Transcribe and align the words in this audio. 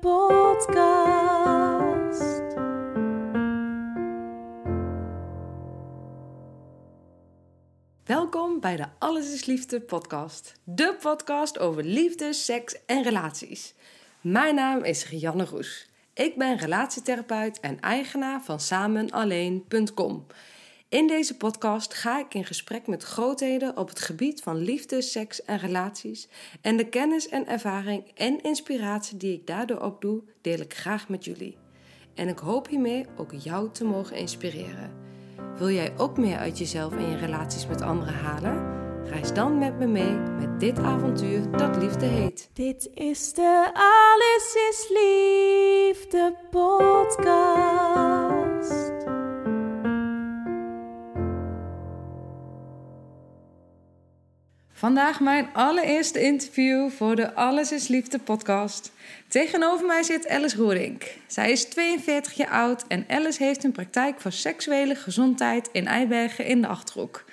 podcast. 0.00 0.92
Welkom 8.04 8.60
bij 8.60 8.76
de 8.76 8.86
Alles 8.98 9.32
is 9.32 9.44
Liefde 9.44 9.80
podcast. 9.80 10.60
De 10.64 10.96
podcast 11.00 11.58
over 11.58 11.84
liefde, 11.84 12.32
seks 12.32 12.84
en 12.86 13.02
relaties. 13.02 13.74
Mijn 14.20 14.54
naam 14.54 14.84
is 14.84 15.08
Rianne 15.08 15.44
Roes. 15.44 15.88
Ik 16.14 16.36
ben 16.36 16.56
relatietherapeut 16.56 17.60
en 17.60 17.80
eigenaar 17.80 18.42
van 18.42 18.60
samenalleen.com. 18.60 20.26
In 20.88 21.06
deze 21.06 21.36
podcast 21.36 21.94
ga 21.94 22.18
ik 22.18 22.34
in 22.34 22.44
gesprek 22.44 22.86
met 22.86 23.02
grootheden 23.02 23.76
op 23.76 23.88
het 23.88 24.00
gebied 24.00 24.42
van 24.42 24.56
liefde, 24.56 25.02
seks 25.02 25.44
en 25.44 25.58
relaties. 25.58 26.28
En 26.60 26.76
de 26.76 26.88
kennis 26.88 27.28
en 27.28 27.46
ervaring 27.46 28.10
en 28.14 28.42
inspiratie 28.42 29.16
die 29.16 29.32
ik 29.32 29.46
daardoor 29.46 29.80
opdoe, 29.80 30.22
deel 30.40 30.58
ik 30.58 30.74
graag 30.74 31.08
met 31.08 31.24
jullie. 31.24 31.56
En 32.14 32.28
ik 32.28 32.38
hoop 32.38 32.68
hiermee 32.68 33.06
ook 33.16 33.32
jou 33.32 33.70
te 33.72 33.84
mogen 33.84 34.16
inspireren. 34.16 34.92
Wil 35.56 35.70
jij 35.70 35.92
ook 35.96 36.18
meer 36.18 36.36
uit 36.36 36.58
jezelf 36.58 36.92
en 36.92 37.10
je 37.10 37.16
relaties 37.16 37.66
met 37.66 37.80
anderen 37.80 38.14
halen? 38.14 38.76
Reis 39.04 39.32
dan 39.32 39.58
met 39.58 39.78
me 39.78 39.86
mee 39.86 40.12
met 40.12 40.60
dit 40.60 40.78
avontuur 40.78 41.50
dat 41.50 41.76
liefde 41.76 42.06
heet. 42.06 42.50
Dit 42.52 42.90
is 42.94 43.32
de 43.32 43.70
Alles 43.72 44.54
is 44.70 44.88
Liefde 44.88 46.34
podcast. 46.50 47.58
Vandaag 54.78 55.20
mijn 55.20 55.48
allereerste 55.52 56.20
interview 56.22 56.90
voor 56.90 57.16
de 57.16 57.34
Alles 57.34 57.72
is 57.72 57.88
Liefde 57.88 58.18
podcast. 58.18 58.92
Tegenover 59.28 59.86
mij 59.86 60.02
zit 60.02 60.28
Alice 60.28 60.56
Roerink. 60.56 61.04
Zij 61.26 61.50
is 61.50 61.64
42 61.64 62.32
jaar 62.32 62.50
oud 62.50 62.84
en 62.86 63.04
Alice 63.08 63.42
heeft 63.42 63.64
een 63.64 63.72
praktijk 63.72 64.20
voor 64.20 64.32
seksuele 64.32 64.94
gezondheid 64.94 65.68
in 65.72 65.86
Eibergen 65.86 66.44
in 66.44 66.60
de 66.60 66.66
Achterhoek. 66.66 67.24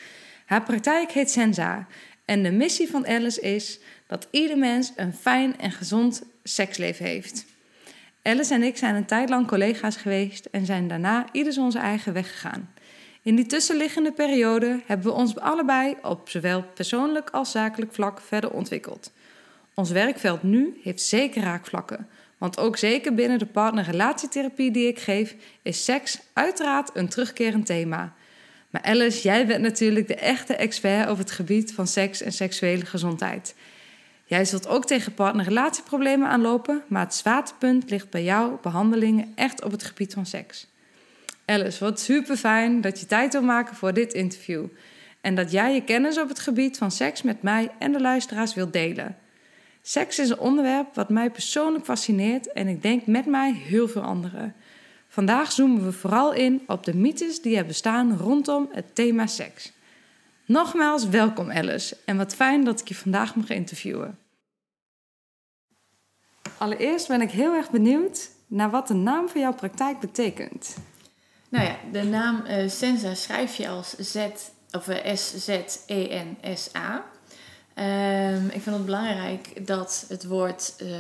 Haar 0.45 0.63
praktijk 0.63 1.11
heet 1.11 1.31
Senza 1.31 1.87
en 2.25 2.43
de 2.43 2.52
missie 2.52 2.89
van 2.89 3.07
Alice 3.07 3.41
is 3.41 3.80
dat 4.07 4.27
ieder 4.31 4.57
mens 4.57 4.91
een 4.95 5.13
fijn 5.13 5.59
en 5.59 5.71
gezond 5.71 6.23
seksleven 6.43 7.05
heeft. 7.05 7.45
Alice 8.23 8.53
en 8.53 8.63
ik 8.63 8.77
zijn 8.77 8.95
een 8.95 9.05
tijd 9.05 9.30
lang 9.30 9.47
collega's 9.47 9.95
geweest 9.95 10.45
en 10.45 10.65
zijn 10.65 10.87
daarna 10.87 11.25
ieders 11.31 11.57
onze 11.57 11.80
eigen 11.80 12.13
weg 12.13 12.31
gegaan. 12.31 12.73
In 13.25 13.35
die 13.35 13.45
tussenliggende 13.45 14.11
periode 14.11 14.79
hebben 14.85 15.05
we 15.05 15.13
ons 15.13 15.37
allebei 15.37 15.95
op 16.01 16.29
zowel 16.29 16.63
persoonlijk 16.63 17.29
als 17.29 17.51
zakelijk 17.51 17.93
vlak 17.93 18.21
verder 18.21 18.51
ontwikkeld. 18.51 19.11
Ons 19.73 19.91
werkveld 19.91 20.43
nu 20.43 20.79
heeft 20.83 21.01
zeker 21.01 21.41
raakvlakken, 21.43 22.07
want 22.37 22.57
ook 22.57 22.77
zeker 22.77 23.13
binnen 23.13 23.39
de 23.39 23.45
partnerrelatietherapie 23.45 24.71
die 24.71 24.87
ik 24.87 24.99
geef, 24.99 25.35
is 25.61 25.83
seks 25.83 26.19
uiteraard 26.33 26.89
een 26.93 27.09
terugkerend 27.09 27.65
thema. 27.65 28.13
Maar 28.69 28.81
Alice, 28.81 29.21
jij 29.21 29.47
bent 29.47 29.61
natuurlijk 29.61 30.08
de 30.08 30.15
echte 30.15 30.55
expert 30.55 31.09
op 31.09 31.17
het 31.17 31.31
gebied 31.31 31.73
van 31.73 31.87
seks 31.87 32.21
en 32.21 32.31
seksuele 32.31 32.85
gezondheid. 32.85 33.55
Jij 34.25 34.45
zult 34.45 34.67
ook 34.67 34.85
tegen 34.85 35.14
partnerrelatieproblemen 35.14 36.27
aanlopen, 36.27 36.83
maar 36.87 37.03
het 37.03 37.15
zwaartepunt 37.15 37.89
ligt 37.89 38.09
bij 38.09 38.23
jouw 38.23 38.59
behandelingen 38.61 39.31
echt 39.35 39.64
op 39.64 39.71
het 39.71 39.83
gebied 39.83 40.14
van 40.14 40.25
seks. 40.25 40.67
Alice, 41.45 41.83
wat 41.83 42.00
super 42.00 42.38
fijn 42.38 42.82
dat 42.82 43.00
je 43.00 43.06
tijd 43.06 43.33
wil 43.33 43.42
maken 43.42 43.76
voor 43.76 43.94
dit 43.94 44.14
interview. 44.14 44.66
En 45.22 45.36
dat 45.36 45.52
jij 45.52 45.73
je 45.73 45.83
kennis 45.83 46.20
op 46.20 46.30
het 46.30 46.39
gebied 46.39 46.78
van 46.78 46.92
seks 46.92 47.22
met 47.22 47.42
mij 47.42 47.72
en 47.80 47.92
de 47.92 48.02
luisteraars 48.02 48.54
wilt 48.54 48.73
delen. 48.73 49.17
Seks 49.82 50.20
is 50.20 50.30
een 50.30 50.39
onderwerp 50.39 50.95
wat 50.95 51.10
mij 51.10 51.30
persoonlijk 51.30 51.86
fascineert 51.86 52.52
en 52.52 52.67
ik 52.67 52.82
denk 52.82 53.06
met 53.06 53.26
mij 53.26 53.54
heel 53.54 53.88
veel 53.88 54.02
anderen. 54.02 54.56
Vandaag 55.08 55.52
zoomen 55.52 55.86
we 55.86 55.92
vooral 55.92 56.33
in 56.33 56.64
op 56.67 56.83
de 56.83 56.95
mythes 56.95 57.42
die 57.42 57.58
er 57.58 57.66
bestaan 57.66 58.17
rondom 58.17 58.70
het 58.72 58.95
thema 58.95 59.27
seks. 59.27 59.72
Nogmaals, 60.45 61.10
welkom 61.10 61.52
Alice 61.52 61.98
en 62.06 62.17
wat 62.17 62.36
fijn 62.36 62.64
dat 62.64 62.80
ik 62.80 62.88
je 62.88 62.95
vandaag 62.95 63.36
mag 63.36 63.50
interviewen. 63.50 64.17
Allereerst 66.58 67.08
ben 67.08 67.22
ik 67.22 67.32
heel 67.32 67.54
erg 67.54 67.70
benieuwd 67.70 68.30
naar 68.48 68.70
wat 68.70 68.88
de 68.88 68.94
naam 68.94 69.30
van 69.30 69.42
jouw 69.42 69.54
praktijk 69.54 70.00
betekent. 70.00 70.76
Nou 71.50 71.66
ja, 71.66 71.78
de 71.92 72.04
naam 72.04 72.44
uh, 72.48 72.70
Senza 72.70 73.14
schrijf 73.14 73.56
je 73.56 73.67
als 73.67 73.89
Z 73.89 74.28
of 74.72 74.88
uh, 74.88 75.16
S-Z-E-N-S-A. 75.16 77.04
Um, 77.78 78.45
ik 78.45 78.61
vind 78.61 78.76
het 78.76 78.86
belangrijk 78.86 79.67
dat 79.67 80.06
het 80.08 80.26
woord 80.26 80.73
uh, 80.82 80.95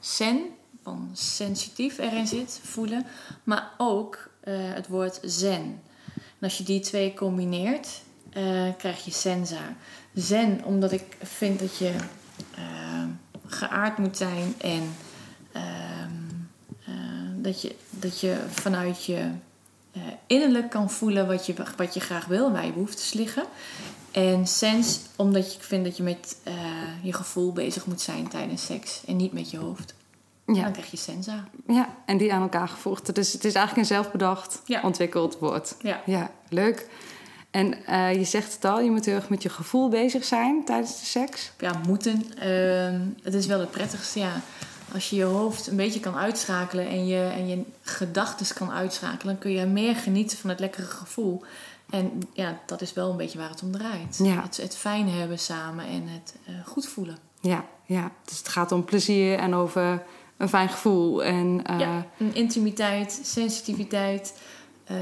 sen 0.00 0.40
van 0.82 1.10
sensitief 1.12 1.98
erin 1.98 2.26
zit, 2.26 2.60
voelen, 2.62 3.06
maar 3.42 3.70
ook 3.78 4.32
het 4.44 4.88
woord 4.88 5.18
zen. 5.22 5.82
En 6.14 6.40
als 6.40 6.58
je 6.58 6.64
die 6.64 6.80
twee 6.80 7.14
combineert, 7.14 7.88
krijg 8.76 9.04
je 9.04 9.10
senza. 9.10 9.76
Zen, 10.14 10.64
omdat 10.64 10.92
ik 10.92 11.16
vind 11.22 11.60
dat 11.60 11.76
je 11.76 11.92
geaard 13.46 13.98
moet 13.98 14.16
zijn 14.16 14.54
en 14.58 14.96
ehm, 15.52 16.12
dat, 17.42 17.62
je, 17.62 17.74
dat 17.90 18.20
je 18.20 18.44
vanuit 18.48 19.04
je 19.04 19.30
uh, 19.96 20.02
innerlijk 20.26 20.70
kan 20.70 20.90
voelen 20.90 21.26
wat 21.26 21.46
je, 21.46 21.54
wat 21.76 21.94
je 21.94 22.00
graag 22.00 22.26
wil, 22.26 22.52
waar 22.52 22.66
je 22.66 22.72
behoeftes 22.72 23.12
liggen. 23.12 23.44
En 24.10 24.46
sens, 24.46 25.00
omdat 25.16 25.54
je 25.54 25.60
vindt 25.60 25.84
dat 25.84 25.96
je 25.96 26.02
met 26.02 26.36
uh, 26.48 26.54
je 27.02 27.12
gevoel 27.12 27.52
bezig 27.52 27.86
moet 27.86 28.00
zijn 28.00 28.28
tijdens 28.28 28.64
seks 28.64 29.00
en 29.06 29.16
niet 29.16 29.32
met 29.32 29.50
je 29.50 29.58
hoofd. 29.58 29.94
Ja. 30.46 30.62
Dan 30.62 30.72
krijg 30.72 30.90
je 30.90 30.96
sensa. 30.96 31.44
Ja, 31.66 31.94
en 32.06 32.16
die 32.16 32.32
aan 32.32 32.42
elkaar 32.42 32.68
gevoegd. 32.68 33.14
Dus 33.14 33.32
het 33.32 33.44
is 33.44 33.54
eigenlijk 33.54 33.88
een 33.88 33.94
zelfbedacht 33.94 34.62
ja. 34.64 34.80
ontwikkeld 34.82 35.38
woord. 35.38 35.74
Ja. 35.80 36.00
ja, 36.06 36.30
leuk. 36.48 36.88
En 37.50 37.74
uh, 37.88 38.14
je 38.14 38.24
zegt 38.24 38.54
het 38.54 38.64
al, 38.64 38.80
je 38.80 38.90
moet 38.90 39.04
heel 39.04 39.14
erg 39.14 39.28
met 39.28 39.42
je 39.42 39.48
gevoel 39.48 39.88
bezig 39.88 40.24
zijn 40.24 40.64
tijdens 40.64 41.00
de 41.00 41.06
seks. 41.06 41.52
Ja, 41.58 41.80
moeten. 41.86 42.22
Uh, 42.42 43.00
het 43.22 43.34
is 43.34 43.46
wel 43.46 43.60
het 43.60 43.70
prettigste, 43.70 44.18
ja 44.18 44.42
als 44.92 45.10
je 45.10 45.16
je 45.16 45.24
hoofd 45.24 45.66
een 45.66 45.76
beetje 45.76 46.00
kan 46.00 46.16
uitschakelen 46.16 46.88
en 46.88 47.06
je, 47.06 47.22
en 47.22 47.48
je 47.48 47.62
gedachten 47.82 48.54
kan 48.54 48.70
uitschakelen, 48.70 49.32
dan 49.32 49.38
kun 49.38 49.50
je 49.50 49.66
meer 49.66 49.96
genieten 49.96 50.38
van 50.38 50.50
het 50.50 50.60
lekkere 50.60 50.86
gevoel. 50.86 51.44
En 51.90 52.22
ja, 52.32 52.58
dat 52.66 52.80
is 52.80 52.92
wel 52.92 53.10
een 53.10 53.16
beetje 53.16 53.38
waar 53.38 53.48
het 53.48 53.62
om 53.62 53.72
draait. 53.72 54.18
Ja. 54.22 54.42
Het, 54.42 54.56
het 54.56 54.76
fijn 54.76 55.08
hebben 55.08 55.38
samen 55.38 55.86
en 55.86 56.08
het 56.08 56.34
uh, 56.48 56.54
goed 56.66 56.86
voelen. 56.86 57.18
Ja, 57.40 57.64
ja, 57.84 58.10
dus 58.24 58.38
het 58.38 58.48
gaat 58.48 58.72
om 58.72 58.84
plezier 58.84 59.38
en 59.38 59.54
over 59.54 60.02
een 60.36 60.48
fijn 60.48 60.68
gevoel. 60.68 61.24
En, 61.24 61.62
uh... 61.70 61.80
Ja, 61.80 62.06
een 62.18 62.34
intimiteit, 62.34 63.20
sensitiviteit, 63.22 64.40
uh, 64.90 64.98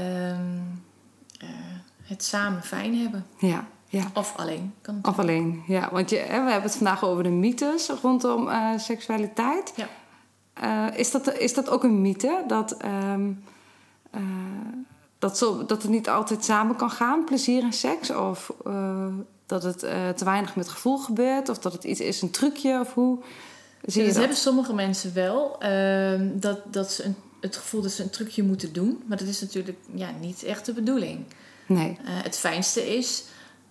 het 2.03 2.23
samen 2.23 2.63
fijn 2.63 2.97
hebben. 2.97 3.25
Ja, 3.39 3.67
ja. 3.93 4.11
Of 4.13 4.33
alleen. 4.35 4.73
Kan 4.81 4.99
of 5.01 5.19
alleen, 5.19 5.63
ja. 5.67 5.89
Want 5.91 6.09
je, 6.09 6.15
we 6.15 6.33
hebben 6.33 6.61
het 6.61 6.75
vandaag 6.75 7.03
over 7.03 7.23
de 7.23 7.29
mythes 7.29 7.89
rondom 8.01 8.47
uh, 8.47 8.77
seksualiteit. 8.77 9.73
Ja. 9.75 9.87
Uh, 10.63 10.99
is, 10.99 11.11
dat, 11.11 11.37
is 11.37 11.53
dat 11.53 11.69
ook 11.69 11.83
een 11.83 12.01
mythe? 12.01 12.43
Dat, 12.47 12.77
um, 12.85 13.43
uh, 14.15 14.21
dat, 15.19 15.37
zo, 15.37 15.65
dat 15.65 15.81
het 15.81 15.91
niet 15.91 16.09
altijd 16.09 16.43
samen 16.43 16.75
kan 16.75 16.91
gaan, 16.91 17.23
plezier 17.23 17.63
en 17.63 17.73
seks? 17.73 18.09
Of 18.09 18.51
dat 19.45 19.63
het 19.63 19.79
te 20.17 20.25
weinig 20.25 20.55
met 20.55 20.69
gevoel 20.69 20.97
gebeurt? 20.97 21.49
Of 21.49 21.59
dat 21.59 21.73
het 21.73 21.83
iets 21.83 21.99
is, 21.99 22.21
een 22.21 22.31
trucje? 22.31 22.79
Of 22.79 22.93
hoe 22.93 23.19
zie 23.85 24.05
dat? 24.05 24.15
hebben 24.15 24.37
sommige 24.37 24.73
mensen 24.73 25.13
wel. 25.13 25.59
Ehm, 25.59 26.29
dat, 26.33 26.59
dat 26.65 26.91
ze 26.91 27.03
een, 27.03 27.15
het 27.41 27.55
gevoel 27.55 27.81
dat 27.81 27.91
ze 27.91 28.03
een 28.03 28.09
trucje 28.09 28.43
moeten 28.43 28.73
doen. 28.73 29.03
Maar 29.05 29.17
dat 29.17 29.27
is 29.27 29.41
natuurlijk 29.41 29.77
ja, 29.95 30.09
niet 30.19 30.43
echt 30.43 30.65
de 30.65 30.73
bedoeling. 30.73 31.25
Nee. 31.67 31.97
het 32.03 32.37
fijnste 32.37 32.95
is 32.95 33.23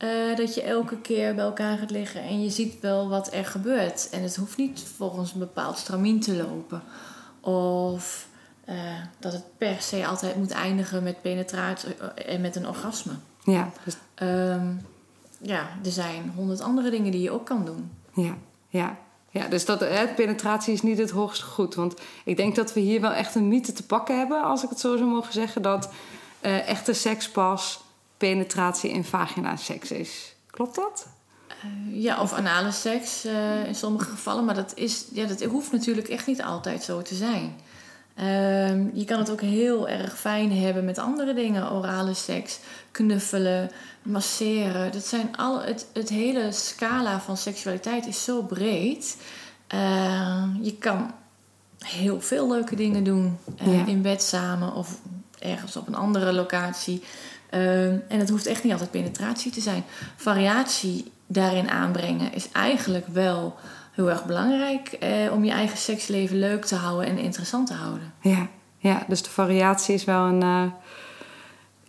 uh, 0.05 0.37
dat 0.37 0.55
je 0.55 0.63
elke 0.63 0.97
keer 0.97 1.35
bij 1.35 1.45
elkaar 1.45 1.79
gaat 1.79 1.91
liggen 1.91 2.23
en 2.23 2.43
je 2.43 2.51
ziet 2.51 2.81
wel 2.81 3.09
wat 3.09 3.33
er 3.33 3.45
gebeurt. 3.45 4.09
En 4.11 4.23
het 4.23 4.37
hoeft 4.37 4.57
niet 4.57 4.85
volgens 4.97 5.33
een 5.33 5.39
bepaald 5.39 5.79
stramien 5.79 6.21
te 6.21 6.37
lopen. 6.37 6.83
Of 7.41 8.27
uh, 8.69 8.75
dat 9.19 9.33
het 9.33 9.45
per 9.59 9.77
se 9.81 10.07
altijd 10.07 10.37
moet 10.37 10.51
eindigen 10.51 11.03
met 11.03 11.23
penetratie 11.23 11.95
en 12.15 12.41
met 12.41 12.57
een 12.57 12.69
orgasme. 12.69 13.13
Ja. 13.45 13.71
Dus... 13.85 13.97
Um, 14.29 14.81
ja, 15.43 15.69
er 15.85 15.91
zijn 15.91 16.33
honderd 16.37 16.61
andere 16.61 16.91
dingen 16.91 17.13
die 17.13 17.23
je 17.23 17.31
ook 17.31 17.47
kan 17.47 17.65
doen. 17.65 17.91
Ja, 18.15 18.37
ja. 18.69 18.99
Ja, 19.31 19.49
dus 19.49 19.65
dat, 19.65 19.81
hè, 19.81 20.09
penetratie 20.09 20.73
is 20.73 20.83
niet 20.83 20.99
het 20.99 21.11
hoogste 21.11 21.45
goed. 21.45 21.75
Want 21.75 21.95
ik 22.25 22.37
denk 22.37 22.55
dat 22.55 22.73
we 22.73 22.81
hier 22.81 23.01
wel 23.01 23.13
echt 23.13 23.35
een 23.35 23.49
mythe 23.49 23.73
te 23.73 23.87
pakken 23.87 24.19
hebben, 24.19 24.43
als 24.43 24.63
ik 24.63 24.69
het 24.69 24.81
zo 24.81 24.97
zou 24.97 25.09
mogen 25.09 25.33
zeggen, 25.33 25.63
dat 25.63 25.93
eh, 26.41 26.69
echte 26.69 26.93
seks 26.93 27.31
pas 27.31 27.81
penetratie 28.29 28.91
in 28.91 29.05
vagina 29.05 29.57
seks 29.57 29.91
is. 29.91 30.35
Klopt 30.51 30.75
dat? 30.75 31.07
Eh, 31.49 32.03
ja, 32.03 32.21
of 32.21 32.33
anale 32.33 32.71
seks 32.73 33.25
eh, 33.25 33.67
in 33.67 33.75
sommige 33.75 34.11
gevallen. 34.11 34.45
Maar 34.45 34.55
dat, 34.55 34.73
is, 34.75 35.05
ja, 35.13 35.27
dat 35.27 35.43
hoeft 35.43 35.73
natuurlijk 35.73 36.09
echt 36.09 36.27
niet 36.27 36.43
altijd 36.43 36.83
zo 36.83 37.03
te 37.03 37.15
zijn. 37.15 37.55
Ehm, 38.15 38.85
je 38.93 39.05
kan 39.05 39.19
het 39.19 39.31
ook 39.31 39.41
heel 39.41 39.89
erg 39.89 40.19
fijn 40.19 40.53
hebben 40.59 40.85
met 40.85 40.99
andere 40.99 41.35
dingen. 41.35 41.73
Orale 41.73 42.15
seks, 42.15 42.59
knuffelen, 42.91 43.71
masseren. 44.03 44.93
Dat 44.93 45.05
zijn 45.07 45.37
al, 45.37 45.61
het, 45.63 45.87
het 45.93 46.09
hele 46.09 46.53
scala 46.53 47.21
van 47.21 47.37
seksualiteit 47.37 48.07
is 48.07 48.25
zo 48.25 48.43
breed. 48.43 49.17
Ehm, 49.67 50.49
je 50.63 50.77
kan 50.79 51.11
heel 51.79 52.21
veel 52.21 52.49
leuke 52.49 52.77
dingen 52.77 53.05
doen. 53.05 53.39
eh, 53.57 53.79
Ja. 53.79 53.87
In 53.87 54.03
bed 54.03 54.23
samen 54.23 54.75
of 54.75 54.99
ergens 55.39 55.77
op 55.77 55.87
een 55.87 55.95
andere 55.95 56.33
locatie. 56.33 57.03
Ehm, 57.53 57.97
en 58.09 58.19
het 58.19 58.29
hoeft 58.29 58.47
echt 58.47 58.63
niet 58.63 58.73
altijd 58.73 58.91
penetratie 58.91 59.53
te 59.53 59.61
zijn. 59.61 59.85
Variatie 60.17 61.13
daarin 61.27 61.71
aanbrengen 61.71 62.33
is 62.35 62.49
eigenlijk 62.53 63.07
wel 63.07 63.57
heel 63.93 64.11
erg 64.11 64.25
belangrijk 64.25 64.89
eh, 64.93 65.33
om 65.33 65.45
je 65.45 65.51
eigen 65.51 65.79
seksleven 65.79 66.39
leuk 66.39 66.65
te 66.65 66.75
houden 66.75 67.07
en 67.07 67.19
interessant 67.19 67.67
te 67.67 67.75
houden. 67.75 68.13
Ja, 68.21 68.49
ja 68.79 69.05
dus 69.09 69.23
de 69.23 69.31
variatie 69.31 69.95
is 69.95 70.05
wel 70.05 70.25
een. 70.25 70.43
eh, 70.43 70.71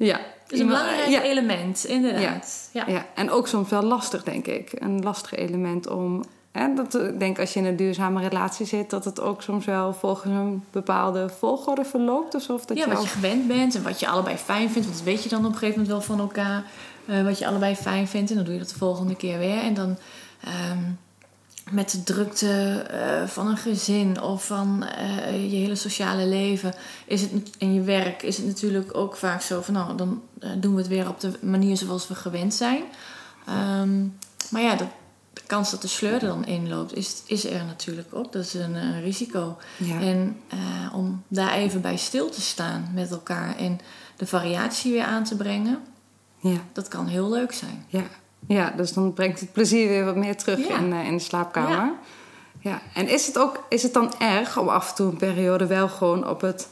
ja. 0.08 0.20
Het 0.44 0.52
is 0.52 0.60
een 0.60 0.68
belangrijk 0.68 1.08
ja, 1.08 1.22
element, 1.22 1.86
inderdaad. 1.86 2.70
Ja. 2.74 2.84
ja, 2.88 3.06
en 3.16 3.30
ook 3.32 3.48
soms 3.48 3.70
wel 3.70 3.84
lastig, 3.84 4.24
denk 4.24 4.48
ik. 4.48 4.72
Een 4.74 5.04
lastig 5.04 5.34
element 5.34 5.88
om. 5.88 6.24
En 6.54 6.76
dat, 6.76 6.96
ik 6.96 7.20
denk 7.20 7.40
als 7.40 7.54
je 7.54 7.60
in 7.60 7.66
een 7.66 7.76
duurzame 7.76 8.22
relatie 8.22 8.66
zit, 8.66 8.90
dat 8.90 9.06
het 9.06 9.22
ook 9.22 9.42
soms 9.42 9.66
wel 9.66 9.94
volgens 9.94 10.32
een 10.34 10.64
bepaalde 10.72 11.30
volgorde 11.38 11.86
verloopt. 11.86 12.34
Alsof 12.34 12.66
dat 12.66 12.78
Ja, 12.78 12.84
je 12.84 12.90
wat 12.90 12.98
al- 12.98 13.04
je 13.04 13.10
gewend 13.10 13.48
bent 13.48 13.76
en 13.76 13.84
wat 13.84 14.00
je 14.00 14.08
allebei 14.08 14.38
fijn 14.38 14.70
vindt. 14.70 14.88
Want 14.88 14.98
dat 14.98 15.08
weet 15.08 15.24
je 15.24 15.30
dan 15.30 15.40
op 15.46 15.52
een 15.52 15.58
gegeven 15.58 15.82
moment 15.82 15.92
wel 16.08 16.16
van 16.16 16.20
elkaar. 16.26 16.64
eh, 17.06 17.24
wat 17.24 17.40
je 17.40 17.48
allebei 17.48 17.76
fijn 17.76 18.08
vindt. 18.08 18.30
En 18.30 18.36
dan 18.36 18.46
doe 18.46 18.54
je 18.54 18.60
dat 18.60 18.70
de 18.70 18.76
volgende 18.78 19.16
keer 19.16 19.38
weer. 19.40 19.58
En 19.62 19.74
dan 19.74 19.98
ehm, 20.44 20.80
met 21.72 21.92
de 21.92 22.04
drukte 22.04 22.72
eh, 22.90 23.28
van 23.28 23.48
een 23.48 23.58
gezin 23.58 24.22
of 24.22 24.46
van 24.46 24.84
eh, 24.84 25.52
je 25.52 25.58
hele 25.58 25.76
sociale 25.76 26.28
leven 26.28 26.74
is 27.06 27.22
het, 27.22 27.32
en 27.58 27.74
je 27.74 27.82
werk 27.82 28.22
is 28.24 28.38
het 28.38 28.46
natuurlijk 28.46 28.98
ook 28.98 29.16
vaak 29.16 29.42
zo 29.42 29.62
van 29.62 29.74
nou, 29.74 29.98
dan 29.98 30.22
eh, 30.40 30.50
doen 30.58 30.74
we 30.74 30.80
het 30.80 30.90
weer 30.90 31.08
op 31.10 31.20
de 31.20 31.32
manier 31.42 31.78
zoals 31.78 32.08
we 32.08 32.16
gewend 32.16 32.54
zijn. 32.54 32.84
Ehm, 33.48 34.02
maar 34.50 34.62
ja, 34.62 34.76
de, 34.76 34.86
de 35.34 35.42
kans 35.48 35.72
dat 35.72 35.82
de 35.82 35.88
sleur 35.88 36.14
er 36.14 36.20
dan 36.20 36.46
inloopt, 36.46 36.96
is, 36.96 37.24
is 37.26 37.46
er 37.46 37.66
natuurlijk 37.66 38.08
ook. 38.12 38.32
Dat 38.32 38.44
is 38.44 38.54
een, 38.54 38.76
eh, 38.76 39.02
risico. 39.04 39.58
Ja. 39.78 40.00
En 40.00 40.38
eh, 40.48 40.60
om 40.96 41.24
daar 41.28 41.54
even 41.54 41.82
bij 41.82 41.98
stil 41.98 42.30
te 42.30 42.42
staan 42.42 42.92
met 42.94 43.12
elkaar 43.12 43.58
en 43.58 43.80
de 44.16 44.26
variatie 44.26 44.92
weer 44.92 45.04
aan 45.04 45.24
te 45.24 45.36
brengen, 45.36 45.80
ja, 46.40 46.58
dat 46.74 46.88
kan 46.88 47.08
heel 47.08 47.30
leuk 47.30 47.52
zijn. 47.54 47.86
ja. 47.88 48.04
ja, 48.48 48.70
dus 48.78 48.94
dan 48.94 49.14
brengt 49.14 49.40
het 49.40 49.52
plezier 49.52 49.88
weer 49.88 50.06
wat 50.06 50.16
meer 50.16 50.38
terug 50.38 50.68
Ja. 50.68 50.78
in, 50.78 50.94
eh, 50.94 51.06
in 51.08 51.18
de 51.18 51.24
slaapkamer. 51.24 51.92
Ja. 52.60 52.82
En 52.94 53.08
is 53.10 53.28
het, 53.28 53.38
ook, 53.38 53.66
is 53.70 53.84
het 53.84 53.94
dan 53.94 54.14
erg 54.20 54.58
om 54.58 54.68
af 54.70 54.90
en 54.90 54.96
toe 54.96 55.12
een 55.12 55.18
periode 55.18 55.66
wel 55.66 55.90
gewoon 55.90 56.28
op, 56.28 56.42
het, 56.42 56.68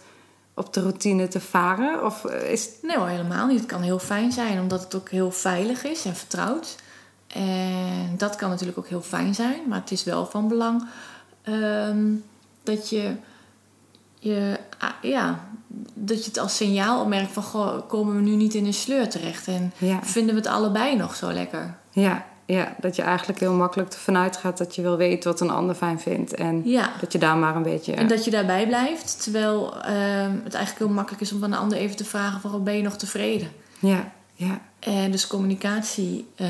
op 0.54 0.74
de 0.74 0.82
routine 0.82 1.28
te 1.28 1.40
varen? 1.40 2.06
Of 2.06 2.26
is 2.26 2.70
Nee 2.82 2.98
hoor, 2.98 3.08
helemaal 3.08 3.48
niet. 3.48 3.60
Het 3.60 3.68
kan 3.70 3.82
heel 3.82 4.00
fijn 4.00 4.32
zijn, 4.32 4.60
omdat 4.60 4.84
het 4.84 4.96
ook 4.96 5.10
heel 5.10 5.32
veilig 5.32 5.84
is 5.84 6.06
en 6.06 6.16
vertrouwd. 6.16 6.76
En 7.34 8.14
dat 8.18 8.36
kan 8.36 8.50
natuurlijk 8.50 8.78
ook 8.78 8.88
heel 8.88 9.02
fijn 9.02 9.36
zijn, 9.36 9.60
maar 9.68 9.80
het 9.80 9.92
is 9.92 10.04
wel 10.04 10.26
van 10.26 10.48
belang 10.48 10.84
ehm, 11.42 12.06
dat 12.64 12.90
je, 12.90 13.12
je, 14.20 14.60
ah, 14.80 14.90
ja, 15.02 15.40
dat 15.94 16.18
je 16.20 16.26
het 16.26 16.38
als 16.40 16.56
signaal 16.56 17.02
opmerkt 17.02 17.32
van... 17.32 17.44
Goh, 17.44 17.88
komen 17.88 18.16
we 18.16 18.22
nu 18.22 18.36
niet 18.36 18.54
in 18.54 18.66
een 18.66 18.74
sleur 18.74 19.10
terecht 19.10 19.48
en 19.48 19.74
Ja. 19.78 20.00
vinden 20.04 20.36
we 20.36 20.42
het 20.42 20.50
allebei 20.50 20.96
nog 20.96 21.16
zo 21.16 21.32
lekker? 21.32 21.78
Ja, 21.90 22.26
ja, 22.46 22.76
dat 22.80 22.96
je 22.96 23.02
eigenlijk 23.02 23.40
heel 23.40 23.54
makkelijk 23.54 23.94
ervan 23.94 24.18
uitgaat 24.18 24.58
dat 24.58 24.76
je 24.76 24.82
wil 24.82 24.98
weten 24.98 25.32
wat 25.32 25.42
een 25.42 25.50
ander 25.50 25.76
fijn 25.76 26.00
vindt. 26.00 26.34
En 26.36 26.62
Ja. 26.70 26.90
dat 27.00 27.12
je 27.12 27.18
daar 27.20 27.38
maar 27.38 27.56
een 27.56 27.64
beetje... 27.64 27.94
En 27.94 28.08
dat 28.08 28.26
je 28.26 28.32
daarbij 28.32 28.68
blijft, 28.68 29.24
terwijl 29.24 29.82
ehm, 29.82 30.32
het 30.44 30.54
eigenlijk 30.54 30.78
heel 30.86 30.96
makkelijk 30.96 31.22
is 31.22 31.32
om 31.32 31.40
van 31.40 31.52
een 31.52 31.60
ander 31.60 31.78
even 31.78 31.96
te 31.96 32.06
vragen 32.06 32.42
van 32.42 32.64
ben 32.64 32.76
je 32.76 32.82
nog 32.82 32.98
tevreden? 32.98 33.52
Ja, 33.80 34.12
ja, 34.34 34.60
En 34.80 35.12
dus 35.12 35.28
communicatie 35.28 36.28
eh, 36.36 36.48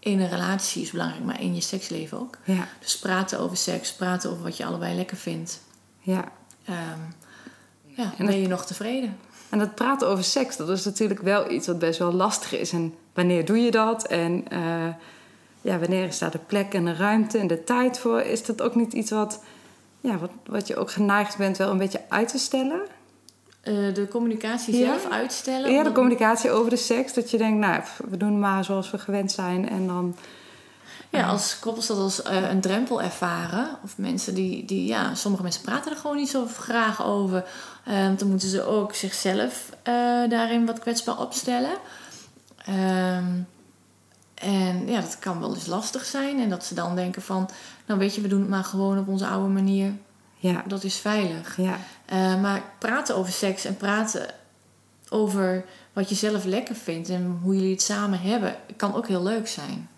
in 0.00 0.20
een 0.20 0.28
relatie 0.28 0.82
is 0.82 0.90
belangrijk, 0.90 1.24
maar 1.24 1.40
in 1.40 1.54
je 1.54 1.60
seksleven 1.60 2.18
ook. 2.18 2.38
ja, 2.44 2.68
Dus 2.80 2.98
praten 2.98 3.38
over 3.40 3.56
seks, 3.56 3.92
praten 3.92 4.30
over 4.30 4.42
wat 4.42 4.56
je 4.56 4.64
allebei 4.64 4.94
lekker 4.96 5.16
vindt. 5.16 5.60
ja. 6.00 6.24
Ehm, 6.64 6.98
ja, 7.86 8.12
En 8.18 8.26
ben 8.26 8.40
je 8.40 8.48
nog 8.48 8.66
tevreden? 8.66 9.16
En 9.48 9.58
dat 9.58 9.74
praten 9.74 10.08
over 10.08 10.24
seks, 10.24 10.56
dat 10.56 10.68
is 10.68 10.84
natuurlijk 10.84 11.20
wel 11.20 11.50
iets 11.50 11.66
wat 11.66 11.78
best 11.78 11.98
wel 11.98 12.12
lastig 12.12 12.58
is. 12.58 12.72
En 12.72 12.94
wanneer 13.14 13.44
doe 13.44 13.58
je 13.58 13.70
dat? 13.70 14.06
En 14.06 14.48
eh, 14.48 14.88
ja, 15.60 15.78
wanneer 15.78 16.04
is 16.06 16.18
daar 16.18 16.30
de 16.30 16.38
plek 16.38 16.74
en 16.74 16.84
de 16.84 16.94
ruimte 16.94 17.38
en 17.38 17.46
de 17.46 17.64
tijd 17.64 17.98
voor? 17.98 18.20
Is 18.20 18.44
dat 18.44 18.62
ook 18.62 18.74
niet 18.74 18.92
iets 18.92 19.10
wat, 19.10 19.42
ja, 20.00 20.18
wat, 20.18 20.30
wat 20.46 20.66
je 20.66 20.76
ook 20.76 20.90
geneigd 20.90 21.36
bent 21.36 21.56
wel 21.56 21.70
een 21.70 21.78
beetje 21.78 22.02
uit 22.08 22.28
te 22.28 22.38
stellen? 22.38 22.80
Eh, 23.60 23.94
de 23.94 24.08
communicatie 24.08 24.76
Ja? 24.76 24.86
zelf 24.86 25.12
uitstellen. 25.12 25.72
Ja, 25.72 25.82
de 25.82 25.92
communicatie 25.92 26.50
over 26.50 26.70
de 26.70 26.76
seks. 26.76 27.14
Dat 27.14 27.30
je 27.30 27.38
denkt, 27.38 27.58
nou, 27.58 27.82
we 28.10 28.16
doen 28.16 28.28
het 28.30 28.38
maar 28.38 28.64
zoals 28.64 28.90
we 28.90 28.98
gewend 28.98 29.32
zijn. 29.32 29.68
En 29.68 29.86
dan, 29.86 30.16
Ja, 31.10 31.26
als 31.26 31.58
koppels 31.58 31.86
dat 31.86 31.96
als 31.96 32.22
eh, 32.22 32.50
een 32.50 32.60
drempel 32.60 33.02
ervaren. 33.02 33.68
Of 33.84 33.98
mensen 33.98 34.34
die, 34.34 34.64
die, 34.64 34.86
ja, 34.86 35.14
sommige 35.14 35.42
mensen 35.42 35.62
praten 35.62 35.92
er 35.92 35.96
gewoon 35.98 36.16
niet 36.16 36.28
zo 36.28 36.46
graag 36.58 37.04
over. 37.04 37.44
Ehm, 37.86 38.16
dan 38.16 38.28
moeten 38.28 38.48
ze 38.48 38.64
ook 38.64 38.94
zichzelf 38.94 39.70
eh, 39.82 39.94
daarin 40.28 40.66
wat 40.66 40.78
kwetsbaar 40.78 41.18
opstellen. 41.18 41.72
Ehm, 42.64 43.24
en 44.34 44.86
ja, 44.86 45.00
dat 45.00 45.18
kan 45.18 45.40
wel 45.40 45.54
eens 45.54 45.66
lastig 45.66 46.04
zijn. 46.04 46.40
En 46.40 46.48
dat 46.48 46.64
ze 46.64 46.74
dan 46.74 46.94
denken 46.94 47.22
van, 47.22 47.48
nou 47.86 47.98
weet 47.98 48.14
je, 48.14 48.20
we 48.20 48.28
doen 48.28 48.40
het 48.40 48.48
maar 48.48 48.64
gewoon 48.64 48.98
op 48.98 49.08
onze 49.08 49.26
oude 49.26 49.48
manier. 49.48 49.92
Ja, 50.42 50.62
Dat 50.66 50.84
is 50.84 50.96
veilig. 50.96 51.56
ja, 51.56 51.78
Eh, 52.06 52.40
maar 52.40 52.62
praten 52.78 53.16
over 53.16 53.32
seks 53.32 53.64
en 53.64 53.76
praten 53.76 54.26
over 55.08 55.64
wat 55.92 56.08
je 56.08 56.14
zelf 56.14 56.44
lekker 56.44 56.74
vindt 56.74 57.08
en 57.08 57.38
hoe 57.42 57.54
jullie 57.54 57.70
het 57.72 57.82
samen 57.82 58.20
hebben, 58.20 58.56
kan 58.76 58.94
ook 58.94 59.08
heel 59.08 59.22
leuk 59.22 59.48
zijn. 59.48 59.88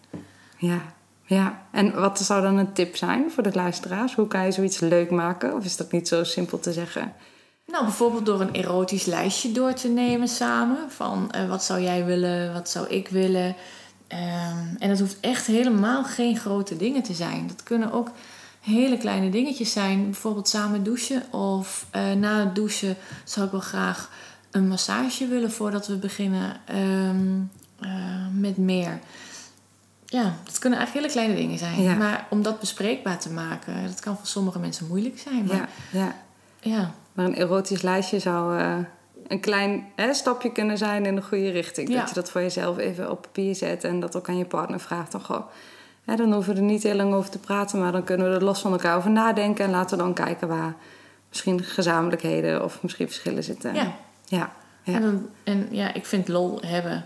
ja, 0.56 0.80
ja. 1.24 1.62
En 1.70 1.94
wat 2.00 2.18
zou 2.18 2.42
dan 2.42 2.56
een 2.56 2.72
tip 2.72 2.96
zijn 2.96 3.30
voor 3.30 3.42
de 3.42 3.52
luisteraars? 3.54 4.14
Hoe 4.14 4.26
kan 4.28 4.44
je 4.44 4.52
zoiets 4.52 4.80
leuk 4.80 5.10
maken? 5.10 5.54
Of 5.54 5.64
is 5.64 5.76
dat 5.76 5.92
niet 5.92 6.08
zo 6.08 6.24
simpel 6.24 6.60
te 6.60 6.72
zeggen? 6.72 7.12
Nou, 7.66 7.84
bijvoorbeeld 7.84 8.26
door 8.26 8.40
een 8.40 8.52
erotisch 8.54 9.04
lijstje 9.04 9.52
door 9.52 9.72
te 9.72 9.88
nemen 9.88 10.28
samen. 10.28 10.90
Van 10.90 11.30
eh, 11.30 11.48
wat 11.48 11.64
zou 11.64 11.80
jij 11.80 12.04
willen, 12.04 12.52
wat 12.52 12.68
zou 12.68 12.86
ik 12.88 13.08
willen. 13.08 13.54
Ehm, 14.06 14.66
en 14.78 14.90
het 14.90 15.00
hoeft 15.00 15.20
echt 15.20 15.46
helemaal 15.46 16.04
geen 16.04 16.36
grote 16.36 16.76
dingen 16.76 17.02
te 17.02 17.14
zijn. 17.14 17.46
Dat 17.46 17.62
kunnen 17.62 17.92
ook 17.92 18.10
hele 18.62 18.96
kleine 18.96 19.30
dingetjes 19.30 19.72
zijn. 19.72 20.04
Bijvoorbeeld 20.04 20.48
samen 20.48 20.82
douchen. 20.82 21.32
Of 21.32 21.86
eh, 21.90 22.12
na 22.12 22.38
het 22.38 22.54
douchen 22.54 22.96
zou 23.24 23.46
ik 23.46 23.52
wel 23.52 23.60
graag 23.60 24.10
een 24.50 24.68
massage 24.68 25.26
willen 25.26 25.52
voordat 25.52 25.86
we 25.86 25.96
beginnen 25.96 26.60
ehm, 26.64 27.40
eh, 27.80 28.26
met 28.32 28.56
meer. 28.56 29.00
Ja, 30.06 30.36
dat 30.44 30.58
kunnen 30.58 30.78
eigenlijk 30.78 31.06
hele 31.06 31.24
kleine 31.26 31.42
dingen 31.42 31.58
zijn. 31.58 31.82
Ja. 31.82 31.94
Maar 31.94 32.26
om 32.30 32.42
dat 32.42 32.60
bespreekbaar 32.60 33.18
te 33.18 33.30
maken, 33.30 33.86
dat 33.86 34.00
kan 34.00 34.16
voor 34.16 34.26
sommige 34.26 34.58
mensen 34.58 34.86
moeilijk 34.86 35.18
zijn. 35.18 35.44
Maar 35.44 35.56
Ja, 35.56 35.68
ja. 35.90 36.14
ja 36.60 36.94
Maar 37.12 37.24
een 37.24 37.34
erotisch 37.34 37.82
lijstje 37.82 38.18
zou 38.18 38.58
eh, 38.58 38.78
een 39.26 39.40
klein 39.40 39.86
hè, 39.96 40.14
stapje 40.14 40.52
kunnen 40.52 40.78
zijn 40.78 41.06
in 41.06 41.14
de 41.14 41.22
goede 41.22 41.50
richting. 41.50 41.88
Ja. 41.88 41.98
Dat 41.98 42.08
je 42.08 42.14
dat 42.14 42.30
voor 42.30 42.40
jezelf 42.40 42.78
even 42.78 43.10
op 43.10 43.22
papier 43.22 43.54
zet 43.54 43.84
en 43.84 44.00
dat 44.00 44.16
ook 44.16 44.28
aan 44.28 44.38
je 44.38 44.44
partner 44.44 44.80
vraagt. 44.80 45.12
Dan, 45.12 45.20
goh, 45.20 45.46
dan 46.04 46.32
hoeven 46.32 46.54
we 46.54 46.60
er 46.60 46.66
niet 46.66 46.82
heel 46.82 46.94
lang 46.94 47.14
over 47.14 47.30
te 47.30 47.38
praten, 47.38 47.78
maar 47.78 47.92
dan 47.92 48.04
kunnen 48.04 48.28
we 48.28 48.34
er 48.34 48.44
los 48.44 48.60
van 48.60 48.72
elkaar 48.72 48.96
over 48.96 49.10
nadenken. 49.10 49.64
En 49.64 49.70
laten 49.70 49.96
we 49.96 50.02
dan 50.02 50.14
kijken 50.14 50.48
waar 50.48 50.74
misschien 51.28 51.62
gezamenlijkheden 51.64 52.64
of 52.64 52.78
misschien 52.82 53.06
verschillen 53.06 53.44
zitten. 53.44 53.74
Ja. 53.74 53.92
Ja, 54.24 54.52
ja. 54.82 54.94
En, 54.94 55.28
en 55.44 55.68
ja, 55.70 55.94
ik 55.94 56.06
vind 56.06 56.28
lol 56.28 56.60
hebben 56.66 57.04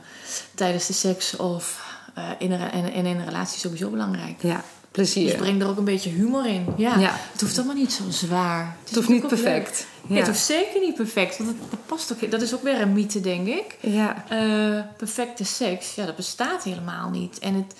tijdens 0.54 0.86
de 0.86 0.92
seks 0.92 1.36
of 1.36 1.94
eh, 2.14 2.24
in, 2.38 2.52
een, 2.52 2.60
en, 2.70 2.92
en 2.92 3.06
in 3.06 3.18
een 3.18 3.24
relatie 3.24 3.58
sowieso 3.58 3.90
belangrijk. 3.90 4.42
ja. 4.42 4.62
plezier. 4.90 5.26
Dus 5.26 5.36
breng 5.36 5.62
er 5.62 5.68
ook 5.68 5.76
een 5.76 5.84
beetje 5.84 6.10
humor 6.10 6.46
in. 6.46 6.66
Ja, 6.76 6.98
Ja. 6.98 7.12
Het 7.32 7.40
hoeft 7.40 7.56
allemaal 7.58 7.76
niet 7.76 7.92
zo 7.92 8.04
zwaar. 8.10 8.76
het 8.84 8.94
hoeft 8.94 9.08
niet 9.08 9.26
perfect. 9.28 9.86
Nee, 10.06 10.18
het 10.18 10.26
hoeft 10.26 10.40
zeker 10.44 10.80
niet 10.80 10.94
perfect. 10.94 11.38
Want 11.38 11.50
dat, 11.60 11.70
dat 11.70 11.86
past 11.86 12.12
ook. 12.12 12.30
Dat 12.30 12.42
is 12.42 12.54
ook 12.54 12.62
weer 12.62 12.80
een 12.80 12.92
mythe, 12.92 13.20
denk 13.20 13.46
ik. 13.46 13.76
Ja, 13.80 14.24
Eh, 14.28 14.80
perfecte 14.96 15.44
seks, 15.44 15.94
ja, 15.94 16.06
dat 16.06 16.16
bestaat 16.16 16.62
helemaal 16.62 17.10
niet. 17.10 17.38
En 17.38 17.54
het, 17.54 17.74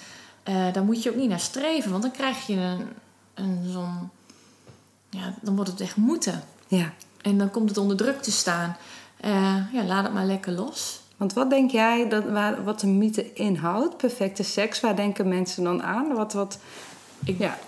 eh, 0.47 0.73
daar 0.73 0.85
moet 0.85 1.03
je 1.03 1.11
ook 1.11 1.17
niet 1.17 1.29
naar 1.29 1.41
streven. 1.41 1.91
Want 1.91 2.03
dan 2.03 2.13
krijg 2.13 2.47
je 2.47 2.55
een, 2.55 2.89
een 3.35 3.69
zo'n... 3.73 4.11
Ja, 5.11 5.35
dan 5.41 5.55
wordt 5.55 5.71
het 5.71 5.81
echt 5.81 5.97
moeten. 5.97 6.43
ja. 6.69 6.93
En 7.23 7.39
dan 7.39 7.51
komt 7.51 7.69
het 7.69 7.79
onder 7.79 7.97
druk 7.97 8.23
te 8.23 8.31
staan. 8.31 8.77
Eh, 9.21 9.57
ja, 9.73 9.85
laat 9.85 10.05
het 10.05 10.13
maar 10.13 10.25
lekker 10.25 10.53
los. 10.53 11.01
Want 11.17 11.33
wat 11.33 11.51
denk 11.51 11.71
jij 11.71 12.09
dat, 12.09 12.25
waar, 12.25 12.65
wat 12.65 12.81
de 12.81 12.87
mythe 12.87 13.33
inhoudt? 13.33 13.97
Perfecte 13.97 14.43
seks, 14.43 14.81
waar 14.81 14.97
denken 14.97 15.29
mensen 15.29 15.65
dan 15.65 15.83
aan? 15.83 16.15
Wat, 16.15 16.33
wat, 16.33 16.59
Ik, 17.25 17.39
ja, 17.39 17.59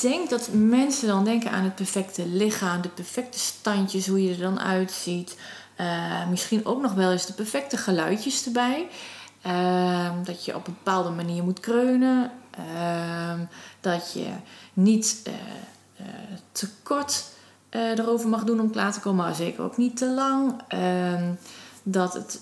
denk 0.00 0.30
dat 0.30 0.48
mensen 0.52 1.08
dan 1.08 1.24
denken 1.24 1.50
aan 1.50 1.64
het 1.64 1.74
perfecte 1.74 2.26
lichaam, 2.26 2.82
de 2.82 2.88
perfecte 2.88 3.38
standjes, 3.38 4.06
hoe 4.06 4.22
je 4.22 4.30
er 4.30 4.40
dan 4.40 4.60
uitziet. 4.60 5.36
Eh, 5.76 6.28
misschien 6.28 6.66
ook 6.66 6.82
nog 6.82 6.94
wel 6.94 7.12
eens 7.12 7.26
de 7.26 7.32
perfecte 7.32 7.76
geluidjes 7.76 8.46
erbij. 8.46 8.86
Ehm, 9.42 10.24
dat 10.24 10.44
je 10.44 10.54
op 10.54 10.66
een 10.66 10.74
bepaalde 10.84 11.10
manier 11.10 11.44
moet 11.44 11.60
kreunen. 11.60 12.30
Ehm, 12.50 13.40
dat 13.80 14.12
je 14.12 14.28
niet 14.72 15.22
uh, 15.28 15.34
uh, 16.00 16.06
te 16.52 16.68
kort 16.82 17.24
erover 17.70 18.28
mag 18.28 18.44
doen 18.44 18.60
om 18.60 18.70
klaar 18.70 18.92
te 18.92 19.00
komen, 19.00 19.24
maar 19.24 19.34
zeker 19.34 19.62
ook 19.62 19.76
niet 19.76 19.96
te 19.96 20.10
lang. 20.10 20.62
Ehm, 20.68 21.32
dat 21.82 22.14
het, 22.14 22.40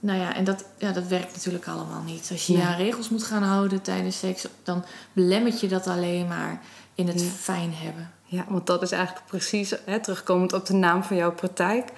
nou 0.00 0.18
ja, 0.18 0.34
en 0.34 0.44
dat, 0.44 0.64
ja, 0.78 0.92
dat 0.92 1.06
werkt 1.06 1.34
natuurlijk 1.34 1.66
allemaal 1.66 2.02
niet. 2.02 2.28
Als 2.32 2.46
je 2.46 2.56
ja. 2.56 2.74
regels 2.74 3.08
moet 3.08 3.22
gaan 3.22 3.42
houden 3.42 3.82
tijdens 3.82 4.18
seks, 4.18 4.46
dan 4.62 4.84
belemmert 5.12 5.60
je 5.60 5.68
dat 5.68 5.86
alleen 5.86 6.28
maar 6.28 6.60
in 6.94 7.08
het 7.08 7.22
fijn 7.22 7.74
hebben. 7.74 8.10
Ja, 8.24 8.44
want 8.48 8.66
dat 8.66 8.82
is 8.82 8.90
eigenlijk 8.90 9.26
precies, 9.26 9.74
hè, 9.84 10.00
terugkomend 10.00 10.52
op 10.52 10.66
de 10.66 10.74
naam 10.74 11.02
van 11.02 11.16
jouw 11.16 11.32
praktijk. 11.32 11.92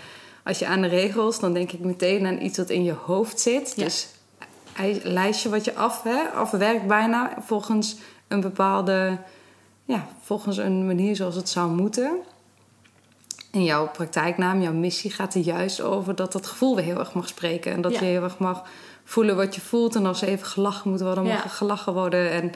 Als 0.48 0.58
je 0.58 0.66
aan 0.66 0.80
de 0.80 0.88
regels, 0.88 1.40
dan 1.40 1.52
denk 1.52 1.72
ik 1.72 1.80
meteen 1.80 2.26
aan 2.26 2.40
iets 2.40 2.58
wat 2.58 2.70
in 2.70 2.84
je 2.84 2.92
hoofd 2.92 3.40
zit. 3.40 3.72
Ja. 3.76 3.84
Dus 3.84 4.08
een 4.76 5.00
lijstje 5.02 5.48
wat 5.48 5.64
je 5.64 5.74
af, 5.74 6.02
hè, 6.02 6.22
afwerkt 6.34 6.86
bijna 6.86 7.34
volgens 7.40 7.96
een 8.28 8.40
bepaalde, 8.40 9.18
ja, 9.84 10.08
volgens 10.20 10.56
een 10.56 10.86
manier 10.86 11.16
zoals 11.16 11.34
het 11.34 11.48
zou 11.48 11.70
moeten. 11.70 12.16
En 13.50 13.64
jouw 13.64 13.88
praktijknaam, 13.88 14.60
jouw 14.62 14.72
missie 14.72 15.10
gaat 15.10 15.34
er 15.34 15.40
juist 15.40 15.80
over 15.80 16.14
dat 16.14 16.32
dat 16.32 16.46
gevoel 16.46 16.74
weer 16.74 16.84
heel 16.84 16.98
erg 16.98 17.12
mag 17.12 17.28
spreken. 17.28 17.72
En 17.72 17.80
dat 17.80 17.98
je 17.98 18.04
heel 18.04 18.22
erg 18.22 18.38
mag 18.38 18.62
voelen 19.04 19.36
wat 19.36 19.54
je 19.54 19.60
voelt. 19.60 19.94
En 19.94 20.06
als 20.06 20.22
er 20.22 20.28
even 20.28 20.46
gelachen 20.46 20.90
moet 20.90 21.00
worden, 21.00 21.24
mag 21.24 21.44
er 21.44 21.50
gelachen 21.50 21.92
worden. 21.92 22.30
En 22.30 22.52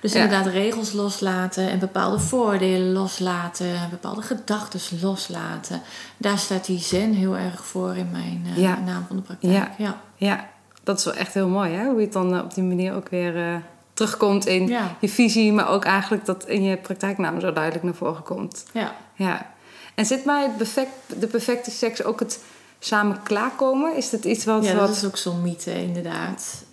dus 0.00 0.14
inderdaad 0.14 0.46
regels 0.46 0.92
loslaten 0.92 1.70
en 1.70 1.78
bepaalde 1.78 2.18
voordelen 2.18 2.92
loslaten, 2.92 3.88
bepaalde 3.90 4.22
gedachten 4.22 4.80
loslaten. 5.00 5.82
Daar 6.16 6.38
staat 6.38 6.66
die 6.66 6.78
zen 6.78 7.12
heel 7.12 7.36
erg 7.36 7.64
voor 7.64 7.96
in 7.96 8.10
mijn 8.10 8.46
uh, 8.58 8.76
naam 8.84 9.04
van 9.06 9.16
de 9.16 9.22
praktijk. 9.22 9.52
Ja. 9.52 9.70
ja. 9.78 10.00
Ja. 10.16 10.48
dat 10.82 10.98
is 10.98 11.04
wel 11.04 11.14
echt 11.14 11.34
heel 11.34 11.48
mooi 11.48 11.72
hè? 11.72 11.84
hoe 11.84 11.98
je 11.98 12.04
het 12.04 12.12
dan 12.12 12.34
uh, 12.34 12.44
op 12.44 12.54
die 12.54 12.64
manier 12.64 12.94
ook 12.94 13.08
weer 13.08 13.36
uh, 13.36 13.56
terugkomt 13.92 14.46
in 14.46 14.76
je 15.00 15.08
visie, 15.08 15.52
maar 15.52 15.68
ook 15.68 15.84
eigenlijk 15.84 16.24
dat 16.24 16.46
in 16.46 16.62
je 16.62 16.76
praktijknaam 16.76 17.40
zo 17.40 17.52
duidelijk 17.52 17.84
naar 17.84 17.94
voren 17.94 18.22
komt. 18.22 18.64
Ja. 18.72 18.94
ja. 19.14 19.54
En 19.94 20.06
zit 20.06 20.24
mij 20.24 20.42
het 20.42 20.56
perfect, 20.56 20.90
de 21.20 21.26
perfecte 21.26 21.70
seks 21.70 22.04
ook 22.04 22.20
het 22.20 22.40
samen 22.78 23.22
klaarkomen? 23.22 23.96
Is 23.96 24.10
dat 24.10 24.24
iets 24.24 24.44
wat... 24.44 24.64
Ja, 24.64 24.74
dat 24.74 24.96
is 24.96 25.04
ook 25.04 25.16
zo'n 25.16 25.42
mythe 25.42 25.82
inderdaad. 25.82 26.64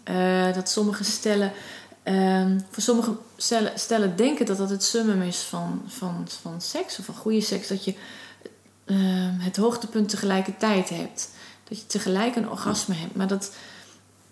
dat 0.54 0.70
sommige 0.70 1.04
stellen 1.04 1.52
Um, 2.06 2.66
voor 2.70 2.84
sommige 2.84 3.16
stellen, 3.76 4.16
denken 4.16 4.46
dat 4.46 4.58
dat 4.58 4.70
het 4.70 4.84
summum 4.84 5.22
is 5.22 5.38
van, 5.38 5.82
van, 5.88 6.28
van 6.42 6.62
seks 6.62 7.00
of 7.00 7.06
van 7.06 7.16
goede 7.16 7.42
seks. 7.42 7.68
Dat 7.68 7.86
je 7.86 7.94
um, 8.86 9.40
het 9.40 9.56
hoogtepunt 9.56 10.10
tegelijkertijd 10.10 10.90
hebt. 10.90 11.30
Dat 11.70 11.80
je 11.80 11.86
tegelijk 11.86 12.36
een 12.36 12.50
orgasme 12.50 12.96
hebt. 12.96 13.16
Maar 13.16 13.28
dat, 13.28 13.52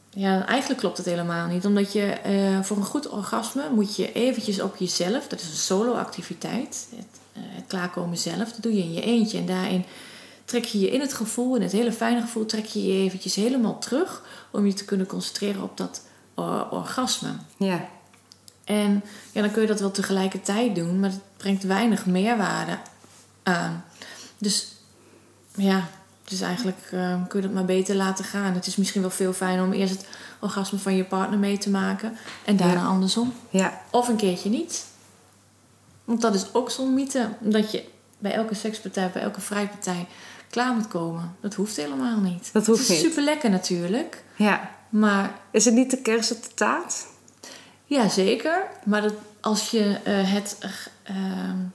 ja, 0.09 0.45
eigenlijk 0.45 0.79
klopt 0.79 0.97
het 0.97 1.05
helemaal 1.05 1.47
niet. 1.47 1.65
Omdat 1.65 1.93
je 1.93 2.17
uh, 2.25 2.63
voor 2.63 2.77
een 2.77 2.83
goed 2.83 3.09
orgasme 3.09 3.69
moet 3.73 3.95
je 3.95 4.11
eventjes 4.11 4.61
op 4.61 4.75
jezelf, 4.75 5.27
dat 5.27 5.39
is 5.39 5.47
een 5.47 5.55
solo-activiteit, 5.55 6.87
het, 6.95 7.19
uh, 7.37 7.43
het 7.45 7.67
klaarkomen 7.67 8.17
zelf, 8.17 8.51
dat 8.51 8.63
doe 8.63 8.75
je 8.75 8.83
in 8.83 8.93
je 8.93 9.01
eentje. 9.01 9.37
En 9.37 9.45
daarin 9.45 9.85
trek 10.45 10.65
je 10.65 10.79
je 10.79 10.91
in 10.91 11.01
het 11.01 11.13
gevoel, 11.13 11.55
in 11.55 11.61
het 11.61 11.71
hele 11.71 11.91
fijne 11.91 12.21
gevoel, 12.21 12.45
trek 12.45 12.65
je 12.65 12.87
je 12.87 13.03
eventjes 13.03 13.35
helemaal 13.35 13.79
terug 13.79 14.23
om 14.51 14.65
je 14.65 14.73
te 14.73 14.85
kunnen 14.85 15.07
concentreren 15.07 15.63
op 15.63 15.77
dat 15.77 16.01
orgasme. 16.69 17.29
Ja. 17.57 17.87
En 18.63 19.03
ja, 19.31 19.41
dan 19.41 19.51
kun 19.51 19.61
je 19.61 19.67
dat 19.67 19.79
wel 19.79 19.91
tegelijkertijd 19.91 20.75
doen, 20.75 20.99
maar 20.99 21.09
het 21.09 21.21
brengt 21.37 21.63
weinig 21.63 22.05
meerwaarde 22.05 22.77
aan. 23.43 23.83
Dus 24.37 24.67
ja, 25.55 25.87
dus 26.23 26.41
eigenlijk 26.41 26.89
uh, 26.93 27.27
kun 27.27 27.41
je 27.41 27.45
dat 27.47 27.55
maar 27.55 27.65
beter 27.65 27.95
laten 27.95 28.25
gaan. 28.25 28.53
Het 28.53 28.67
is 28.67 28.75
misschien 28.75 29.01
wel 29.01 29.09
veel 29.09 29.33
fijner 29.33 29.65
om 29.65 29.71
eerst 29.71 29.93
het 29.93 30.07
orgasme 30.39 30.77
van 30.77 30.95
je 30.95 31.03
partner 31.03 31.39
mee 31.39 31.57
te 31.57 31.69
maken 31.69 32.17
en 32.45 32.57
daarna 32.57 32.85
andersom. 32.85 33.33
Ja. 33.49 33.81
Of 33.89 34.07
een 34.07 34.15
keertje 34.15 34.49
niet. 34.49 34.85
Want 36.05 36.21
dat 36.21 36.35
is 36.35 36.53
ook 36.53 36.71
zo'n 36.71 36.93
mythe, 36.93 37.29
dat 37.39 37.71
je 37.71 37.83
bij 38.17 38.33
elke 38.33 38.53
sekspartij, 38.53 39.11
bij 39.13 39.21
elke 39.21 39.41
vrijpartij 39.41 40.07
klaar 40.49 40.73
moet 40.73 40.87
komen. 40.87 41.35
Dat 41.41 41.53
hoeft 41.53 41.75
helemaal 41.75 42.19
niet. 42.19 42.49
Dat 42.53 42.65
hoeft 42.65 42.87
het 42.87 42.89
is 42.89 42.99
super 42.99 43.23
lekker 43.23 43.49
natuurlijk. 43.49 44.23
Ja. 44.35 44.71
Maar, 44.91 45.39
is 45.51 45.65
het 45.65 45.73
niet 45.73 45.91
de 45.91 45.97
kers 45.97 46.31
op 46.31 46.43
de 46.43 46.53
taart? 46.53 47.05
Ja, 47.85 48.09
zeker. 48.09 48.67
Maar 48.85 49.01
dat, 49.01 49.13
als 49.39 49.71
je 49.71 49.79
uh, 49.79 50.33
het... 50.33 50.57
Uh, 50.61 51.17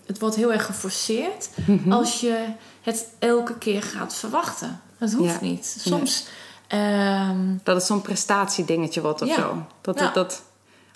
het 0.07 0.19
wordt 0.19 0.37
heel 0.37 0.53
erg 0.53 0.67
geforceerd 0.67 1.49
mm 1.67 1.81
-hmm. 1.83 1.93
als 1.93 2.21
je 2.21 2.47
het 2.83 3.09
elke 3.19 3.59
keer 3.59 3.83
gaat 3.83 4.15
verwachten. 4.15 4.81
Dat 4.99 5.13
hoeft 5.13 5.41
ja. 5.41 5.47
niet. 5.47 5.77
Soms... 5.79 6.27
Nee. 6.69 7.29
Um, 7.29 7.61
dat 7.63 7.77
het 7.77 7.85
zo'n 7.85 8.03
prestatiedingetje 8.03 9.01
wordt 9.01 9.23
of 9.23 9.29
ja. 9.29 9.35
zo. 9.35 9.67
Dat, 9.81 10.15
dat, 10.15 10.43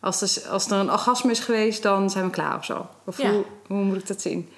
als, 0.01 0.21
er, 0.21 0.49
als 0.49 0.67
er 0.67 0.79
een 0.79 0.91
orgasme 0.91 1.31
is 1.31 1.39
geweest, 1.39 1.83
dan 1.83 2.11
zijn 2.11 2.25
we 2.25 2.31
klaar 2.31 2.57
of 2.57 2.65
zo. 2.65 2.89
Of 3.05 3.23
Ja. 3.23 3.31
hoe, 3.31 3.45
hoe 3.67 3.85
moet 3.85 3.97
ik 3.97 4.07
dat 4.07 4.21
zien? 4.21 4.49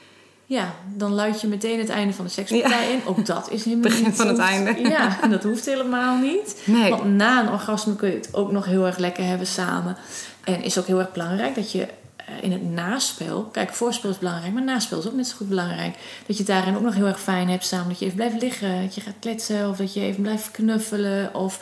Ja, 0.53 0.75
dan 0.95 1.13
luid 1.13 1.41
je 1.41 1.47
meteen 1.47 1.79
het 1.79 1.89
einde 1.89 2.13
van 2.13 2.25
de 2.25 2.31
sekspartij 2.31 2.93
in. 2.93 3.01
Ook 3.05 3.27
dat 3.27 3.51
is 3.51 3.65
helemaal 3.65 3.91
Begin 3.91 4.05
niet... 4.05 4.17
van 4.17 4.29
het 4.29 4.39
einde. 4.39 4.89
Ja, 4.89 5.27
dat 5.27 5.43
hoeft 5.43 5.67
helemaal 5.67 6.17
niet. 6.19 6.63
Nee. 6.65 6.91
Want 6.91 7.05
na 7.05 7.43
een 7.43 7.53
orgasme 7.53 7.97
kun 7.97 8.09
je 8.09 8.15
het 8.15 8.35
ook 8.35 8.53
nog 8.53 8.65
heel 8.65 8.87
erg 8.87 8.99
lekker 8.99 9.25
hebben 9.25 9.47
samen. 9.47 9.97
En 10.45 10.63
is 10.63 10.79
ook 10.79 10.87
heel 10.87 10.99
erg 10.99 11.13
belangrijk 11.13 11.55
dat 11.55 11.73
je 11.73 11.87
eh, 12.17 12.27
in 12.41 12.53
het 12.53 12.71
naspel... 12.71 13.43
Kijk, 13.43 13.73
voorspel 13.73 14.11
is 14.11 14.19
belangrijk, 14.19 14.53
maar 14.53 14.63
naspel 14.63 14.99
is 14.99 15.07
ook 15.07 15.15
net 15.15 15.27
zo 15.27 15.37
goed 15.37 15.49
belangrijk. 15.49 15.95
Dat 16.27 16.37
je 16.37 16.43
het 16.43 16.53
daarin 16.53 16.77
ook 16.77 16.83
nog 16.83 16.95
heel 16.95 17.07
erg 17.07 17.21
fijn 17.21 17.49
hebt 17.49 17.67
samen. 17.67 17.89
Dat 17.89 17.99
je 17.99 18.05
even 18.05 18.17
blijft 18.17 18.43
liggen, 18.43 18.83
dat 18.83 18.95
je 18.95 19.01
gaat 19.01 19.15
kletsen... 19.21 19.69
of 19.69 19.77
dat 19.77 19.95
je 19.95 20.01
even 20.01 20.23
blijft 20.23 20.51
knuffelen 20.51 21.35
of 21.35 21.61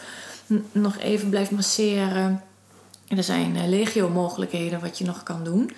nog 0.72 0.98
even 0.98 1.28
blijft 1.28 1.50
masseren. 1.50 2.42
En 3.08 3.16
er 3.16 3.24
zijn 3.24 3.56
eh, 3.56 3.68
legio 3.68 4.08
mogelijkheden 4.08 4.80
wat 4.80 4.98
je 4.98 5.04
nog 5.04 5.22
kan 5.22 5.44
doen. 5.44 5.70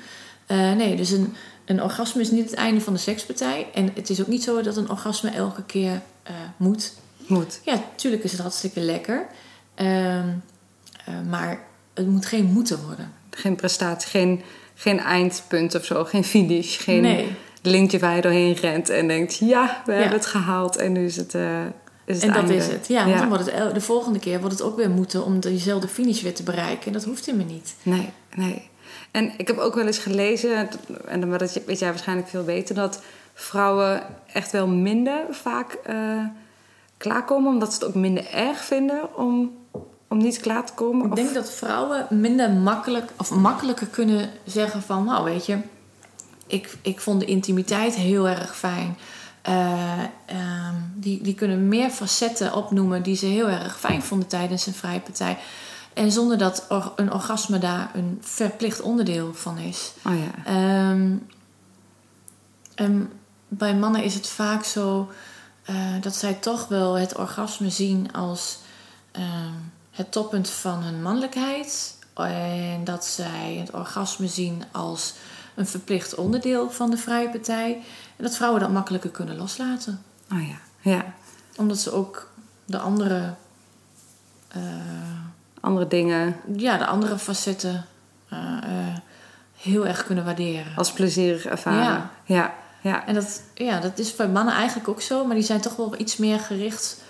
Eh, 0.47 0.73
nee, 0.73 0.97
dus 0.97 1.11
een, 1.11 1.35
een 1.65 1.83
orgasme 1.83 2.21
is 2.21 2.31
niet 2.31 2.45
het 2.51 2.55
einde 2.55 2.81
van 2.81 2.93
de 2.93 2.99
sekspartij. 2.99 3.67
En 3.75 3.91
het 3.95 4.11
is 4.11 4.21
ook 4.21 4.27
niet 4.27 4.43
zo 4.43 4.63
dat 4.63 4.77
een 4.77 4.91
orgasme 4.91 5.31
elke 5.31 5.63
keer 5.65 6.03
eh, 6.23 6.35
moet. 6.57 6.93
Moet. 7.27 7.61
Ja, 7.65 7.75
natuurlijk 7.75 8.25
is 8.25 8.33
het 8.33 8.41
hartstikke 8.41 8.81
lekker. 8.81 9.27
Ehm, 9.75 10.29
eh, 11.05 11.15
maar 11.29 11.61
het 11.95 12.07
moet 12.07 12.27
geen 12.27 12.45
moeten 12.45 12.85
worden. 12.87 13.13
Geen 13.31 13.57
prestatie, 13.57 14.11
geen, 14.11 14.43
geen 14.75 14.99
eindpunt 14.99 15.75
of 15.75 15.85
zo. 15.85 16.05
Geen 16.05 16.25
finish. 16.25 16.81
Geen 16.85 17.03
Nee. 17.03 17.35
lintje 17.63 17.99
waar 17.99 18.15
je 18.17 18.23
doorheen 18.23 18.55
rent 18.55 18.89
en 18.89 19.07
denkt... 19.09 19.39
ja, 19.39 19.83
we 19.87 19.93
Ja. 19.93 19.99
hebben 19.99 20.19
het 20.19 20.27
gehaald 20.27 20.77
en 20.77 20.93
nu 20.93 21.05
is 21.05 21.17
het, 21.17 21.35
eh 21.35 21.61
is 22.05 22.15
het 22.15 22.23
En 22.25 22.29
dat 22.29 22.37
einde. 22.39 22.55
is 22.57 22.67
het. 22.67 22.87
Ja, 22.89 23.05
want 23.07 23.19
dan 23.19 23.29
wordt 23.29 23.53
het 23.53 23.75
de 23.75 23.81
volgende 23.81 24.19
keer 24.19 24.39
wordt 24.41 24.55
het 24.59 24.63
ook 24.67 24.77
weer 24.77 24.91
moeten 24.91 25.25
om 25.25 25.41
diezelfde 25.41 25.89
finish 25.89 26.23
weer 26.23 26.35
te 26.35 26.43
bereiken. 26.43 26.87
En 26.87 26.93
dat 26.93 27.05
hoeft 27.05 27.27
helemaal 27.27 27.47
niet. 27.47 27.75
Nee, 27.83 28.11
nee. 28.35 28.71
En 29.11 29.33
ik 29.37 29.47
heb 29.47 29.59
ook 29.59 29.75
wel 29.75 29.87
eens 29.87 29.99
gelezen, 29.99 30.69
en 31.07 31.21
dan 31.21 31.31
dat 31.31 31.61
weet 31.67 31.79
jij 31.79 31.91
waarschijnlijk 31.91 32.29
veel 32.29 32.45
beter, 32.45 32.75
dat 32.75 33.03
vrouwen 33.35 34.03
echt 34.33 34.53
wel 34.53 34.67
minder 34.67 35.25
vaak 35.31 35.73
eh, 35.73 35.97
klaarkomen, 36.97 37.53
omdat 37.53 37.73
ze 37.75 37.79
het 37.79 37.89
ook 37.89 37.95
minder 37.95 38.31
erg 38.35 38.65
vinden 38.65 39.17
om, 39.17 39.53
om 40.09 40.19
niet 40.19 40.41
klaar 40.41 40.67
te 40.67 40.73
komen. 40.73 41.05
Ik 41.07 41.11
Of- 41.13 41.19
denk 41.19 41.35
dat 41.35 41.51
vrouwen 41.53 42.07
minder 42.11 42.51
makkelijk 42.51 43.11
of 43.17 43.31
makkelijker 43.31 43.87
kunnen 43.87 44.31
zeggen 44.45 44.83
van, 44.83 45.05
nou 45.05 45.25
weet 45.25 45.47
je, 45.47 45.59
ik, 46.47 46.75
ik 46.83 47.01
vond 47.01 47.21
de 47.21 47.27
intimiteit 47.27 47.95
heel 47.95 48.29
erg 48.29 48.57
fijn. 48.57 48.97
Eh, 49.43 49.83
ehm, 50.27 50.75
die, 50.95 51.23
die 51.23 51.35
kunnen 51.35 51.69
meer 51.69 51.91
facetten 51.91 52.55
opnoemen 52.55 53.03
die 53.03 53.17
ze 53.17 53.27
heel 53.27 53.49
erg 53.49 53.79
fijn 53.79 54.03
vonden 54.03 54.29
tijdens 54.29 54.67
een 54.67 54.75
vrije 54.75 55.01
partij. 55.01 55.39
En 55.95 56.13
zonder 56.13 56.39
dat 56.39 56.67
or- 56.69 56.93
een 56.97 57.13
orgasme 57.13 57.59
daar 57.59 57.91
een 57.95 58.19
verplicht 58.21 58.81
onderdeel 58.81 59.35
van 59.35 59.59
is. 59.59 59.93
Oh 60.05 60.13
ja. 60.19 60.45
Ehm, 60.45 61.17
en 62.75 63.13
bij 63.49 63.75
mannen 63.75 64.03
is 64.03 64.15
het 64.15 64.29
vaak 64.29 64.65
zo 64.65 65.11
eh, 65.63 65.77
dat 66.01 66.15
zij 66.15 66.35
toch 66.35 66.69
wel 66.69 66.95
het 66.95 67.17
orgasme 67.17 67.71
zien 67.71 68.13
als 68.13 68.59
ehm, 69.13 69.53
het 69.91 70.13
toppunt 70.13 70.51
van 70.51 70.83
hun 70.83 71.03
mannelijkheid. 71.03 71.99
En 72.15 72.85
dat 72.85 73.05
zij 73.05 73.57
het 73.61 73.73
orgasme 73.73 74.29
zien 74.29 74.63
als 74.71 75.15
een 75.55 75.67
verplicht 75.67 76.15
onderdeel 76.15 76.71
van 76.71 76.91
de 76.91 76.97
vrije 76.97 77.29
partij. 77.29 77.75
En 78.17 78.25
dat 78.25 78.37
vrouwen 78.37 78.61
dat 78.61 78.71
makkelijker 78.71 79.11
kunnen 79.11 79.37
loslaten. 79.37 80.03
Oh 80.33 80.49
ja. 80.49 80.57
Ja. 80.81 81.15
Omdat 81.57 81.79
ze 81.79 81.93
ook 81.93 82.31
de 82.65 82.79
andere, 82.79 83.35
eh, 84.49 84.61
Andere 85.63 85.87
dingen 85.87 86.37
ja, 86.57 86.77
de 86.77 86.87
andere 86.87 87.19
facetten 87.19 87.85
eh, 88.29 88.39
heel 89.57 89.87
erg 89.87 90.05
kunnen 90.05 90.25
waarderen. 90.25 90.77
als 90.77 90.93
plezierig 90.93 91.47
ervaren. 91.47 91.83
Ja. 91.83 92.11
Ja. 92.25 92.55
Ja. 92.81 93.07
En 93.07 93.15
dat, 93.15 93.43
ja, 93.55 93.81
dat 93.81 93.99
is 93.99 94.17
bij 94.17 94.29
mannen 94.29 94.55
eigenlijk 94.55 94.89
ook 94.89 95.01
zo, 95.01 95.25
maar 95.25 95.35
die 95.35 95.45
zijn 95.45 95.61
toch 95.61 95.77
wel 95.77 95.95
iets 95.99 96.17
meer 96.17 96.39
gericht 96.39 97.03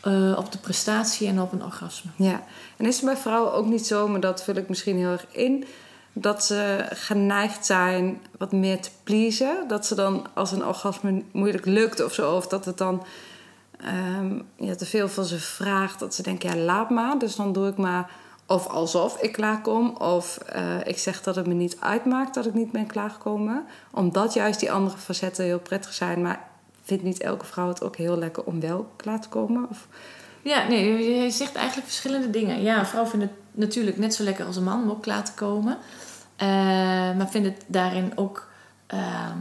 eh, 0.00 0.34
op 0.36 0.52
de 0.52 0.58
prestatie 0.58 1.28
en 1.28 1.40
op 1.40 1.52
een 1.52 1.64
orgasme. 1.64 2.10
Ja, 2.16 2.42
en 2.76 2.86
is 2.86 2.96
het 2.96 3.04
bij 3.04 3.16
vrouwen 3.16 3.52
ook 3.52 3.66
niet 3.66 3.86
zo, 3.86 4.08
maar 4.08 4.20
dat 4.20 4.44
vul 4.44 4.54
ik 4.54 4.68
misschien 4.68 4.96
heel 4.96 5.10
erg 5.10 5.26
in, 5.30 5.64
dat 6.12 6.44
ze 6.44 6.86
geneigd 6.90 7.66
zijn 7.66 8.20
wat 8.38 8.52
meer 8.52 8.80
te 8.80 8.90
pleasen. 9.04 9.68
Dat 9.68 9.86
ze 9.86 9.94
dan 9.94 10.26
als 10.34 10.52
een 10.52 10.66
orgasme 10.66 11.22
moeilijk 11.32 11.66
lukt 11.66 12.04
of 12.04 12.14
zo, 12.14 12.36
of 12.36 12.46
dat 12.46 12.64
het 12.64 12.78
dan 12.78 13.04
ehm, 13.80 14.27
ja, 14.56 14.74
te 14.74 14.86
veel 14.86 15.08
van 15.08 15.24
ze 15.24 15.38
vraagt, 15.38 15.98
dat 15.98 16.14
ze 16.14 16.22
denken, 16.22 16.48
ja, 16.48 16.56
laat 16.56 16.90
maar. 16.90 17.18
Dus 17.18 17.36
dan 17.36 17.52
doe 17.52 17.68
ik 17.68 17.76
maar 17.76 18.10
of 18.48 18.66
alsof 18.66 19.20
ik 19.20 19.32
klaarkom, 19.32 19.96
of 19.96 20.36
eh, 20.36 20.86
ik 20.86 20.98
zeg 20.98 21.22
dat 21.22 21.36
het 21.36 21.46
me 21.46 21.54
niet 21.54 21.76
uitmaakt 21.80 22.34
dat 22.34 22.46
ik 22.46 22.54
niet 22.54 22.72
ben 22.72 22.86
klaargekomen. 22.86 23.64
Omdat 23.92 24.34
juist 24.34 24.60
die 24.60 24.72
andere 24.72 24.98
facetten 24.98 25.44
heel 25.44 25.58
prettig 25.58 25.92
zijn, 25.92 26.22
maar 26.22 26.48
vindt 26.82 27.02
niet 27.02 27.20
elke 27.20 27.44
vrouw 27.44 27.68
het 27.68 27.82
ook 27.82 27.96
heel 27.96 28.18
lekker 28.18 28.44
om 28.44 28.60
wel 28.60 28.90
klaar 28.96 29.20
te 29.20 29.28
komen? 29.28 29.66
Of... 29.70 29.86
Ja, 30.42 30.68
nee, 30.68 31.14
je 31.22 31.30
zegt 31.30 31.54
eigenlijk 31.54 31.86
verschillende 31.86 32.30
dingen. 32.30 32.62
Ja, 32.62 32.78
een 32.78 32.86
vrouw 32.86 33.06
vindt 33.06 33.24
het 33.24 33.34
natuurlijk 33.50 33.98
net 33.98 34.14
zo 34.14 34.22
lekker 34.22 34.46
als 34.46 34.56
een 34.56 34.64
man 34.64 34.82
om 34.82 34.90
ook 34.90 35.02
klaar 35.02 35.24
te 35.24 35.32
komen. 35.32 35.78
Uh, 36.42 36.48
maar 37.16 37.28
vindt 37.30 37.48
het 37.48 37.64
daarin 37.66 38.12
ook 38.14 38.47
uh, 38.94 39.00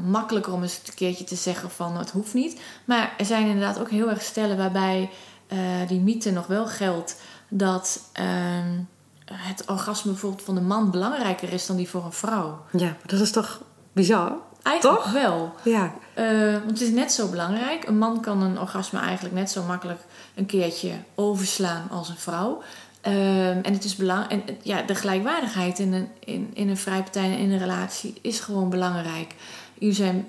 makkelijker 0.10 0.54
om 0.54 0.62
eens 0.62 0.82
een 0.86 0.94
keertje 0.94 1.24
te 1.24 1.36
zeggen 1.36 1.72
van 1.72 1.98
het 1.98 2.12
hoeft 2.12 2.34
niet. 2.34 2.62
Maar 2.86 3.14
er 3.18 3.26
zijn 3.26 3.48
inderdaad 3.48 3.80
ook 3.80 3.90
heel 3.90 4.10
erg 4.10 4.22
stellen 4.22 4.58
waarbij 4.58 5.10
uh, 5.48 5.60
die 5.88 6.00
mythe 6.00 6.32
nog 6.32 6.48
wel 6.48 6.68
geldt 6.68 7.16
dat 7.48 8.10
ehm, 8.14 8.80
het 9.26 9.64
orgasme 9.68 10.12
bijvoorbeeld 10.12 10.44
van 10.44 10.56
de 10.56 10.62
man 10.62 10.92
belangrijker 10.92 11.54
is 11.54 11.66
dan 11.66 11.76
die 11.76 11.90
voor 11.90 12.06
een 12.06 12.14
vrouw. 12.14 12.66
Ja, 12.72 12.96
dat 13.06 13.20
is 13.20 13.32
toch 13.32 13.62
bizar? 13.94 14.38
Eigenlijk 14.68 15.04
Toch? 15.04 15.12
wel. 15.12 15.54
Ja. 15.64 15.94
Uh, 16.18 16.52
want 16.52 16.70
het 16.70 16.82
is 16.82 16.90
net 16.90 17.12
zo 17.12 17.28
belangrijk. 17.28 17.88
Een 17.88 17.98
man 17.98 18.22
kan 18.22 18.42
een 18.42 18.60
orgasme 18.60 19.00
eigenlijk 19.00 19.36
net 19.36 19.52
zo 19.52 19.64
makkelijk 19.64 20.02
een 20.36 20.46
keertje 20.46 20.92
overslaan 21.16 21.88
als 21.92 22.10
een 22.10 22.18
vrouw. 22.18 22.62
Uh, 23.08 23.50
en 23.50 23.74
het 23.74 23.84
is 23.84 23.96
belangrijk. 23.96 24.32
En 24.32 24.58
ja, 24.62 24.82
de 24.82 24.96
gelijkwaardigheid 24.96 25.80
in 25.80 25.94
een, 25.94 26.08
in, 26.20 26.52
in 26.54 26.70
een 26.70 26.78
vrijpartij 26.78 27.24
en 27.24 27.38
in 27.38 27.52
een 27.52 27.60
relatie 27.60 28.14
is 28.22 28.40
gewoon 28.40 28.70
belangrijk. 28.70 29.36
Jullie 29.74 29.96
zijn 29.96 30.28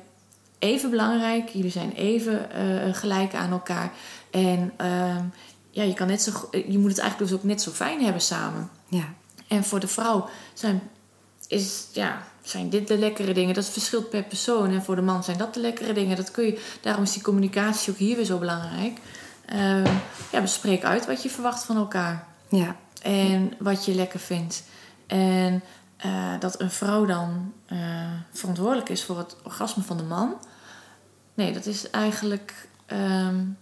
even 0.58 0.90
belangrijk, 0.90 1.48
jullie 1.48 1.70
zijn 1.70 1.92
even 1.92 2.48
uh, 2.56 2.94
gelijk 2.94 3.34
aan 3.34 3.50
elkaar. 3.50 3.92
En 4.30 4.72
ehm, 4.76 5.24
ja, 5.70 5.82
je, 5.82 5.94
kan 5.94 6.06
net 6.06 6.22
zo, 6.22 6.48
je 6.50 6.78
moet 6.78 6.90
het 6.90 6.98
eigenlijk 6.98 7.30
dus 7.30 7.38
ook 7.40 7.44
net 7.44 7.62
zo 7.62 7.70
fijn 7.70 8.02
hebben 8.02 8.22
samen. 8.22 8.70
Ja. 8.88 9.14
En 9.48 9.64
voor 9.64 9.80
de 9.80 9.88
vrouw 9.88 10.28
zijn, 10.54 10.82
is, 11.48 11.86
ja, 11.92 12.22
zijn 12.42 12.68
dit 12.68 12.88
de 12.88 12.98
lekkere 12.98 13.32
dingen. 13.32 13.54
Dat 13.54 13.68
verschilt 13.68 14.10
per 14.10 14.22
persoon. 14.22 14.70
En 14.70 14.82
voor 14.82 14.96
de 14.96 15.02
man 15.02 15.24
zijn 15.24 15.38
dat 15.38 15.54
de 15.54 15.60
lekkere 15.60 15.92
dingen. 15.92 16.16
Dat 16.16 16.30
kun 16.30 16.44
je, 16.44 16.62
daarom 16.80 17.02
is 17.02 17.12
die 17.12 17.22
communicatie 17.22 17.92
ook 17.92 17.98
hier 17.98 18.16
weer 18.16 18.24
zo 18.24 18.38
belangrijk. 18.38 18.98
Uh, 19.54 19.84
ja, 20.32 20.40
bespreek 20.40 20.84
uit 20.84 21.06
wat 21.06 21.22
je 21.22 21.30
verwacht 21.30 21.64
van 21.64 21.76
elkaar. 21.76 22.27
Ja. 22.48 22.76
En 23.02 23.52
wat 23.58 23.84
je 23.84 23.94
lekker 23.94 24.20
vindt. 24.20 24.62
En 25.06 25.62
uh, 26.06 26.40
dat 26.40 26.60
een 26.60 26.70
vrouw 26.70 27.04
dan 27.04 27.52
uh, 27.72 27.78
verantwoordelijk 28.32 28.88
is 28.88 29.04
voor 29.04 29.18
het 29.18 29.36
orgasme 29.42 29.82
van 29.82 29.96
de 29.96 30.02
man. 30.02 30.34
Nee, 31.34 31.52
dat 31.52 31.66
is 31.66 31.90
eigenlijk... 31.90 32.68
Um, 32.92 33.58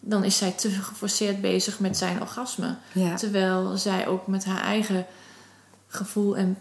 dan 0.00 0.24
is 0.24 0.38
zij 0.38 0.50
te 0.50 0.70
geforceerd 0.70 1.40
bezig 1.40 1.78
met 1.80 1.96
zijn 1.96 2.20
orgasme. 2.20 2.76
Ja. 2.92 3.14
Terwijl 3.16 3.76
zij 3.76 4.06
ook 4.06 4.26
met 4.26 4.44
haar 4.44 4.60
eigen 4.60 5.06
gevoel 5.86 6.36
en 6.36 6.58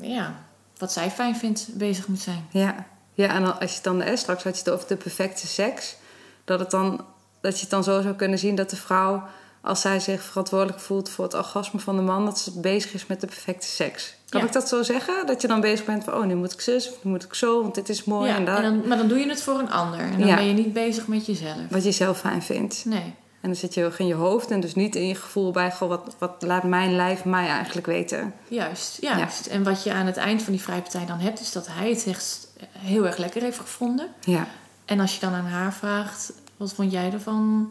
ja, 0.00 0.34
wat 0.76 0.92
zij 0.92 1.10
fijn 1.10 1.36
vindt 1.36 1.68
bezig 1.74 2.06
moet 2.06 2.20
zijn. 2.20 2.46
Ja, 2.50 2.86
ja 3.14 3.28
en 3.28 3.60
als 3.60 3.76
je 3.76 3.82
dan 3.82 4.02
eh, 4.02 4.16
straks 4.16 4.42
had 4.42 4.52
je 4.52 4.64
het 4.64 4.70
over 4.70 4.88
de 4.88 4.96
perfecte 4.96 5.46
seks, 5.46 5.96
dat, 6.44 6.58
het 6.58 6.70
dan, 6.70 7.04
dat 7.40 7.54
je 7.54 7.60
het 7.60 7.70
dan 7.70 7.84
zo 7.84 8.02
zou 8.02 8.14
kunnen 8.14 8.38
zien 8.38 8.54
dat 8.54 8.70
de 8.70 8.76
vrouw, 8.76 9.22
als 9.66 9.80
zij 9.80 10.00
zich 10.00 10.22
verantwoordelijk 10.22 10.80
voelt 10.80 11.08
voor 11.08 11.24
het 11.24 11.34
orgasme 11.34 11.80
van 11.80 11.96
de 11.96 12.02
man, 12.02 12.24
dat 12.24 12.38
ze 12.38 12.60
bezig 12.60 12.92
is 12.94 13.06
met 13.06 13.20
de 13.20 13.26
perfecte 13.26 13.66
seks. 13.66 14.14
Kan 14.28 14.40
Ja. 14.40 14.46
ik 14.46 14.52
dat 14.52 14.68
zo 14.68 14.82
zeggen? 14.82 15.26
Dat 15.26 15.42
je 15.42 15.48
dan 15.48 15.60
bezig 15.60 15.84
bent 15.86 16.04
van, 16.04 16.14
oh, 16.14 16.24
nu 16.24 16.34
moet 16.34 16.52
ik 16.52 16.60
zus, 16.60 16.90
nu 17.02 17.10
moet 17.10 17.24
ik 17.24 17.34
zo, 17.34 17.62
want 17.62 17.74
dit 17.74 17.88
is 17.88 18.04
mooi. 18.04 18.30
Ja, 18.30 18.36
en 18.36 18.44
dat, 18.44 18.56
en 18.56 18.62
dan, 18.62 18.88
maar 18.88 18.96
dan 18.96 19.08
doe 19.08 19.18
je 19.18 19.28
het 19.28 19.42
voor 19.42 19.58
een 19.58 19.70
ander. 19.70 20.00
En 20.00 20.18
dan 20.18 20.28
Ja. 20.28 20.34
ben 20.36 20.46
je 20.46 20.52
niet 20.52 20.72
bezig 20.72 21.06
met 21.06 21.26
jezelf. 21.26 21.56
Wat 21.70 21.84
je 21.84 21.92
zelf 21.92 22.18
fijn 22.18 22.42
vindt. 22.42 22.84
Nee. 22.84 23.14
En 23.40 23.52
dan 23.52 23.60
zit 23.60 23.74
je 23.74 23.90
in 23.98 24.06
je 24.06 24.14
hoofd 24.14 24.50
en 24.50 24.60
dus 24.60 24.74
niet 24.74 24.94
in 24.96 25.06
je 25.08 25.14
gevoel 25.14 25.50
bij, 25.50 25.72
goh, 25.72 25.88
wat, 25.88 26.16
wat 26.18 26.34
laat 26.38 26.62
mijn 26.62 26.96
lijf 26.96 27.24
mij 27.24 27.48
eigenlijk 27.48 27.86
weten. 27.86 28.34
Juist, 28.48 28.98
juist. 29.00 29.46
En 29.46 29.62
wat 29.62 29.82
je 29.82 29.92
aan 29.92 30.06
het 30.06 30.16
eind 30.16 30.42
van 30.42 30.52
die 30.52 30.62
vrijpartij 30.62 31.06
dan 31.06 31.18
hebt, 31.18 31.40
is 31.40 31.52
dat 31.52 31.66
hij 31.70 31.90
het 31.90 32.06
echt 32.06 32.48
heel 32.78 33.06
erg 33.06 33.16
lekker 33.16 33.42
heeft 33.42 33.58
gevonden. 33.58 34.08
Ja, 34.24 34.46
En 34.84 35.00
als 35.00 35.14
je 35.14 35.20
dan 35.20 35.32
aan 35.34 35.46
haar 35.46 35.72
vraagt, 35.72 36.32
wat 36.56 36.72
vond 36.72 36.92
jij 36.92 37.12
ervan? 37.12 37.70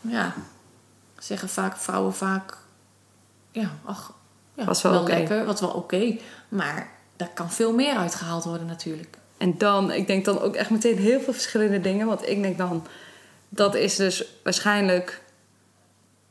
Ja, 0.00 0.34
zeggen 1.18 1.48
vaak 1.48 1.76
vrouwen 1.76 2.14
vaak, 2.14 2.56
ja, 3.50 3.70
ach, 3.84 4.12
ja, 4.54 4.64
Was 4.64 4.82
wel 4.82 5.02
lekker, 5.06 5.44
wat 5.44 5.60
wel 5.60 5.70
oké. 5.70 6.16
Maar 6.48 6.90
daar 7.16 7.30
kan 7.34 7.50
veel 7.50 7.72
meer 7.74 7.96
uitgehaald 7.96 8.44
worden 8.44 8.66
natuurlijk. 8.66 9.18
En 9.36 9.58
dan, 9.58 9.92
ik 9.92 10.06
denk 10.06 10.24
dan 10.24 10.40
ook 10.40 10.54
echt 10.54 10.70
meteen 10.70 10.98
heel 10.98 11.20
veel 11.20 11.32
verschillende 11.32 11.80
dingen. 11.80 12.06
Want 12.06 12.28
ik 12.28 12.42
denk 12.42 12.58
dan, 12.58 12.86
dat 13.48 13.74
is 13.74 13.96
dus 13.96 14.24
waarschijnlijk 14.42 15.22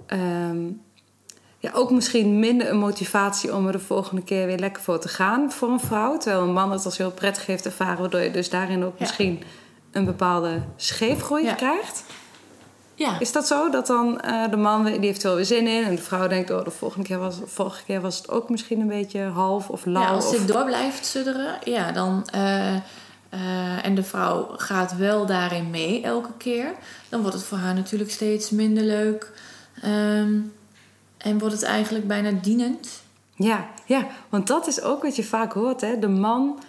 ehm, 0.06 0.66
ja, 1.60 1.72
ook 1.74 1.92
misschien 1.92 2.40
minder 2.40 2.70
een 2.70 2.78
motivatie 2.78 3.56
om 3.56 3.66
er 3.66 3.72
de 3.72 3.80
volgende 3.80 4.24
keer 4.24 4.46
weer 4.46 4.58
lekker 4.60 4.84
voor 4.84 5.00
te 5.00 5.08
gaan 5.08 5.52
voor 5.52 5.70
een 5.70 5.80
vrouw. 5.80 6.18
Terwijl 6.18 6.44
een 6.44 6.54
man 6.54 6.72
het 6.72 6.86
als 6.86 6.98
heel 6.98 7.12
prettig 7.12 7.46
heeft 7.46 7.66
ervaren, 7.66 7.98
waardoor 8.00 8.20
je 8.20 8.32
dus 8.32 8.50
daarin 8.50 8.84
ook 8.84 8.94
Ja. 8.98 9.00
misschien 9.06 9.44
een 9.92 10.06
bepaalde 10.06 10.62
scheefgroei 10.76 11.44
Ja. 11.44 11.54
krijgt. 11.54 12.04
Ja, 12.98 13.20
Is 13.20 13.32
dat 13.32 13.48
zo? 13.48 13.70
Dat 13.70 13.88
dan 13.88 14.20
eh, 14.22 14.50
de 14.50 14.58
man 14.58 14.84
die 14.86 15.00
heeft 15.00 15.22
er 15.22 15.28
wel 15.28 15.36
weer 15.36 15.46
zin 15.46 15.68
in 15.68 15.84
en 15.84 15.96
de 15.96 16.02
vrouw 16.02 16.28
denkt, 16.28 16.52
oh, 16.52 16.64
de 16.64 16.72
volgende 16.72 17.08
keer 17.08 17.20
was, 17.20 17.36
vorige 17.46 17.84
keer 17.84 18.02
was 18.02 18.18
het 18.18 18.30
ook 18.30 18.50
misschien 18.50 18.80
een 18.80 18.88
beetje 18.88 19.22
half 19.22 19.70
of 19.70 19.86
lauw. 19.86 20.04
ja 20.04 20.10
als 20.10 20.26
of... 20.26 20.32
dit 20.32 20.48
door 20.48 20.66
blijft 20.66 21.06
sudderen, 21.06 21.58
ja, 21.64 21.92
dan... 21.92 22.28
eh, 22.32 22.76
eh, 22.76 23.86
en 23.86 23.96
de 23.96 24.04
vrouw 24.04 24.48
gaat 24.58 24.96
wel 24.96 25.26
daarin 25.26 25.70
mee 25.70 26.02
elke 26.02 26.32
keer. 26.38 26.74
Dan 27.10 27.22
wordt 27.22 27.36
het 27.36 27.46
voor 27.46 27.58
haar 27.58 27.74
natuurlijk 27.74 28.12
steeds 28.12 28.50
minder 28.50 28.84
leuk. 28.84 29.32
Ehm, 29.82 30.40
en 31.18 31.40
wordt 31.40 31.56
het 31.56 31.64
eigenlijk 31.64 32.08
bijna 32.08 32.32
dienend. 32.42 33.02
Ja, 33.36 33.68
ja, 33.86 34.08
want 34.30 34.48
dat 34.48 34.68
is 34.68 34.82
ook 34.82 35.04
wat 35.04 35.16
je 35.16 35.24
vaak 35.24 35.54
hoort. 35.54 35.82
Hè? 35.82 36.00
De 36.00 36.08
man 36.08 36.60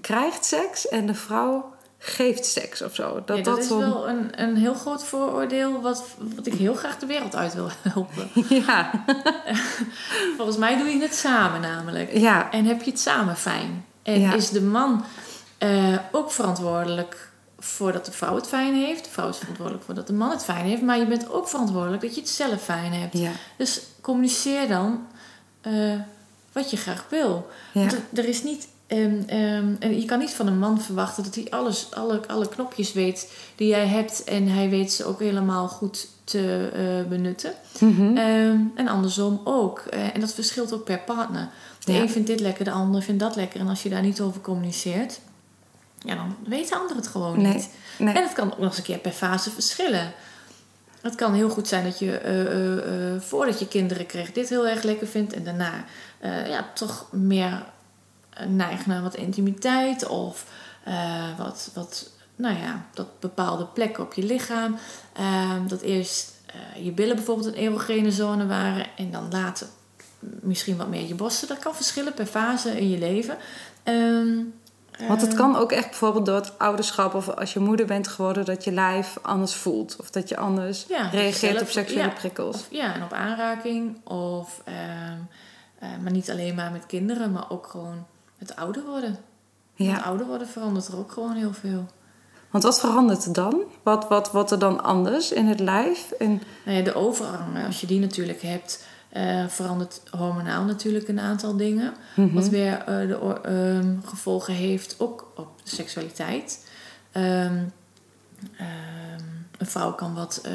krijgt 0.00 0.44
seks 0.44 0.88
en 0.88 1.06
de 1.06 1.14
vrouw 1.14 1.74
geeft 2.08 2.44
seks 2.46 2.82
of 2.82 2.94
zo. 2.94 3.22
Dat, 3.24 3.36
ja, 3.36 3.42
dat, 3.42 3.58
is 3.58 3.68
wel 3.68 4.08
een, 4.08 4.42
een 4.42 4.56
heel 4.56 4.74
groot 4.74 5.04
vooroordeel 5.04 5.80
wat, 5.80 6.04
wat 6.18 6.46
ik 6.46 6.52
heel 6.54 6.74
graag 6.74 6.98
de 6.98 7.06
wereld 7.06 7.34
uit 7.36 7.54
wil 7.54 7.68
helpen. 7.82 8.28
Ja, 8.66 8.90
Volgens 10.36 10.56
mij 10.56 10.76
doe 10.78 10.86
je 10.88 11.00
het 11.00 11.14
samen 11.14 11.60
namelijk. 11.60 12.16
ja, 12.16 12.50
En 12.50 12.64
heb 12.64 12.82
je 12.82 12.90
het 12.90 13.00
samen 13.00 13.36
fijn. 13.36 13.84
En 14.02 14.20
Ja. 14.20 14.32
is 14.32 14.50
de 14.50 14.62
man 14.62 15.04
eh, 15.58 15.98
ook 16.12 16.32
verantwoordelijk 16.32 17.30
voor 17.58 17.92
dat 17.92 18.04
de 18.04 18.12
vrouw 18.12 18.34
het 18.34 18.46
fijn 18.46 18.74
heeft. 18.74 19.04
De 19.04 19.10
vrouw 19.10 19.28
is 19.28 19.36
verantwoordelijk 19.38 19.84
voor 19.84 19.94
dat 19.94 20.06
de 20.06 20.12
man 20.12 20.30
het 20.30 20.44
fijn 20.44 20.64
heeft. 20.64 20.82
Maar 20.82 20.98
je 20.98 21.06
bent 21.06 21.30
ook 21.30 21.48
verantwoordelijk 21.48 22.02
dat 22.02 22.14
je 22.14 22.20
het 22.20 22.30
zelf 22.30 22.62
fijn 22.62 22.92
hebt. 22.92 23.18
ja, 23.18 23.30
Dus 23.56 23.80
communiceer 24.00 24.68
dan 24.68 25.06
eh, 25.60 25.72
wat 26.52 26.70
je 26.70 26.76
graag 26.76 27.04
wil. 27.08 27.50
ja. 27.72 27.80
Want 27.80 27.96
er 28.14 28.24
is 28.28 28.42
niet. 28.42 28.68
Ehm, 28.86 29.22
ehm, 29.26 29.74
en 29.78 30.00
je 30.00 30.04
kan 30.04 30.18
niet 30.18 30.30
van 30.30 30.46
een 30.46 30.58
man 30.58 30.80
verwachten 30.80 31.22
dat 31.24 31.34
hij 31.34 31.46
alles, 31.50 31.88
alle, 31.94 32.20
alle 32.28 32.48
knopjes 32.48 32.92
weet 32.92 33.32
die 33.56 33.68
jij 33.68 33.86
hebt. 33.86 34.24
En 34.24 34.48
hij 34.48 34.70
weet 34.70 34.92
ze 34.92 35.04
ook 35.04 35.20
helemaal 35.20 35.68
goed 35.68 36.08
te 36.24 36.70
eh, 36.74 37.08
benutten. 37.08 37.52
Mhm. 37.80 38.16
Ehm, 38.16 38.58
en 38.74 38.88
andersom 38.88 39.40
ook. 39.44 39.78
Eh, 39.78 40.14
en 40.14 40.20
dat 40.20 40.34
verschilt 40.34 40.72
ook 40.72 40.84
per 40.84 40.98
partner. 41.00 41.48
De 41.84 41.92
Ja. 41.92 42.00
een 42.00 42.10
vindt 42.10 42.26
dit 42.28 42.40
lekker, 42.40 42.64
de 42.64 42.70
ander 42.70 43.02
vindt 43.02 43.20
dat 43.20 43.36
lekker. 43.36 43.60
En 43.60 43.68
als 43.68 43.82
je 43.82 43.88
daar 43.88 44.02
niet 44.02 44.20
over 44.20 44.40
communiceert, 44.40 45.20
ja, 45.98 46.14
dan 46.14 46.36
weet 46.46 46.68
de 46.68 46.76
ander 46.76 46.96
het 46.96 47.06
gewoon 47.06 47.42
Nee, 47.42 47.52
niet. 47.54 47.68
nee. 47.98 48.14
En 48.14 48.22
het 48.22 48.32
kan 48.32 48.52
ook 48.52 48.58
nog 48.58 48.68
eens 48.68 48.76
een 48.78 48.82
keer 48.82 48.98
per 48.98 49.12
fase 49.12 49.50
verschillen. 49.50 50.12
Het 51.00 51.14
kan 51.14 51.34
heel 51.34 51.48
goed 51.48 51.68
zijn 51.68 51.84
dat 51.84 51.98
je 51.98 52.18
eh, 52.18 53.20
voordat 53.20 53.58
je 53.58 53.68
kinderen 53.68 54.06
kreeg 54.06 54.32
dit 54.32 54.48
heel 54.48 54.66
erg 54.66 54.82
lekker 54.82 55.06
vindt. 55.06 55.32
En 55.32 55.44
daarna 55.44 55.84
ja, 56.46 56.70
toch 56.74 57.06
meer 57.10 57.64
eh, 58.36 58.46
neigt 58.46 58.86
naar 58.86 59.02
wat 59.02 59.14
intimiteit. 59.16 60.06
Of 60.08 60.44
eh, 60.84 61.38
wat, 61.38 61.70
wat, 61.74 62.10
nou 62.36 62.56
ja, 62.58 62.86
dat 62.94 63.20
bepaalde 63.20 63.64
plekken 63.66 64.02
op 64.04 64.12
je 64.14 64.22
lichaam. 64.22 64.76
Ehm, 65.12 65.66
dat 65.66 65.80
eerst 65.80 66.34
eh, 66.46 66.84
je 66.84 66.92
billen 66.92 67.16
bijvoorbeeld 67.16 67.46
een 67.46 67.54
erogene 67.54 68.10
zone 68.12 68.46
waren. 68.46 68.86
En 68.96 69.10
dan 69.10 69.30
later 69.30 69.66
misschien 70.20 70.76
wat 70.76 70.88
meer 70.88 71.06
je 71.06 71.14
borsten. 71.14 71.48
Dat 71.48 71.58
kan 71.58 71.74
verschillen 71.74 72.14
per 72.14 72.26
fase 72.26 72.80
in 72.80 72.90
je 72.90 72.98
leven. 72.98 73.36
Ehm, 73.82 74.36
Want 75.08 75.20
het 75.20 75.30
eh, 75.30 75.36
kan 75.36 75.56
ook 75.56 75.72
echt 75.72 75.88
bijvoorbeeld 75.88 76.26
door 76.26 76.34
het 76.34 76.58
ouderschap 76.58 77.14
of 77.14 77.28
als 77.28 77.52
je 77.52 77.58
moeder 77.60 77.86
bent 77.86 78.08
geworden, 78.08 78.44
dat 78.44 78.64
je 78.64 78.72
lijf 78.72 79.18
anders 79.22 79.54
voelt. 79.54 79.96
Of 80.00 80.10
dat 80.10 80.28
je 80.28 80.36
anders 80.36 80.84
Ja, 80.88 81.08
reageert 81.08 81.34
zelf- 81.52 81.60
op 81.60 81.68
seksuele 81.68 82.08
ja. 82.08 82.14
prikkels. 82.14 82.56
Of, 82.56 82.66
ja, 82.70 82.94
en 82.94 83.02
op 83.02 83.12
aanraking. 83.12 84.06
Of, 84.06 84.62
ehm, 84.64 85.18
maar 86.02 86.12
niet 86.12 86.30
alleen 86.30 86.54
maar 86.54 86.72
met 86.72 86.86
kinderen, 86.86 87.32
maar 87.32 87.50
ook 87.50 87.66
gewoon 87.66 88.06
met 88.38 88.56
ouder 88.56 88.84
worden. 88.84 89.16
Ja. 89.74 90.00
ouder 90.00 90.26
worden 90.26 90.48
verandert 90.48 90.88
er 90.88 90.96
ook 90.96 91.12
gewoon 91.12 91.32
heel 91.32 91.52
veel. 91.52 91.86
Want 92.50 92.64
wat 92.64 92.80
verandert 92.80 93.24
er 93.24 93.32
dan? 93.32 93.62
Wat, 93.82 94.08
wat 94.08 94.30
wordt 94.30 94.50
er 94.50 94.58
dan 94.58 94.82
anders 94.82 95.32
in 95.32 95.46
het 95.46 95.60
lijf? 95.60 96.10
En, 96.10 96.42
Nou 96.64 96.76
ja, 96.76 96.84
de 96.84 96.94
overgang, 96.94 97.66
als 97.66 97.80
je 97.80 97.86
die 97.86 98.00
natuurlijk 98.00 98.42
hebt, 98.42 98.84
eh, 99.08 99.46
verandert 99.48 100.02
hormonaal 100.10 100.64
natuurlijk 100.64 101.08
een 101.08 101.20
aantal 101.20 101.56
dingen. 101.56 101.94
Mhm. 102.14 102.34
Wat 102.34 102.48
weer 102.48 102.78
eh, 102.78 103.08
de 103.08 103.40
ehm, 103.42 103.96
gevolgen 104.04 104.54
heeft 104.54 104.94
ook 104.98 105.32
op 105.36 105.48
de 105.62 105.70
seksualiteit. 105.70 106.66
Ehm, 107.12 107.64
ehm, 108.56 109.24
een 109.58 109.66
vrouw 109.66 109.92
kan 109.92 110.14
wat 110.14 110.40
eh, 110.44 110.52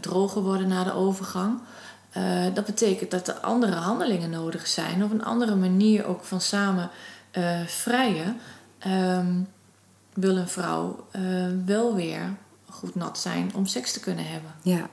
droger 0.00 0.42
worden 0.42 0.68
na 0.68 0.84
de 0.84 0.92
overgang. 0.92 1.60
Eh, 2.12 2.44
dat 2.54 2.64
betekent 2.64 3.10
dat 3.10 3.28
er 3.28 3.34
andere 3.34 3.74
handelingen 3.74 4.30
nodig 4.30 4.66
zijn, 4.66 5.04
of 5.04 5.10
een 5.10 5.24
andere 5.24 5.54
manier 5.54 6.06
ook 6.06 6.24
van 6.24 6.40
samen 6.40 6.90
eh, 7.30 7.60
vrijen. 7.66 8.40
Ehm, 8.78 9.40
wil 10.12 10.36
een 10.36 10.48
vrouw 10.48 11.06
eh, 11.10 11.22
wel 11.64 11.94
weer 11.94 12.36
goed 12.68 12.94
nat 12.94 13.18
zijn 13.18 13.54
om 13.54 13.66
seks 13.66 13.92
te 13.92 14.00
kunnen 14.00 14.26
hebben. 14.26 14.50
Ja. 14.62 14.88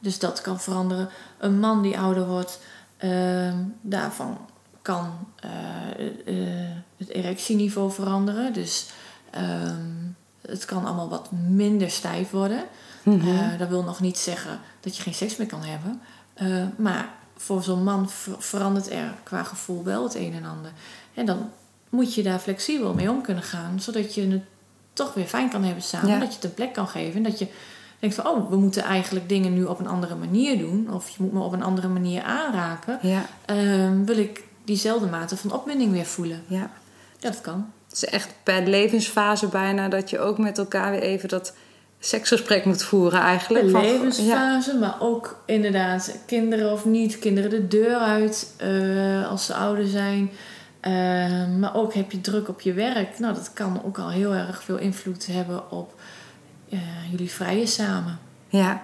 Dus 0.00 0.18
dat 0.18 0.40
kan 0.40 0.60
veranderen. 0.60 1.08
Een 1.38 1.58
man 1.58 1.82
die 1.82 1.98
ouder 1.98 2.26
wordt, 2.26 2.60
ehm, 2.96 3.58
daarvan 3.80 4.38
kan 4.82 5.12
het 6.96 7.08
erectieniveau 7.08 7.92
veranderen. 7.92 8.52
Dus 8.52 8.90
ehm, 9.30 9.92
het 10.40 10.64
kan 10.64 10.84
allemaal 10.84 11.08
wat 11.08 11.32
minder 11.32 11.90
stijf 11.90 12.30
worden. 12.30 12.64
Mhm. 13.02 13.58
Dat 13.58 13.68
wil 13.68 13.82
nog 13.82 14.00
niet 14.00 14.18
zeggen 14.18 14.60
dat 14.80 14.96
je 14.96 15.02
geen 15.02 15.14
seks 15.14 15.36
meer 15.36 15.46
kan 15.46 15.62
hebben. 15.62 16.00
Eh, 16.34 16.46
maar 16.76 17.08
voor 17.36 17.62
zo'n 17.62 17.82
man 17.84 18.10
ver- 18.10 18.36
verandert 18.38 18.90
er 18.90 19.14
qua 19.22 19.42
gevoel 19.42 19.84
wel 19.84 20.02
het 20.04 20.14
een 20.14 20.32
en 20.32 20.44
ander. 20.44 20.70
En 21.14 21.26
dan 21.26 21.50
moet 21.88 22.14
je 22.14 22.22
daar 22.22 22.38
flexibel 22.38 22.94
mee 22.94 23.10
om 23.10 23.22
kunnen 23.22 23.42
gaan, 23.44 23.80
zodat 23.80 24.14
je 24.14 24.28
het 24.28 24.42
toch 24.92 25.14
weer 25.14 25.26
fijn 25.26 25.50
kan 25.50 25.64
hebben 25.64 25.82
samen. 25.82 26.08
Ja. 26.10 26.18
Dat 26.18 26.28
je 26.28 26.34
het 26.34 26.44
een 26.44 26.54
plek 26.54 26.72
kan 26.72 26.88
geven. 26.88 27.16
En 27.16 27.22
dat 27.22 27.38
je 27.38 27.46
denkt 27.98 28.14
van, 28.16 28.26
oh, 28.26 28.50
we 28.50 28.56
moeten 28.56 28.82
eigenlijk 28.82 29.28
dingen 29.28 29.54
nu 29.54 29.64
op 29.64 29.78
een 29.78 29.86
andere 29.86 30.14
manier 30.14 30.58
doen. 30.58 30.92
Of 30.92 31.08
je 31.08 31.16
moet 31.22 31.32
me 31.32 31.40
op 31.40 31.52
een 31.52 31.62
andere 31.62 31.88
manier 31.88 32.22
aanraken. 32.22 32.98
Ja. 33.02 33.26
Ehm, 33.44 34.04
wil 34.04 34.18
ik 34.18 34.44
diezelfde 34.64 35.06
mate 35.06 35.36
van 35.36 35.52
opwinding 35.52 35.92
weer 35.92 36.06
voelen. 36.06 36.42
ja. 36.46 36.70
Ja, 37.18 37.30
dat 37.30 37.40
kan. 37.40 37.72
Het 37.88 37.96
is 38.02 38.04
echt 38.04 38.34
per 38.42 38.66
levensfase 38.66 39.46
bijna 39.46 39.88
dat 39.88 40.10
je 40.10 40.18
ook 40.18 40.38
met 40.38 40.58
elkaar 40.58 40.90
weer 40.90 41.02
even 41.02 41.28
dat 41.28 41.54
seksgesprek 42.04 42.64
moet 42.64 42.82
voeren 42.82 43.20
eigenlijk. 43.20 43.66
De 43.66 43.80
levensfase, 43.80 44.76
maar 44.78 44.96
ook 45.00 45.42
inderdaad 45.46 46.18
kinderen 46.26 46.72
of 46.72 46.84
niet, 46.84 47.18
kinderen 47.18 47.50
de 47.50 47.68
deur 47.68 47.96
uit 47.96 48.54
eh, 48.56 49.30
als 49.30 49.46
ze 49.46 49.54
ouder 49.54 49.86
zijn. 49.86 50.30
Eh, 50.80 50.92
maar 51.58 51.74
ook 51.74 51.94
heb 51.94 52.12
je 52.12 52.20
druk 52.20 52.48
op 52.48 52.60
je 52.60 52.72
werk. 52.72 53.18
Nou, 53.18 53.34
dat 53.34 53.52
kan 53.52 53.82
ook 53.84 53.98
al 53.98 54.10
heel 54.10 54.34
erg 54.34 54.62
veel 54.62 54.78
invloed 54.78 55.26
hebben 55.26 55.70
op 55.70 56.00
eh, 56.70 56.78
jullie 57.10 57.30
vrije 57.30 57.66
samen. 57.66 58.18
Ja. 58.48 58.82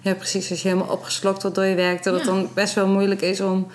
ja, 0.00 0.14
precies. 0.14 0.50
Als 0.50 0.62
je 0.62 0.68
helemaal 0.68 0.92
opgeslokt 0.92 1.42
wordt 1.42 1.56
door 1.56 1.66
je 1.66 1.74
werk, 1.74 2.02
dat 2.02 2.14
het 2.14 2.24
dan 2.24 2.48
best 2.54 2.74
wel 2.74 2.88
moeilijk 2.88 3.20
is 3.20 3.40
om... 3.40 3.66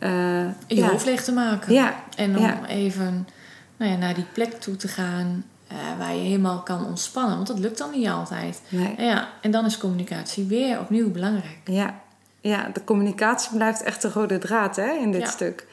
Je 0.00 0.54
ja. 0.66 0.88
hoofd 0.88 1.04
leeg 1.04 1.24
te 1.24 1.32
maken. 1.32 1.72
Ja, 1.72 1.94
En 2.16 2.38
om 2.38 2.64
even 2.64 3.28
nou 3.76 3.90
ja, 3.90 3.96
naar 3.96 4.14
die 4.14 4.26
plek 4.32 4.52
toe 4.52 4.76
te 4.76 4.88
gaan 4.88 5.44
eh, 5.72 5.98
waar 5.98 6.14
je 6.14 6.20
helemaal 6.20 6.58
kan 6.60 6.86
ontspannen. 6.86 7.34
Want 7.36 7.46
dat 7.46 7.58
lukt 7.58 7.78
dan 7.78 7.90
niet 7.90 8.08
altijd. 8.08 8.60
nee. 8.68 8.94
En, 8.96 9.04
ja, 9.04 9.28
en 9.40 9.50
dan 9.50 9.64
is 9.64 9.78
communicatie 9.78 10.44
weer 10.44 10.80
opnieuw 10.80 11.10
belangrijk. 11.10 11.58
Ja. 11.64 12.00
ja, 12.40 12.70
de 12.72 12.84
communicatie 12.84 13.56
blijft 13.56 13.82
echt 13.82 14.02
de 14.02 14.10
rode 14.10 14.38
draad 14.38 14.76
hè, 14.76 14.90
in 14.92 15.12
dit 15.12 15.20
Ja. 15.20 15.26
stuk. 15.30 15.66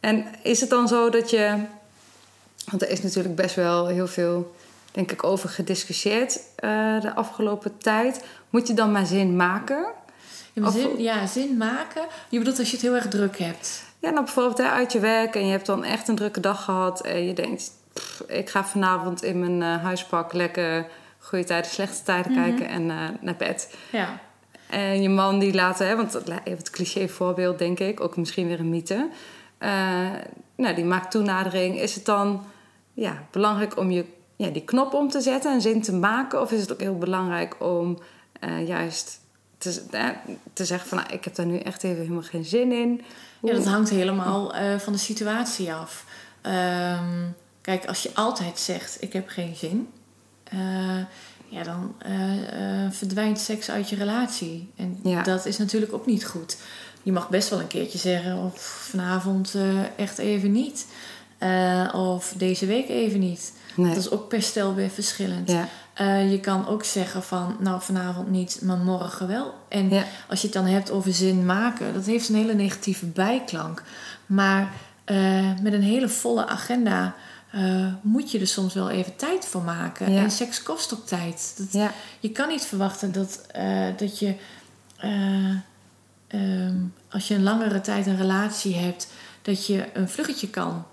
En 0.00 0.24
is 0.42 0.60
het 0.60 0.70
dan 0.70 0.88
zo 0.88 1.10
dat 1.10 1.30
je... 1.30 1.64
Want 2.70 2.82
er 2.82 2.90
is 2.90 3.02
natuurlijk 3.02 3.34
best 3.34 3.54
wel 3.54 3.86
heel 3.86 4.06
veel, 4.06 4.54
denk 4.92 5.12
ik, 5.12 5.24
over 5.24 5.48
gediscussieerd 5.48 6.40
eh, 6.56 7.00
de 7.00 7.14
afgelopen 7.14 7.78
tijd. 7.78 8.24
Moet 8.50 8.66
je 8.68 8.74
dan 8.74 8.92
maar 8.92 9.06
zin 9.06 9.36
maken? 9.36 9.86
Ja, 10.52 10.66
Of- 10.66 10.72
zin, 10.72 11.02
ja, 11.02 11.26
zin 11.26 11.56
maken. 11.56 12.02
Je 12.28 12.38
bedoelt 12.38 12.58
als 12.58 12.68
je 12.68 12.76
het 12.76 12.84
heel 12.84 12.94
erg 12.94 13.08
druk 13.08 13.38
hebt. 13.38 13.82
Ja, 13.98 14.10
nou 14.10 14.24
bijvoorbeeld 14.24 14.58
hè, 14.58 14.68
uit 14.68 14.92
je 14.92 14.98
werk 15.00 15.34
en 15.34 15.44
je 15.46 15.50
hebt 15.50 15.66
dan 15.66 15.84
echt 15.84 16.08
een 16.08 16.16
drukke 16.16 16.40
dag 16.40 16.64
gehad. 16.64 17.00
En 17.00 17.24
je 17.26 17.32
denkt, 17.32 17.70
ik 18.26 18.50
ga 18.50 18.64
vanavond 18.64 19.22
in 19.22 19.38
mijn 19.38 19.62
eh, 19.62 19.82
huispak 19.84 20.32
lekker 20.32 20.86
goede 21.18 21.44
tijden, 21.44 21.70
slechte 21.70 22.02
tijden 22.02 22.32
Mhm. 22.32 22.42
kijken 22.42 22.68
en 22.68 22.90
eh, 22.90 22.96
naar 23.20 23.36
bed. 23.36 23.76
Ja. 23.92 24.20
En 24.70 25.02
je 25.02 25.08
man 25.08 25.38
die 25.38 25.54
later, 25.54 25.86
hè, 25.86 25.96
want 25.96 26.14
even 26.14 26.58
het 26.58 26.70
cliché 26.70 27.08
voorbeeld 27.08 27.58
denk 27.58 27.78
ik, 27.78 28.00
ook 28.00 28.16
misschien 28.16 28.46
weer 28.46 28.60
een 28.60 28.70
mythe. 28.70 29.08
eh, 29.58 29.70
nou, 30.56 30.74
die 30.74 30.84
maakt 30.84 31.10
toenadering. 31.10 31.80
Is 31.80 31.94
het 31.94 32.04
dan 32.04 32.44
ja, 32.92 33.22
belangrijk 33.30 33.78
om 33.78 33.90
je, 33.90 34.04
ja, 34.36 34.48
die 34.48 34.62
knop 34.64 34.92
om 34.94 35.08
te 35.10 35.20
zetten 35.20 35.52
en 35.52 35.60
zin 35.60 35.82
te 35.82 35.92
maken? 35.94 36.40
Of 36.40 36.52
is 36.52 36.60
het 36.60 36.72
ook 36.72 36.80
heel 36.80 36.98
belangrijk 36.98 37.56
om 37.58 37.98
juist 38.66 39.20
te, 39.58 39.82
te 40.52 40.64
zeggen 40.64 40.88
van... 40.88 40.98
Nou, 40.98 41.10
ik 41.12 41.24
heb 41.24 41.34
daar 41.34 41.46
nu 41.46 41.58
echt 41.58 41.82
even 41.84 42.00
helemaal 42.00 42.22
geen 42.22 42.44
zin 42.44 42.72
in. 42.72 43.02
Ja, 43.40 43.52
dat 43.52 43.66
hangt 43.66 43.90
helemaal 43.90 44.54
van 44.78 44.92
de 44.92 44.98
situatie 44.98 45.72
af. 45.72 46.04
Ehm, 46.40 47.20
kijk, 47.62 47.86
als 47.86 48.02
je 48.02 48.10
altijd 48.14 48.58
zegt: 48.58 48.96
Ik 49.02 49.12
heb 49.12 49.28
geen 49.28 49.56
zin, 49.56 49.88
eh, 50.44 50.58
ja, 51.48 51.62
dan 51.62 51.94
eh, 51.98 52.84
eh, 52.84 52.92
verdwijnt 52.92 53.38
seks 53.40 53.70
uit 53.70 53.88
je 53.88 53.96
relatie. 53.96 54.70
En 54.76 54.98
Ja. 55.02 55.22
dat 55.22 55.46
is 55.46 55.58
natuurlijk 55.58 55.92
ook 55.92 56.06
niet 56.06 56.26
goed. 56.26 56.56
Je 57.02 57.12
mag 57.12 57.28
best 57.28 57.48
wel 57.48 57.60
een 57.60 57.66
keertje 57.66 57.98
zeggen: 57.98 58.36
of 58.38 58.60
vanavond 58.90 59.54
eh, 59.54 59.62
echt 59.96 60.18
even 60.18 60.52
niet. 60.52 60.86
Of 61.92 62.34
deze 62.36 62.66
week 62.66 62.88
even 62.88 63.20
niet. 63.20 63.52
Nee. 63.76 63.88
Dat 63.88 63.96
is 63.96 64.10
ook 64.10 64.28
per 64.28 64.42
stel 64.42 64.74
weer 64.74 64.90
verschillend. 64.90 65.50
Ja, 65.50 65.68
je 66.18 66.40
kan 66.40 66.68
ook 66.68 66.84
zeggen 66.84 67.22
van, 67.22 67.56
nou 67.60 67.82
vanavond 67.82 68.30
niet, 68.30 68.60
maar 68.62 68.76
morgen 68.76 69.28
wel. 69.28 69.54
En 69.68 69.88
Ja. 69.90 70.04
als 70.28 70.40
je 70.40 70.46
het 70.46 70.56
dan 70.56 70.66
hebt 70.66 70.90
over 70.90 71.12
zin 71.12 71.46
maken, 71.46 71.94
dat 71.94 72.06
heeft 72.06 72.28
een 72.28 72.34
hele 72.34 72.54
negatieve 72.54 73.06
bijklank. 73.06 73.82
Maar 74.26 74.72
met 75.62 75.72
een 75.72 75.82
hele 75.82 76.08
volle 76.08 76.46
agenda 76.46 77.14
eh, 77.52 77.86
moet 78.02 78.30
je 78.30 78.38
er 78.38 78.46
soms 78.46 78.74
wel 78.74 78.90
even 78.90 79.16
tijd 79.16 79.46
voor 79.46 79.62
maken. 79.62 80.12
Ja. 80.12 80.22
En 80.22 80.30
seks 80.30 80.62
kost 80.62 80.94
ook 80.94 81.06
tijd. 81.06 81.54
Dat, 81.56 81.72
ja, 81.72 81.92
Je 82.20 82.30
kan 82.30 82.48
niet 82.48 82.64
verwachten 82.64 83.12
dat, 83.12 83.46
eh, 83.52 83.86
dat 83.96 84.18
je, 84.18 84.34
eh, 84.96 85.56
ehm, 86.28 86.74
als 87.10 87.28
je 87.28 87.34
een 87.34 87.42
langere 87.42 87.80
tijd 87.80 88.06
een 88.06 88.16
relatie 88.16 88.74
hebt, 88.74 89.08
dat 89.42 89.66
je 89.66 89.84
een 89.94 90.08
vluggetje 90.08 90.48
kan. 90.48 90.84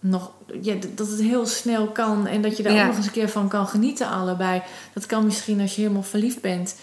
Nog, 0.00 0.30
ja, 0.62 0.74
dat 0.94 1.08
het 1.08 1.20
heel 1.20 1.46
snel 1.46 1.86
kan 1.86 2.26
en 2.26 2.42
dat 2.42 2.56
je 2.56 2.62
daar 2.62 2.72
Ja. 2.72 2.80
ook 2.80 2.86
nog 2.86 2.96
eens 2.96 3.06
een 3.06 3.12
keer 3.12 3.28
van 3.28 3.48
kan 3.48 3.66
genieten, 3.66 4.08
allebei. 4.08 4.62
Dat 4.92 5.06
kan 5.06 5.24
misschien 5.24 5.60
als 5.60 5.74
je 5.74 5.80
helemaal 5.80 6.02
verliefd 6.02 6.40
bent 6.40 6.76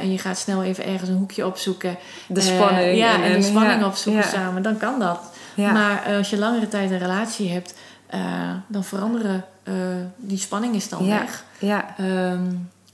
en 0.00 0.12
je 0.12 0.18
gaat 0.18 0.38
snel 0.38 0.62
even 0.62 0.84
ergens 0.84 1.08
een 1.08 1.16
hoekje 1.16 1.46
opzoeken. 1.46 1.96
de 2.28 2.40
spanning. 2.40 2.96
ja, 2.96 3.22
en, 3.22 3.40
de 3.40 3.46
spanning 3.46 3.80
ja, 3.80 3.86
opzoeken 3.86 4.22
ja, 4.22 4.28
samen, 4.28 4.62
dan 4.62 4.76
kan 4.76 4.98
dat. 4.98 5.20
Ja, 5.54 5.72
Maar 5.72 6.16
als 6.16 6.30
je 6.30 6.38
langere 6.38 6.68
tijd 6.68 6.90
een 6.90 6.98
relatie 6.98 7.50
hebt, 7.50 7.74
eh, 8.10 8.52
dan 8.66 8.84
veranderen 8.84 9.44
eh, 9.62 9.74
die 10.16 10.38
spanning 10.38 10.74
is 10.74 10.88
dan 10.88 11.04
Ja. 11.04 11.18
weg. 11.18 11.44
ja, 11.58 11.94
Ehm, 11.98 12.46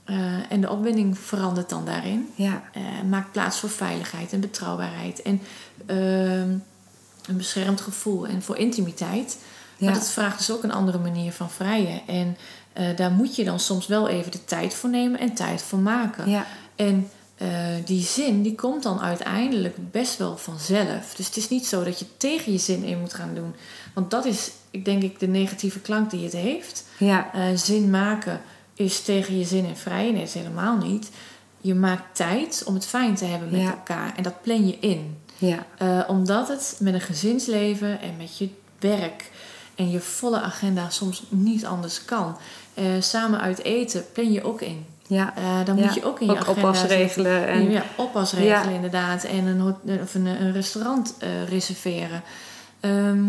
eh, 0.03 0.51
en 0.51 0.61
de 0.61 0.69
opwinding 0.69 1.19
verandert 1.19 1.69
dan 1.69 1.85
daarin. 1.85 2.29
ja, 2.35 2.61
maakt 3.09 3.31
plaats 3.31 3.59
voor 3.59 3.69
veiligheid 3.69 4.33
en 4.33 4.39
betrouwbaarheid. 4.39 5.21
En 5.21 5.41
ehm, 5.85 6.49
een 7.27 7.37
beschermd 7.37 7.81
gevoel 7.81 8.27
en 8.27 8.41
voor 8.41 8.57
intimiteit. 8.57 9.37
Maar 9.77 9.89
ja, 9.89 9.95
dat 9.95 10.09
vraagt 10.09 10.37
dus 10.37 10.51
ook 10.51 10.63
een 10.63 10.71
andere 10.73 10.97
manier 10.97 11.31
van 11.31 11.49
vrijen. 11.49 12.01
En 12.07 12.37
daar 12.95 13.11
moet 13.11 13.35
je 13.35 13.43
dan 13.43 13.59
soms 13.59 13.87
wel 13.87 14.07
even 14.07 14.31
de 14.31 14.45
tijd 14.45 14.73
voor 14.73 14.89
nemen 14.89 15.19
en 15.19 15.33
tijd 15.33 15.61
voor 15.61 15.79
maken. 15.79 16.29
ja, 16.29 16.45
En 16.75 17.09
die 17.85 18.03
zin 18.03 18.41
die 18.41 18.55
komt 18.55 18.83
dan 18.83 18.99
uiteindelijk 19.01 19.91
best 19.91 20.17
wel 20.17 20.37
vanzelf. 20.37 21.13
Dus 21.15 21.25
het 21.25 21.35
is 21.37 21.49
niet 21.49 21.65
zo 21.67 21.83
dat 21.83 21.99
je 21.99 22.05
tegen 22.17 22.51
je 22.51 22.57
zin 22.57 22.83
in 22.83 22.99
moet 22.99 23.13
gaan 23.13 23.33
doen. 23.35 23.55
Want 23.97 24.11
dat 24.11 24.25
is, 24.25 24.51
ik 24.71 24.85
denk 24.85 25.03
ik, 25.03 25.19
de 25.19 25.27
negatieve 25.27 25.79
klank 25.79 26.09
die 26.11 26.23
het 26.23 26.33
heeft. 26.33 26.85
ja, 26.97 27.33
Eh, 27.33 27.41
zin 27.55 27.89
maken 27.89 28.41
is 28.75 29.01
tegen 29.01 29.37
je 29.37 29.45
zin 29.45 29.65
dat 30.15 30.27
is 30.27 30.33
helemaal 30.33 30.77
niet. 30.77 31.09
Je 31.61 31.73
maakt 31.75 32.15
tijd 32.15 32.63
om 32.65 32.73
het 32.73 32.85
fijn 32.85 33.15
te 33.15 33.25
hebben 33.25 33.49
met 33.51 33.61
Ja. 33.61 33.69
elkaar. 33.69 34.13
En 34.15 34.23
dat 34.23 34.41
plan 34.41 34.67
je 34.67 34.77
in. 34.79 35.17
ja, 35.37 35.65
Eh, 35.77 35.99
omdat 36.07 36.47
het 36.47 36.75
met 36.79 36.93
een 36.93 37.01
gezinsleven 37.01 38.01
en 38.01 38.17
met 38.17 38.37
je 38.37 38.49
werk 38.79 39.31
en 39.75 39.89
je 39.91 39.99
volle 39.99 40.41
agenda 40.41 40.89
soms 40.89 41.23
niet 41.29 41.65
anders 41.65 42.05
kan. 42.05 42.37
Eh, 42.73 42.83
samen 42.99 43.39
uit 43.39 43.63
eten 43.63 44.05
plan 44.13 44.31
je 44.31 44.43
ook 44.43 44.61
in. 44.61 44.85
ja. 45.07 45.33
Dan 45.63 45.77
Ja, 45.77 45.85
moet 45.85 45.93
je 45.93 46.05
ook 46.05 46.19
in 46.19 46.25
je 46.25 46.31
Ook 46.31 46.37
agenda 46.39 46.61
oppas 46.67 46.83
regelen. 46.83 47.47
En, 47.47 47.71
Ja, 47.71 47.83
oppas 47.97 48.33
regelen 48.33 48.69
Ja. 48.69 48.75
inderdaad. 48.75 49.23
En 49.23 49.45
een, 49.45 49.61
of 50.01 50.15
een, 50.15 50.25
een 50.25 50.51
restaurant 50.51 51.15
reserveren. 51.49 52.21
Ehm, 52.79 53.25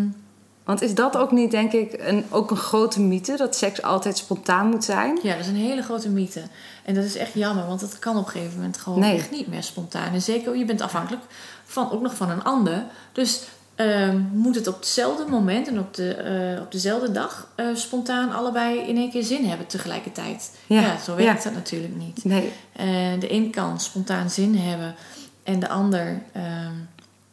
Want 0.68 0.82
is 0.82 0.94
dat 0.94 1.16
ook 1.16 1.32
niet, 1.32 1.50
denk 1.50 1.72
ik, 1.72 1.94
een, 1.98 2.24
ook 2.30 2.50
een 2.50 2.56
grote 2.56 3.00
mythe... 3.00 3.36
dat 3.36 3.56
seks 3.56 3.82
altijd 3.82 4.16
spontaan 4.16 4.66
moet 4.66 4.84
zijn? 4.84 5.18
ja, 5.22 5.30
dat 5.32 5.40
is 5.40 5.46
een 5.46 5.56
hele 5.56 5.82
grote 5.82 6.08
mythe. 6.08 6.42
En 6.84 6.94
dat 6.94 7.04
is 7.04 7.16
echt 7.16 7.34
jammer, 7.34 7.66
want 7.66 7.80
dat 7.80 7.98
kan 7.98 8.16
op 8.16 8.24
een 8.26 8.30
gegeven 8.30 8.56
moment 8.56 8.78
gewoon 8.78 8.98
Nee. 8.98 9.16
echt 9.16 9.30
niet 9.30 9.46
meer 9.46 9.62
spontaan. 9.62 10.12
En 10.12 10.22
zeker, 10.22 10.56
je 10.56 10.64
bent 10.64 10.80
afhankelijk 10.80 11.22
van, 11.64 11.90
ook 11.90 12.00
nog 12.02 12.14
van 12.14 12.30
een 12.30 12.44
ander. 12.44 12.84
Dus 13.12 13.42
ehm, 13.74 14.18
moet 14.32 14.54
het 14.54 14.66
op 14.66 14.74
hetzelfde 14.76 15.24
moment 15.28 15.68
en 15.68 15.78
op, 15.78 15.94
de, 15.94 16.14
eh, 16.14 16.62
op 16.62 16.72
dezelfde 16.72 17.12
dag 17.12 17.48
eh, 17.54 17.66
spontaan 17.74 18.32
allebei 18.32 18.78
in 18.78 18.96
één 18.96 19.10
keer 19.10 19.24
zin 19.24 19.44
hebben 19.48 19.66
tegelijkertijd. 19.66 20.50
Ja, 20.66 20.80
Ja, 20.80 20.98
zo 20.98 21.14
werkt 21.14 21.42
ja. 21.42 21.44
dat 21.48 21.58
natuurlijk 21.58 21.96
niet. 21.96 22.24
Nee, 22.24 22.52
Eh, 22.72 22.86
de 23.20 23.32
een 23.32 23.50
kan 23.50 23.80
spontaan 23.80 24.30
zin 24.30 24.56
hebben 24.56 24.94
en 25.42 25.60
de 25.60 25.68
ander 25.68 26.22
ehm, 26.32 26.72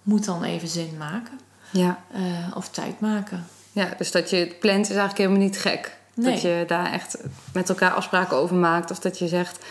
moet 0.04 0.26
dan 0.26 0.44
even 0.44 0.68
zin 0.68 0.90
maken. 0.98 1.40
Ja. 1.78 2.00
eh, 2.14 2.22
of 2.56 2.70
tijd 2.70 3.00
maken. 3.00 3.46
ja, 3.72 3.88
dus 3.98 4.12
dat 4.12 4.30
je 4.30 4.36
het 4.36 4.60
plant 4.60 4.82
is 4.82 4.90
eigenlijk 4.96 5.18
helemaal 5.18 5.40
niet 5.40 5.58
gek. 5.60 5.98
Nee. 6.14 6.32
Dat 6.34 6.42
je 6.42 6.64
daar 6.68 6.92
echt 6.92 7.18
met 7.54 7.70
elkaar 7.70 7.92
afspraken 7.92 8.38
over 8.38 8.56
maakt. 8.56 8.92
Of 8.92 9.00
dat 9.00 9.20
je 9.20 9.28
zegt, 9.28 9.66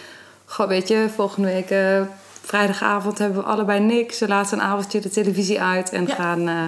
goh, 0.45 0.67
weet 0.69 0.89
je, 0.89 1.09
volgende 1.15 1.49
week 1.49 1.71
eh, 1.71 2.03
vrijdagavond 2.43 3.19
hebben 3.19 3.39
we 3.39 3.45
allebei 3.49 3.81
niks. 3.81 4.19
We 4.19 4.29
laten 4.29 4.59
een 4.59 4.65
avondje 4.65 5.01
de 5.01 5.11
televisie 5.11 5.61
uit 5.61 5.91
en 5.91 6.07
Ja. 6.07 6.15
gaan, 6.15 6.49
eh, 6.49 6.63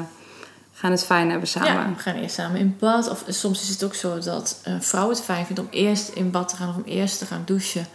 gaan 0.72 0.90
het 0.90 1.04
fijn 1.04 1.30
hebben 1.30 1.48
samen. 1.48 1.72
Ja, 1.72 1.92
we 1.96 1.98
gaan 2.02 2.14
eerst 2.14 2.34
samen 2.34 2.60
in 2.60 2.76
bad. 2.78 3.08
Of 3.10 3.24
soms 3.28 3.62
is 3.62 3.68
het 3.68 3.84
ook 3.84 3.94
zo 3.94 4.18
dat 4.18 4.60
een 4.64 4.82
vrouw 4.82 5.08
het 5.08 5.20
fijn 5.22 5.46
vindt 5.46 5.60
om 5.60 5.68
eerst 5.70 6.08
in 6.08 6.30
bad 6.30 6.48
te 6.48 6.56
gaan 6.56 6.68
of 6.68 6.74
om 6.76 6.84
eerst 6.84 7.18
te 7.18 7.26
gaan 7.26 7.42
douchen. 7.44 7.86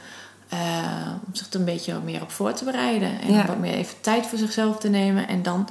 om 1.26 1.36
zich 1.36 1.48
er 1.50 1.60
een 1.60 1.66
beetje 1.66 2.00
meer 2.04 2.22
op 2.22 2.32
voor 2.32 2.54
te 2.54 2.64
bereiden. 2.64 3.22
En 3.22 3.34
Ja. 3.34 3.46
wat 3.46 3.58
meer 3.58 3.74
even 3.74 3.96
tijd 4.02 4.26
voor 4.28 4.38
zichzelf 4.38 4.78
te 4.80 4.90
nemen. 4.90 5.28
En 5.28 5.44
dan 5.44 5.70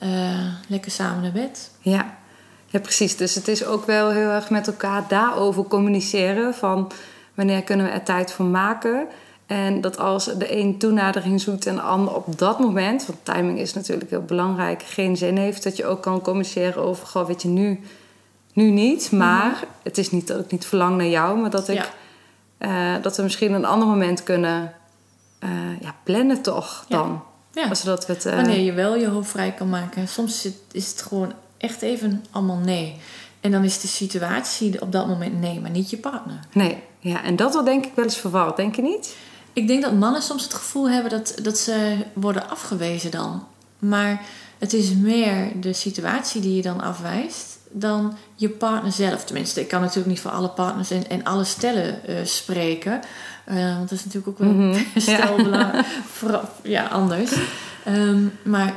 eh, 0.00 0.46
lekker 0.68 0.90
samen 0.90 1.22
naar 1.22 1.32
bed. 1.32 1.70
Ja. 1.80 2.16
ja, 2.66 2.78
precies. 2.80 3.16
Dus 3.16 3.34
het 3.34 3.48
is 3.48 3.64
ook 3.64 3.86
wel 3.86 4.10
heel 4.10 4.28
erg 4.28 4.50
met 4.50 4.66
elkaar 4.66 5.04
daarover 5.08 5.64
communiceren. 5.64 6.54
Van 6.54 6.90
wanneer 7.34 7.62
kunnen 7.62 7.86
we 7.86 7.92
er 7.92 8.02
tijd 8.02 8.32
voor 8.32 8.44
maken. 8.46 9.06
En 9.46 9.80
dat 9.80 9.98
als 9.98 10.24
de 10.24 10.56
een 10.58 10.78
toenadering 10.78 11.40
zoekt 11.40 11.66
en 11.66 11.74
de 11.74 11.80
ander 11.80 12.14
op 12.14 12.38
dat 12.38 12.58
moment... 12.58 13.06
want 13.06 13.18
timing 13.22 13.58
is 13.58 13.74
natuurlijk 13.74 14.10
heel 14.10 14.22
belangrijk, 14.24 14.82
geen 14.82 15.16
zin 15.16 15.36
heeft... 15.36 15.62
dat 15.62 15.76
je 15.76 15.86
ook 15.86 16.02
kan 16.02 16.20
communiceren 16.20 16.82
over, 16.82 17.06
goh, 17.06 17.26
weet 17.26 17.42
je, 17.42 17.48
nu, 17.48 17.80
nu 18.52 18.70
niet. 18.70 19.12
Maar 19.12 19.64
het 19.82 19.98
is 19.98 20.10
niet 20.10 20.26
dat 20.26 20.40
ik 20.40 20.50
niet 20.50 20.66
verlang 20.66 20.96
naar 20.96 21.06
jou... 21.06 21.38
maar 21.38 21.50
dat, 21.50 21.68
ik, 21.68 21.88
Ja. 22.58 22.96
eh, 22.96 23.02
dat 23.02 23.16
we 23.16 23.22
misschien 23.22 23.52
een 23.52 23.64
ander 23.64 23.88
moment 23.88 24.22
kunnen 24.22 24.72
eh, 25.38 25.50
ja, 25.80 25.94
plannen 26.02 26.42
toch 26.42 26.84
dan. 26.88 27.08
Ja. 27.08 27.22
Zodat 27.72 28.06
we 28.06 28.12
het... 28.12 28.26
eh, 28.26 28.34
Wanneer 28.34 28.60
je 28.60 28.72
wel 28.72 28.96
je 28.96 29.08
hoofd 29.08 29.30
vrij 29.30 29.52
kan 29.52 29.68
maken. 29.68 30.08
Soms 30.08 30.34
is 30.36 30.44
het, 30.44 30.54
is 30.72 30.88
het 30.90 31.02
gewoon 31.02 31.32
echt 31.58 31.82
even 31.82 32.24
allemaal 32.30 32.56
nee. 32.56 32.96
En 33.40 33.50
dan 33.50 33.64
is 33.64 33.80
de 33.80 33.88
situatie 33.88 34.80
op 34.82 34.92
dat 34.92 35.06
moment 35.06 35.40
nee, 35.40 35.60
maar 35.60 35.70
niet 35.70 35.90
je 35.90 35.96
partner. 35.96 36.40
Nee, 36.52 36.82
ja, 36.98 37.22
en 37.22 37.36
dat 37.36 37.52
wordt 37.52 37.68
denk 37.68 37.86
ik 37.86 37.92
wel 37.94 38.04
eens 38.04 38.16
verward, 38.16 38.56
denk 38.56 38.76
je 38.76 38.82
niet? 38.82 39.16
Ik 39.52 39.66
denk 39.66 39.82
dat 39.82 39.92
mannen 39.92 40.22
soms 40.22 40.42
het 40.42 40.54
gevoel 40.54 40.90
hebben 40.90 41.10
dat, 41.10 41.34
dat 41.42 41.58
ze 41.58 41.96
worden 42.12 42.50
afgewezen 42.50 43.10
dan. 43.10 43.46
Maar 43.78 44.22
het 44.58 44.72
is 44.72 44.94
meer 44.94 45.60
de 45.60 45.72
situatie 45.72 46.40
die 46.40 46.56
je 46.56 46.62
dan 46.62 46.80
afwijst 46.80 47.58
dan 47.70 48.16
je 48.34 48.48
partner 48.48 48.92
zelf. 48.92 49.24
Tenminste, 49.24 49.60
ik 49.60 49.68
kan 49.68 49.80
natuurlijk 49.80 50.08
niet 50.08 50.20
voor 50.20 50.30
alle 50.30 50.48
partners 50.48 50.90
en, 50.90 51.08
en 51.10 51.24
alle 51.24 51.44
stellen 51.44 52.06
eh, 52.06 52.16
spreken. 52.24 53.00
Eh, 53.44 53.76
want 53.76 53.88
dat 53.88 53.98
is 53.98 54.04
natuurlijk 54.04 54.40
ook 54.42 54.48
wel 54.48 54.74
stel 54.96 55.36
bela- 55.36 55.84
vooral- 56.12 56.48
ja, 56.62 56.86
anders. 56.86 57.32
Ehm, 57.84 58.22
maar 58.42 58.74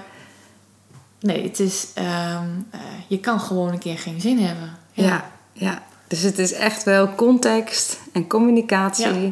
nee, 1.20 1.44
het 1.44 1.60
is, 1.60 1.88
ehm, 1.94 2.48
eh, 2.72 2.80
je 3.08 3.20
kan 3.20 3.40
gewoon 3.40 3.72
een 3.72 3.80
keer 3.80 3.98
geen 3.98 4.22
zin 4.22 4.40
hebben. 4.40 4.78
Ja. 4.92 5.32
ja, 5.54 5.84
Dus 6.08 6.22
het 6.22 6.40
is 6.40 6.52
echt 6.54 6.84
wel 6.84 7.16
context 7.16 8.00
en 8.14 8.28
communicatie 8.28 9.06
Ja. 9.06 9.32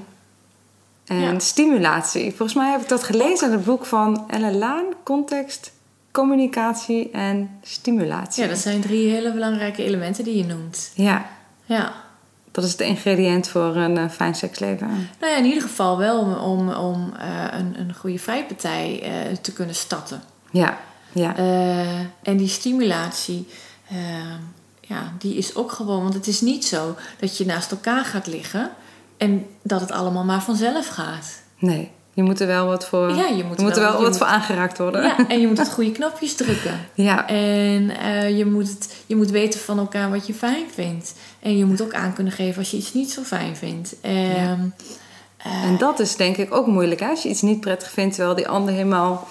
en 1.05 1.19
Ja. 1.19 1.39
stimulatie. 1.39 2.29
Volgens 2.29 2.53
mij 2.57 2.71
heb 2.71 2.81
ik 2.81 2.89
dat 2.89 3.03
gelezen 3.03 3.47
in 3.47 3.53
het 3.53 3.63
boek 3.65 3.85
van 3.85 4.23
Ellen 4.29 4.57
Laan. 4.57 4.85
Context, 5.03 5.71
communicatie 6.11 7.11
en 7.11 7.49
stimulatie. 7.61 8.43
ja, 8.43 8.49
dat 8.49 8.57
zijn 8.57 8.81
drie 8.81 9.11
hele 9.11 9.33
belangrijke 9.33 9.83
elementen 9.83 10.23
die 10.23 10.37
je 10.37 10.45
noemt. 10.45 10.91
ja, 10.95 11.25
Ja. 11.65 11.93
dat 12.51 12.63
is 12.63 12.71
het 12.71 12.79
ingrediënt 12.81 13.47
voor 13.47 13.75
een 13.75 13.97
eh, 13.97 14.09
fijn 14.09 14.35
seksleven. 14.35 14.87
Nou 15.19 15.31
ja, 15.31 15.37
in 15.37 15.45
ieder 15.45 15.61
geval 15.61 15.97
wel 15.97 16.19
om, 16.19 16.33
om, 16.33 16.69
om 16.69 17.13
eh, 17.19 17.45
een, 17.51 17.79
een 17.79 17.95
goede 17.95 18.19
vrijpartij 18.19 19.01
eh, 19.03 19.35
te 19.35 19.53
kunnen 19.53 19.75
starten. 19.75 20.21
Ja, 20.51 20.77
ja, 21.13 21.35
en 22.23 22.37
die 22.37 22.47
stimulatie, 22.47 23.47
ja, 24.81 25.13
die 25.17 25.35
is 25.35 25.55
ook 25.55 25.71
gewoon... 25.71 26.01
Want 26.01 26.13
het 26.13 26.27
is 26.27 26.41
niet 26.41 26.65
zo 26.65 26.95
dat 27.19 27.37
je 27.37 27.45
naast 27.45 27.71
elkaar 27.71 28.05
gaat 28.05 28.27
liggen... 28.27 28.71
en 29.17 29.45
dat 29.63 29.81
het 29.81 29.91
allemaal 29.91 30.23
maar 30.23 30.41
vanzelf 30.41 30.87
gaat. 30.87 31.41
nee. 31.59 31.91
Je 32.13 32.23
moet 32.23 32.39
er 32.39 32.47
wel 32.47 32.65
wat 32.65 32.85
voor, 32.87 33.09
Ja, 33.15 33.27
je 33.27 33.43
moet 33.43 33.57
er 33.57 33.63
moet 33.63 33.75
er 33.75 33.81
wel 33.81 33.91
wat 33.91 34.01
moet- 34.01 34.17
voor 34.17 34.27
aangeraakt 34.27 34.77
worden. 34.77 35.03
Ja, 35.03 35.27
en 35.27 35.39
je 35.41 35.47
moet 35.47 35.57
het 35.57 35.71
goede 35.71 35.91
knopjes 35.91 36.35
drukken. 36.35 36.79
ja. 36.93 37.27
En 37.27 37.89
eh, 37.99 38.37
je, 38.37 38.45
moet 38.45 38.67
het, 38.69 38.95
je 39.05 39.15
moet 39.15 39.29
weten 39.31 39.59
van 39.59 39.77
elkaar 39.79 40.09
wat 40.09 40.27
je 40.27 40.33
fijn 40.33 40.65
vindt. 40.73 41.13
En 41.39 41.57
je 41.57 41.65
moet 41.65 41.81
ook 41.81 41.93
aan 41.93 42.13
kunnen 42.13 42.33
geven 42.33 42.57
als 42.59 42.71
je 42.71 42.77
iets 42.77 42.93
niet 42.93 43.11
zo 43.11 43.21
fijn 43.21 43.55
vindt. 43.55 43.95
Ehm, 44.01 44.59
eh, 45.37 45.63
En 45.63 45.77
dat 45.77 45.99
is 45.99 46.15
denk 46.15 46.37
ik 46.37 46.53
ook 46.55 46.67
moeilijk. 46.67 46.99
Hè? 46.99 47.07
Als 47.07 47.23
je 47.23 47.29
iets 47.29 47.41
niet 47.41 47.59
prettig 47.59 47.91
vindt, 47.91 48.15
terwijl 48.15 48.35
die 48.35 48.47
ander 48.47 48.73
helemaal 48.73 49.27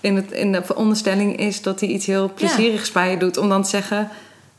in, 0.00 0.16
het, 0.16 0.30
in 0.32 0.52
de 0.52 0.62
veronderstelling 0.64 1.36
is 1.36 1.62
dat 1.62 1.80
hij 1.80 1.88
iets 1.88 2.06
heel 2.06 2.32
plezierigs 2.34 2.92
bij 2.92 3.10
je 3.10 3.16
doet. 3.16 3.36
Om 3.36 3.48
dan 3.48 3.62
te 3.62 3.68
zeggen, 3.68 4.08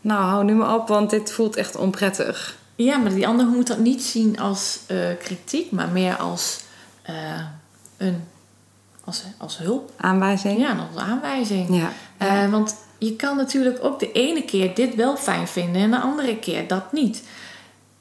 nou 0.02 0.22
hou 0.24 0.44
nu 0.44 0.54
maar 0.54 0.74
op, 0.76 0.88
want 0.88 1.10
dit 1.10 1.32
voelt 1.32 1.56
echt 1.56 1.76
onprettig. 1.76 2.56
Ja, 2.76 2.98
maar 2.98 3.14
die 3.14 3.28
ander 3.28 3.46
moet 3.46 3.68
dat 3.68 3.78
niet 3.80 4.04
zien 4.04 4.40
als 4.40 4.80
eh, 4.88 4.98
kritiek, 5.24 5.72
maar 5.72 5.88
meer 5.90 6.16
als, 6.16 6.60
een, 8.04 8.24
als, 9.04 9.24
als 9.38 9.58
hulp. 9.58 9.92
Aanwijzing. 9.98 10.60
Ja, 10.60 10.88
als 10.94 11.04
aanwijzing. 11.04 11.68
Ja. 11.78 11.92
Eh, 12.18 12.52
want 12.52 12.76
je 12.98 13.16
kan 13.16 13.38
natuurlijk 13.38 13.78
ook 13.82 14.00
de 14.00 14.12
ene 14.12 14.44
keer 14.44 14.76
dit 14.76 14.96
wel 14.96 15.16
fijn 15.18 15.48
vinden 15.48 15.82
en 15.82 15.92
de 15.92 16.00
andere 16.00 16.38
keer 16.38 16.68
dat 16.68 16.92
niet. 16.92 17.24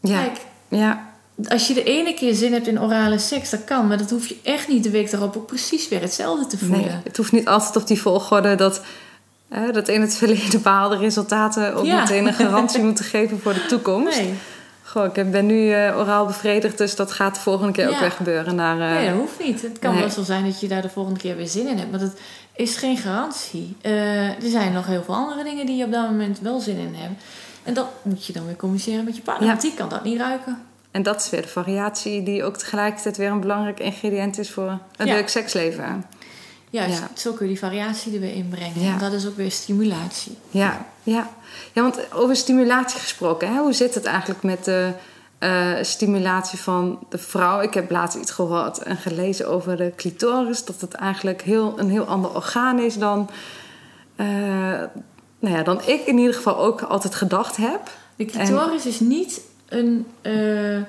ja. 0.00 0.18
Kijk, 0.22 0.36
ja. 0.68 1.10
als 1.48 1.66
je 1.66 1.74
de 1.74 1.82
ene 1.84 2.14
keer 2.14 2.34
zin 2.34 2.52
hebt 2.52 2.66
in 2.66 2.80
orale 2.80 3.18
seks, 3.18 3.50
dat 3.50 3.64
kan, 3.64 3.86
maar 3.86 3.98
dat 3.98 4.10
hoef 4.10 4.26
je 4.26 4.36
echt 4.42 4.68
niet 4.68 4.82
de 4.84 4.90
week 4.90 5.10
daarop 5.10 5.36
ook 5.36 5.46
precies 5.46 5.88
weer 5.88 6.00
hetzelfde 6.00 6.46
te 6.46 6.58
voelen. 6.58 6.80
Nee, 6.86 6.96
het 7.04 7.16
hoeft 7.16 7.32
niet 7.32 7.46
altijd 7.48 7.76
op 7.76 7.86
die 7.86 8.00
volgorde 8.00 8.54
dat, 8.54 8.80
eh, 9.48 9.72
dat 9.72 9.88
in 9.88 10.00
het 10.00 10.16
verleden 10.16 10.62
behaalde 10.62 10.96
resultaten 10.96 11.74
ook 11.74 11.84
Ja. 11.84 12.00
meteen 12.00 12.26
een 12.26 12.34
garantie 12.44 12.82
moeten 12.82 13.04
geven 13.04 13.40
voor 13.40 13.54
de 13.54 13.66
toekomst. 13.66 14.18
Nee, 14.20 14.34
Goh, 14.92 15.04
ik 15.14 15.30
ben 15.30 15.46
nu 15.46 15.72
eh, 15.72 15.98
oraal 15.98 16.26
bevredigd, 16.26 16.78
dus 16.78 16.96
dat 16.96 17.12
gaat 17.12 17.34
de 17.34 17.40
volgende 17.40 17.72
keer 17.72 17.88
ook 17.88 17.98
weer 17.98 18.10
gebeuren. 18.10 18.54
Naar, 18.54 18.80
eh, 18.80 18.94
nee, 18.94 19.08
dat 19.08 19.18
hoeft 19.18 19.44
niet. 19.44 19.62
Het 19.62 19.78
kan 19.78 19.92
nee. 19.92 20.00
wel 20.00 20.10
zo 20.10 20.22
zijn 20.22 20.44
dat 20.44 20.60
je 20.60 20.68
daar 20.68 20.82
de 20.82 20.88
volgende 20.88 21.20
keer 21.20 21.36
weer 21.36 21.46
zin 21.46 21.68
in 21.68 21.78
hebt, 21.78 21.90
maar 21.90 22.00
dat 22.00 22.12
is 22.54 22.76
geen 22.76 22.96
garantie. 22.96 23.76
Eh, 23.80 24.26
er 24.28 24.50
zijn 24.50 24.72
nog 24.72 24.86
heel 24.86 25.02
veel 25.02 25.14
andere 25.14 25.44
dingen 25.44 25.66
die 25.66 25.76
je 25.76 25.84
op 25.84 25.92
dat 25.92 26.10
moment 26.10 26.40
wel 26.40 26.60
zin 26.60 26.76
in 26.76 26.94
hebt. 26.94 27.22
En 27.62 27.74
dat 27.74 27.86
moet 28.02 28.26
je 28.26 28.32
dan 28.32 28.46
weer 28.46 28.56
communiceren 28.56 29.04
met 29.04 29.16
je 29.16 29.22
partner, 29.22 29.46
Ja. 29.46 29.50
want 29.50 29.62
die 29.62 29.74
kan 29.74 29.88
dat 29.88 30.04
niet 30.04 30.18
ruiken. 30.18 30.62
En 30.90 31.02
dat 31.02 31.20
is 31.20 31.30
weer 31.30 31.42
de 31.42 31.48
variatie 31.48 32.22
die 32.22 32.44
ook 32.44 32.56
tegelijkertijd 32.56 33.16
weer 33.16 33.30
een 33.30 33.40
belangrijk 33.40 33.80
ingrediënt 33.80 34.38
is 34.38 34.50
voor 34.50 34.78
een 34.96 35.06
Ja. 35.06 35.14
leuk 35.14 35.28
seksleven. 35.28 36.04
Juist, 36.72 36.98
Ja. 36.98 37.08
zo 37.14 37.32
kun 37.32 37.46
je 37.46 37.52
die 37.52 37.60
variatie 37.60 38.14
er 38.14 38.20
weer 38.20 38.34
inbrengen. 38.34 38.80
Ja. 38.82 38.92
En 38.92 38.98
dat 38.98 39.12
is 39.12 39.26
ook 39.26 39.36
weer 39.36 39.50
stimulatie. 39.50 40.36
Ja, 40.50 40.86
ja. 41.02 41.30
ja, 41.72 41.82
want 41.82 42.12
over 42.12 42.36
stimulatie 42.36 43.00
gesproken, 43.00 43.52
hè? 43.54 43.60
hoe 43.60 43.72
zit 43.72 43.94
het 43.94 44.04
eigenlijk 44.04 44.42
met 44.42 44.64
de 44.64 44.92
eh, 45.38 45.72
stimulatie 45.82 46.58
van 46.58 46.98
de 47.08 47.18
vrouw? 47.18 47.60
Ik 47.60 47.74
heb 47.74 47.90
laatst 47.90 48.16
iets 48.18 48.30
gehoord 48.30 48.78
en 48.78 48.96
gelezen 48.96 49.48
over 49.48 49.76
de 49.76 49.92
clitoris, 49.96 50.64
dat 50.64 50.80
het 50.80 50.92
eigenlijk 50.94 51.42
heel, 51.42 51.74
een 51.78 51.90
heel 51.90 52.04
ander 52.04 52.34
orgaan 52.34 52.78
is 52.78 52.98
dan, 52.98 53.30
eh, 54.16 54.26
nou 55.38 55.56
ja, 55.56 55.62
dan 55.62 55.80
ik 55.86 56.06
in 56.06 56.18
ieder 56.18 56.34
geval 56.34 56.56
ook 56.58 56.82
altijd 56.82 57.14
gedacht 57.14 57.56
heb. 57.56 57.90
De 58.16 58.24
clitoris 58.24 58.86
is 58.86 59.00
niet 59.00 59.40
een... 59.68 60.06
eh, 60.22 60.80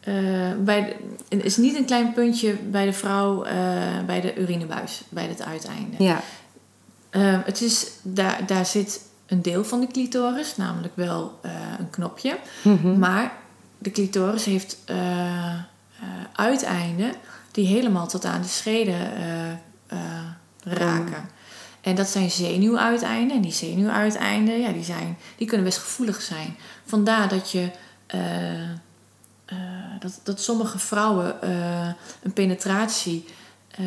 eh, 0.00 0.14
bij 0.58 0.96
de- 1.28 1.36
is 1.36 1.56
niet 1.56 1.76
een 1.76 1.84
klein 1.84 2.12
puntje 2.12 2.52
bij 2.54 2.84
de 2.84 2.92
vrouw 2.92 3.42
eh, 3.44 3.54
bij 4.06 4.20
de 4.20 4.36
urinebuis, 4.40 5.02
bij 5.08 5.26
het 5.26 5.42
uiteinde. 5.42 6.04
Ja, 6.04 6.20
Eh, 7.10 7.38
het 7.44 7.60
is, 7.60 7.86
daar, 8.02 8.46
daar 8.46 8.66
zit 8.66 9.00
een 9.26 9.42
deel 9.42 9.64
van 9.64 9.80
de 9.80 9.86
clitoris, 9.86 10.56
namelijk 10.56 10.96
wel 10.96 11.38
een 11.78 11.90
knopje. 11.90 12.36
Mhm. 12.62 12.98
Maar 12.98 13.32
de 13.78 13.90
clitoris 13.90 14.44
heeft 14.44 14.76
uiteinden 16.32 17.12
die 17.50 17.66
helemaal 17.66 18.06
tot 18.08 18.24
aan 18.24 18.42
de 18.42 18.48
scheden 18.48 18.98
raken. 20.64 21.28
En 21.80 21.94
dat 21.94 22.08
zijn 22.08 22.30
zenuwuiteinden. 22.30 23.36
En 23.36 23.42
die 23.42 23.52
zenuwuiteinden, 23.52 24.60
ja, 24.60 24.72
die, 24.72 24.84
zijn, 24.84 25.18
die 25.36 25.46
kunnen 25.46 25.66
best 25.66 25.78
gevoelig 25.78 26.20
zijn. 26.22 26.56
Vandaar 26.86 27.28
dat 27.28 27.50
je... 27.50 27.70
eh, 29.50 29.56
dat, 30.00 30.20
dat 30.22 30.40
sommige 30.40 30.78
vrouwen 30.78 31.42
eh, 31.42 31.88
een 32.22 32.32
penetratie 32.32 33.24
eh, 33.70 33.84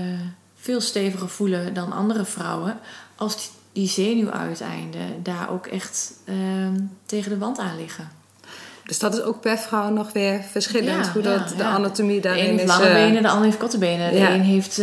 veel 0.55 0.81
steviger 0.81 1.29
voelen 1.29 1.73
dan 1.73 1.91
andere 1.91 2.25
vrouwen. 2.25 2.77
Als 3.15 3.35
die, 3.35 3.49
die 3.71 3.87
zenuwuiteinden 3.87 5.23
daar 5.23 5.49
ook 5.49 5.67
echt 5.67 6.13
eh, 6.25 6.35
tegen 7.05 7.31
de 7.31 7.37
wand 7.37 7.59
aan 7.59 7.77
liggen. 7.77 8.09
dus 8.85 8.99
dat 8.99 9.13
is 9.13 9.21
ook 9.21 9.41
per 9.41 9.57
vrouw 9.57 9.89
nog 9.89 10.11
weer 10.11 10.41
verschillend, 10.51 11.05
Ja, 11.05 11.11
hoe 11.11 11.23
ja, 11.23 11.37
dat, 11.37 11.49
de 11.49 11.55
ja. 11.57 11.69
anatomie 11.69 12.21
De 12.21 12.27
daarin 12.27 12.43
een 12.43 12.49
heeft 12.49 12.63
is. 12.63 12.77
lange 12.77 12.93
benen, 12.93 13.21
de 13.21 13.29
ander 13.29 13.45
heeft 13.45 13.57
korte 13.57 13.77
benen. 13.77 14.11
De 14.11 14.19
een 14.19 14.41
heeft, 14.41 14.77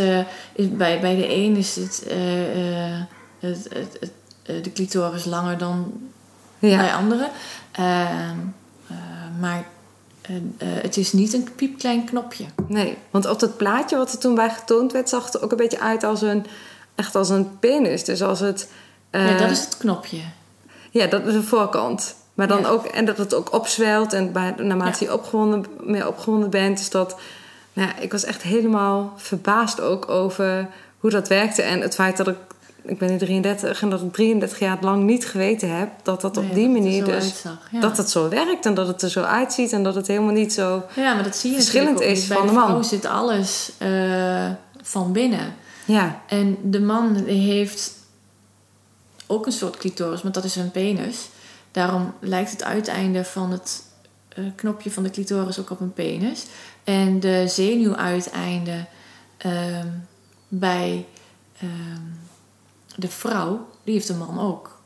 is, 0.52 0.70
bij, 0.70 1.00
bij 1.00 1.16
de 1.16 1.34
een 1.34 1.56
is 1.56 1.76
het, 1.76 2.04
het, 3.40 3.68
het, 3.72 3.98
het, 4.00 4.64
de 4.64 4.72
clitoris 4.72 5.24
langer 5.24 5.58
dan 5.58 5.92
bij 6.60 6.92
anderen. 6.94 7.30
Ehm, 7.72 8.36
eh, 8.86 8.96
maar 9.40 9.64
eh, 10.30 10.36
eh, 10.76 10.82
het 10.82 10.96
is 10.96 11.12
niet 11.12 11.32
een 11.32 11.48
piepklein 11.56 12.04
knopje. 12.04 12.44
Nee, 12.66 12.96
want 13.10 13.26
op 13.26 13.40
dat 13.40 13.56
plaatje 13.56 13.96
wat 13.96 14.12
er 14.12 14.18
toen 14.18 14.34
bij 14.34 14.50
getoond 14.50 14.92
werd, 14.92 15.08
zag 15.08 15.24
het 15.24 15.34
er 15.34 15.42
ook 15.42 15.50
een 15.50 15.56
beetje 15.56 15.80
uit 15.80 16.04
als 16.04 16.22
een, 16.22 16.46
echt 16.94 17.14
als 17.14 17.28
een 17.28 17.58
penis. 17.58 18.04
Dus 18.04 18.22
als 18.22 18.40
het... 18.40 18.68
eh, 19.10 19.30
ja, 19.30 19.36
dat 19.38 19.50
is 19.50 19.60
het 19.60 19.76
knopje. 19.76 20.20
ja, 20.90 21.06
dat 21.06 21.26
is 21.26 21.32
de 21.32 21.42
voorkant. 21.42 22.14
Maar 22.34 22.48
dan 22.48 22.60
Ja. 22.60 22.68
ook, 22.68 22.84
en 22.86 23.04
dat 23.04 23.16
het 23.16 23.34
ook 23.34 23.52
opzwelt 23.52 24.12
en 24.12 24.32
bij, 24.32 24.54
naarmate 24.58 25.04
je 25.04 25.12
opgewonden, 25.12 25.64
meer 25.80 26.06
opgewonden 26.08 26.50
bent. 26.50 26.76
Dus 26.78 26.90
dat, 26.90 27.16
nou 27.72 27.88
ja, 27.88 27.96
ik 27.98 28.12
was 28.12 28.24
echt 28.24 28.42
helemaal 28.42 29.12
verbaasd 29.16 29.80
ook 29.80 30.08
over 30.08 30.68
hoe 30.98 31.10
dat 31.10 31.28
werkte. 31.28 31.62
En 31.62 31.80
het 31.80 31.94
feit 31.94 32.16
dat 32.16 32.28
ik, 32.28 32.36
ik 32.90 32.98
ben 32.98 33.10
nu 33.10 33.18
33 33.18 33.82
en 33.82 33.90
dat 33.90 34.02
ik 34.02 34.12
33 34.12 34.58
jaar 34.58 34.78
lang 34.80 35.04
niet 35.04 35.26
geweten 35.26 35.76
heb 35.76 35.90
dat 36.02 36.20
dat 36.20 36.36
op 36.36 36.42
die 36.42 36.54
dat 36.54 36.64
er 36.64 36.70
manier 36.70 37.04
dus, 37.04 37.14
uitzag, 37.14 37.68
ja. 37.70 37.80
dat 37.80 37.96
het 37.96 38.10
zo 38.10 38.28
werkt 38.28 38.66
en 38.66 38.74
dat 38.74 38.86
het 38.86 39.02
er 39.02 39.10
zo 39.10 39.22
uitziet 39.22 39.72
en 39.72 39.82
dat 39.82 39.94
het 39.94 40.06
helemaal 40.06 40.32
niet 40.32 40.52
zo, 40.52 40.82
Ja, 40.96 41.14
maar 41.14 41.24
dat 41.24 41.36
zie 41.36 41.50
je 41.50 41.56
verschillend 41.56 42.00
is 42.00 42.24
van 42.24 42.42
de 42.42 42.46
de 42.46 42.52
man. 42.52 42.66
vrouw 42.66 42.82
zit 42.82 43.06
alles 43.06 43.72
eh, 43.78 44.50
van 44.82 45.12
binnen. 45.12 45.54
ja, 45.84 46.22
En 46.26 46.56
de 46.62 46.80
man 46.80 47.14
heeft 47.26 47.92
ook 49.26 49.46
een 49.46 49.52
soort 49.52 49.76
clitoris, 49.76 50.22
maar 50.22 50.32
dat 50.32 50.44
is 50.44 50.56
een 50.56 50.70
penis. 50.70 51.28
Daarom 51.70 52.12
lijkt 52.20 52.50
het 52.50 52.64
uiteinde 52.64 53.24
van 53.24 53.50
het 53.50 53.82
eh, 54.28 54.44
knopje 54.56 54.90
van 54.90 55.02
de 55.02 55.10
clitoris 55.10 55.60
ook 55.60 55.70
op 55.70 55.80
een 55.80 55.92
penis. 55.92 56.46
En 56.84 57.20
de 57.20 57.44
zenuwuiteinden 57.48 58.88
ehm, 59.36 59.86
bij 60.48 61.06
ehm, 61.58 62.02
de 63.00 63.08
vrouw, 63.08 63.66
die 63.84 63.94
heeft 63.94 64.06
de 64.06 64.14
man 64.14 64.40
ook. 64.40 64.78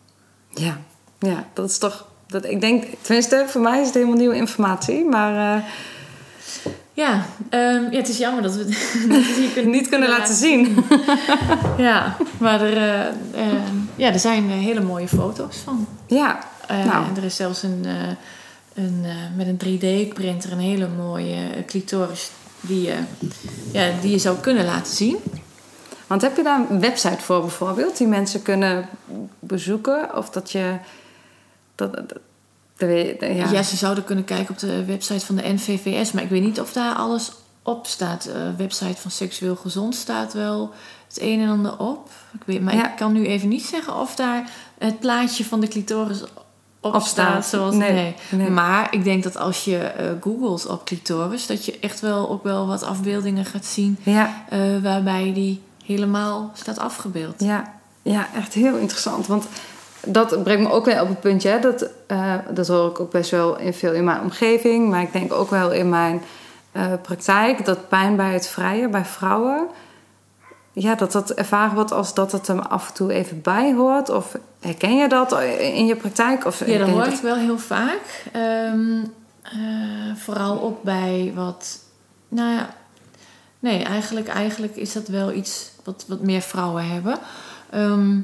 ja, 0.51 0.79
ja, 1.19 1.45
dat 1.53 1.71
is 1.71 1.79
toch, 1.79 2.07
dat, 2.27 2.45
ik 2.45 2.61
denk, 2.61 2.85
tenminste 3.01 3.45
voor 3.49 3.61
mij 3.61 3.81
is 3.81 3.87
het 3.87 3.95
helemaal 3.95 4.17
nieuwe 4.17 4.37
informatie, 4.37 5.05
maar 5.05 5.57
eh, 5.57 5.63
Ja, 6.93 7.27
ehm, 7.51 7.83
ja, 7.91 7.97
het 7.97 8.09
is 8.09 8.19
jammer 8.19 8.43
dat 8.43 8.55
we 8.55 8.65
die 9.37 9.53
kunnen- 9.53 9.71
niet 9.71 9.89
kunnen 9.89 10.09
laten 10.09 10.35
zien. 10.35 10.77
Ja, 11.79 12.17
maar 12.39 12.61
er, 12.61 12.77
eh, 12.77 13.07
eh, 13.47 13.63
ja, 13.97 14.13
er 14.13 14.19
zijn 14.19 14.51
eh, 14.51 14.57
hele 14.59 14.81
mooie 14.81 15.09
foto's 15.09 15.57
van. 15.57 15.87
Ja, 16.07 16.39
Nou. 16.69 17.05
en 17.07 17.17
er 17.17 17.25
is 17.25 17.37
zelfs 17.37 17.63
een, 17.63 17.85
een, 18.75 19.05
met 19.37 19.47
een 19.47 19.59
3D-printer 19.65 20.53
een 20.53 20.59
hele 20.59 20.89
mooie 20.89 21.65
clitoris 21.67 22.31
die, 22.61 22.91
ja, 23.73 23.91
die 24.01 24.11
je 24.11 24.19
zou 24.19 24.39
kunnen 24.39 24.65
laten 24.65 24.95
zien. 24.95 25.17
Want 26.15 26.27
heb 26.27 26.37
je 26.37 26.43
daar 26.43 26.71
een 26.71 26.81
website 26.81 27.21
voor 27.21 27.41
bijvoorbeeld 27.41 27.97
die 27.97 28.07
mensen 28.07 28.43
kunnen 28.43 28.89
bezoeken? 29.39 30.17
Of 30.17 30.31
dat 30.31 30.51
je. 30.53 30.77
Dat, 31.75 32.03
ja. 32.77 33.51
Ja. 33.51 33.63
ze 33.63 33.77
zouden 33.77 34.05
kunnen 34.05 34.25
kijken 34.25 34.51
op 34.55 34.59
de 34.59 34.85
website 34.85 35.27
van 35.27 35.35
de 35.35 35.53
NVVS, 35.53 36.13
maar 36.13 36.23
ik 36.23 36.29
weet 36.29 36.43
niet 36.43 36.61
of 36.61 36.73
daar 36.73 36.95
alles 36.95 37.33
op 37.63 37.87
staat. 37.87 38.23
De 38.23 38.55
website 38.57 39.01
van 39.01 39.11
Seksueel 39.11 39.57
Gezond 39.57 39.95
staat 39.95 40.33
wel 40.33 40.73
het 41.09 41.21
een 41.21 41.41
en 41.41 41.49
ander 41.49 41.79
op. 41.79 42.11
Ik 42.33 42.43
weet, 42.45 42.63
maar 42.63 42.75
Ja. 42.75 42.91
ik 42.91 42.97
kan 42.97 43.13
nu 43.13 43.27
even 43.27 43.49
niet 43.49 43.65
zeggen 43.65 43.97
of 43.97 44.15
daar 44.15 44.51
het 44.79 45.01
plaatje 45.01 45.45
van 45.45 45.61
de 45.61 45.69
clitoris 45.69 46.23
op, 46.81 46.95
Op 46.95 47.03
staat. 47.03 47.47
Zoals, 47.47 47.75
Nee, 47.75 47.93
nee. 47.93 48.15
nee. 48.31 48.51
Maar 48.51 48.89
ik 48.95 49.05
denk 49.05 49.23
dat 49.23 49.37
als 49.37 49.65
je 49.65 49.79
eh, 49.79 50.07
googelt 50.21 50.67
op 50.67 50.85
clitoris, 50.85 51.47
dat 51.47 51.65
je 51.65 51.79
echt 51.79 52.01
wel 52.01 52.31
ook 52.31 52.43
wel 52.43 52.67
wat 52.67 52.83
afbeeldingen 52.83 53.45
gaat 53.45 53.67
zien 53.67 53.99
Ja, 54.03 54.45
eh, 54.49 54.61
waarbij 54.83 55.33
die 55.33 55.63
helemaal 55.87 56.51
staat 56.55 56.79
afgebeeld. 56.79 57.35
ja, 57.39 57.73
ja, 58.03 58.27
echt 58.35 58.53
heel 58.53 58.77
interessant. 58.77 59.27
Want 59.27 59.47
dat 60.07 60.43
brengt 60.43 60.63
me 60.63 60.71
ook 60.71 60.85
weer 60.85 61.01
op 61.01 61.09
het 61.09 61.21
puntje. 61.21 61.49
Hè, 61.49 61.61
dat, 61.61 61.91
eh, 62.07 62.35
dat 62.51 62.69
hoor 62.69 62.91
ik 62.91 63.01
ook 63.01 63.11
best 63.11 63.31
wel 63.31 63.59
in 63.59 63.75
veel 63.75 63.93
in 63.93 64.05
mijn 64.05 64.21
omgeving. 64.21 64.89
Maar 64.91 65.03
ik 65.03 65.13
denk 65.13 65.33
ook 65.33 65.51
wel 65.51 65.73
in 65.73 65.89
mijn 65.89 66.23
eh, 66.73 66.93
praktijk. 67.03 67.65
Dat 67.65 67.89
pijn 67.89 68.17
bij 68.17 68.33
het 68.33 68.49
vrije, 68.49 68.89
bij 68.89 69.05
vrouwen. 69.05 69.67
Ja, 70.73 70.95
dat 70.95 71.13
dat 71.13 71.31
ervaren 71.31 71.75
wordt 71.75 71.93
als 71.93 72.15
dat 72.15 72.33
het 72.33 72.49
er 72.49 72.61
af 72.61 72.89
en 72.89 72.95
toe 72.95 73.13
even 73.13 73.43
bij 73.43 73.75
hoort. 73.75 74.11
Of 74.11 74.37
herken 74.61 74.97
je 74.97 75.09
dat 75.09 75.41
in 75.59 75.87
je 75.87 75.97
praktijk? 75.97 76.45
Of 76.47 76.67
Ja, 76.67 76.79
dat 76.79 76.87
je 76.87 76.93
hoor 76.93 77.07
ik 77.07 77.21
wel 77.21 77.37
heel 77.37 77.59
vaak. 77.59 78.25
Ehm, 78.33 79.03
eh, 79.43 80.17
vooral 80.17 80.63
ook 80.63 80.83
bij 80.83 81.33
wat. 81.35 81.79
Nou 82.29 82.53
ja, 82.53 82.75
nee, 83.65 83.83
eigenlijk, 83.83 84.29
eigenlijk 84.29 84.77
is 84.77 84.93
dat 84.93 85.09
wel 85.09 85.33
iets 85.33 85.71
wat, 85.85 86.05
wat 86.09 86.21
meer 86.21 86.41
vrouwen 86.41 86.87
hebben. 86.89 87.19
Ehm, 87.71 88.21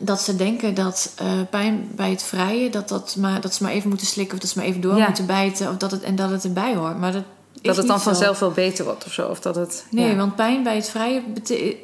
dat 0.00 0.20
ze 0.20 0.36
denken 0.36 0.74
dat 0.74 1.12
eh, 1.16 1.26
pijn 1.50 1.88
bij 1.94 2.10
het 2.10 2.22
vrije, 2.22 2.70
dat, 2.70 2.88
dat, 2.88 3.16
maar, 3.18 3.40
dat 3.40 3.54
ze 3.54 3.62
maar 3.62 3.72
even 3.72 3.88
moeten 3.88 4.06
slikken 4.06 4.34
of 4.34 4.40
dat 4.40 4.50
ze 4.50 4.58
maar 4.58 4.66
even 4.66 4.80
door 4.80 4.96
Ja. 4.96 5.06
moeten 5.06 5.26
bijten 5.26 5.68
of 5.70 5.76
dat 5.76 5.90
het, 5.90 6.02
en 6.02 6.16
dat 6.16 6.30
het 6.30 6.44
erbij 6.44 6.74
hoort. 6.74 6.98
Maar 6.98 7.12
dat, 7.12 7.22
is 7.54 7.60
Dat 7.62 7.76
het 7.76 7.86
dan 7.86 8.00
vanzelf 8.00 8.38
wel 8.38 8.50
beter 8.50 8.84
wordt 8.84 9.04
of 9.06 9.12
zo. 9.12 9.28
Of 9.28 9.40
dat 9.40 9.54
het, 9.54 9.86
Nee, 9.90 10.10
ja. 10.10 10.16
want 10.16 10.36
pijn 10.36 10.62
bij 10.62 10.74
het 10.74 10.88
vrije 10.88 11.22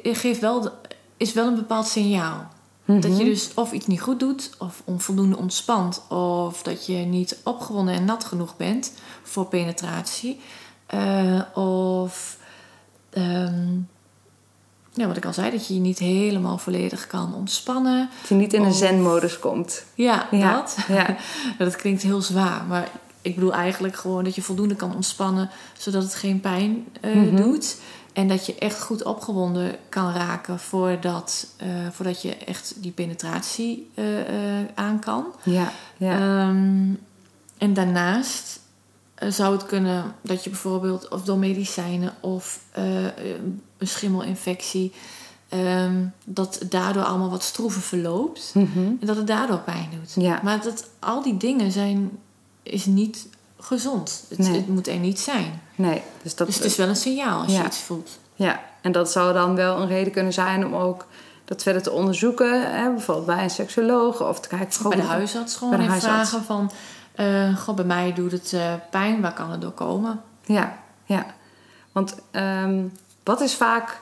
geeft 0.03 0.39
wel, 0.39 0.71
is 1.17 1.33
wel 1.33 1.47
een 1.47 1.55
bepaald 1.55 1.87
signaal. 1.87 2.47
Mhm. 2.85 2.99
Dat 2.99 3.17
je 3.17 3.23
dus 3.23 3.51
of 3.55 3.71
iets 3.71 3.87
niet 3.87 4.01
goed 4.01 4.19
doet, 4.19 4.49
of 4.57 4.81
onvoldoende 4.85 5.37
ontspant, 5.37 6.01
of 6.09 6.61
dat 6.63 6.85
je 6.85 6.93
niet 6.95 7.37
opgewonden 7.43 7.93
en 7.93 8.05
nat 8.05 8.23
genoeg 8.23 8.57
bent 8.57 8.91
voor 9.23 9.45
penetratie. 9.45 10.39
Eh, 10.85 11.41
of 11.53 12.37
ehm, 13.21 13.77
ja, 14.93 15.07
wat 15.07 15.17
ik 15.17 15.25
al 15.25 15.33
zei, 15.33 15.51
dat 15.51 15.67
je 15.67 15.73
je 15.73 15.79
niet 15.79 15.99
helemaal 15.99 16.57
volledig 16.57 17.07
kan 17.07 17.33
ontspannen. 17.35 18.09
Dat 18.19 18.29
je 18.29 18.35
niet 18.35 18.53
in 18.53 18.63
een 18.63 18.73
zen-modus 18.73 19.39
komt. 19.39 19.83
Ja, 19.95 20.27
Ja, 20.31 20.53
dat. 20.53 20.77
ja. 20.87 21.15
dat 21.57 21.75
klinkt 21.75 22.01
heel 22.01 22.21
zwaar, 22.21 22.63
maar 22.67 22.87
ik 23.21 23.35
bedoel 23.35 23.53
eigenlijk 23.53 23.95
gewoon 23.95 24.23
dat 24.23 24.35
je 24.35 24.41
voldoende 24.41 24.75
kan 24.75 24.95
ontspannen, 24.95 25.49
zodat 25.77 26.03
het 26.03 26.15
geen 26.15 26.39
pijn 26.39 26.85
eh, 27.01 27.11
Mhm. 27.15 27.35
doet. 27.35 27.77
En 28.13 28.27
dat 28.27 28.45
je 28.45 28.55
echt 28.55 28.81
goed 28.81 29.03
opgewonden 29.03 29.75
kan 29.89 30.13
raken 30.13 30.59
voordat, 30.59 31.47
eh, 31.57 31.67
voordat 31.91 32.21
je 32.21 32.35
echt 32.35 32.73
die 32.77 32.91
penetratie 32.91 33.89
eh, 33.93 34.03
aan 34.75 34.99
kan. 34.99 35.25
Ja, 35.43 35.71
ja. 35.97 36.11
Ehm, 36.19 36.93
en 37.57 37.73
daarnaast 37.73 38.59
zou 39.29 39.53
het 39.53 39.65
kunnen 39.65 40.15
dat 40.21 40.43
je 40.43 40.49
bijvoorbeeld 40.49 41.07
of 41.07 41.21
door 41.23 41.37
medicijnen 41.37 42.13
of 42.19 42.59
eh, 42.71 43.03
een 43.77 43.87
schimmelinfectie, 43.87 44.93
ehm, 45.49 46.05
dat 46.25 46.59
daardoor 46.69 47.03
allemaal 47.03 47.29
wat 47.29 47.43
stroeven 47.43 47.81
verloopt. 47.81 48.51
Mhm. 48.53 48.77
En 48.77 48.99
dat 49.07 49.15
het 49.15 49.27
daardoor 49.27 49.59
pijn 49.59 49.89
doet. 49.99 50.23
Ja. 50.23 50.39
Maar 50.43 50.61
dat, 50.63 50.89
al 50.99 51.21
die 51.23 51.37
dingen 51.37 51.71
zijn, 51.71 52.11
is 52.63 52.85
niet 52.85 53.27
gezond. 53.59 54.23
Het, 54.29 54.37
Nee. 54.37 54.51
het 54.55 54.67
moet 54.67 54.87
er 54.87 54.97
niet 54.97 55.19
zijn. 55.19 55.61
Nee, 55.75 56.01
dus 56.23 56.35
dat... 56.35 56.47
Dus 56.47 56.55
het 56.55 56.65
is 56.65 56.75
wel 56.75 56.87
een 56.87 56.95
signaal 56.95 57.41
als 57.43 57.51
Ja. 57.51 57.59
je 57.59 57.65
iets 57.65 57.77
voelt. 57.79 58.19
Ja, 58.35 58.61
en 58.81 58.91
dat 58.91 59.11
zou 59.11 59.33
dan 59.33 59.55
wel 59.55 59.81
een 59.81 59.87
reden 59.87 60.13
kunnen 60.13 60.33
zijn 60.33 60.65
om 60.65 60.75
ook 60.75 61.05
dat 61.45 61.63
verder 61.63 61.81
te 61.81 61.91
onderzoeken. 61.91 62.71
Hè? 62.75 62.89
Bijvoorbeeld 62.91 63.25
bij 63.25 63.43
een 63.43 63.49
seksoloog 63.49 64.21
of 64.21 64.39
te 64.39 64.47
kijken... 64.47 64.89
Bij 64.89 64.97
de 64.97 65.03
huisarts 65.03 65.55
gewoon 65.55 65.69
Bij 65.77 65.85
de 65.85 65.85
even 65.93 65.99
huisarts. 66.01 66.29
vragen 66.29 66.45
van... 66.47 66.71
eh 67.17 67.57
goh, 67.57 67.75
bij 67.75 67.85
mij 67.85 68.13
doet 68.13 68.31
het 68.31 68.53
eh, 68.53 68.73
pijn, 68.89 69.21
waar 69.21 69.33
kan 69.33 69.51
het 69.51 69.61
door 69.61 69.71
komen? 69.71 70.21
Ja, 70.45 70.77
ja. 71.05 71.25
Want 71.91 72.15
ehm, 72.31 72.85
wat 73.23 73.41
is 73.41 73.55
vaak... 73.55 74.01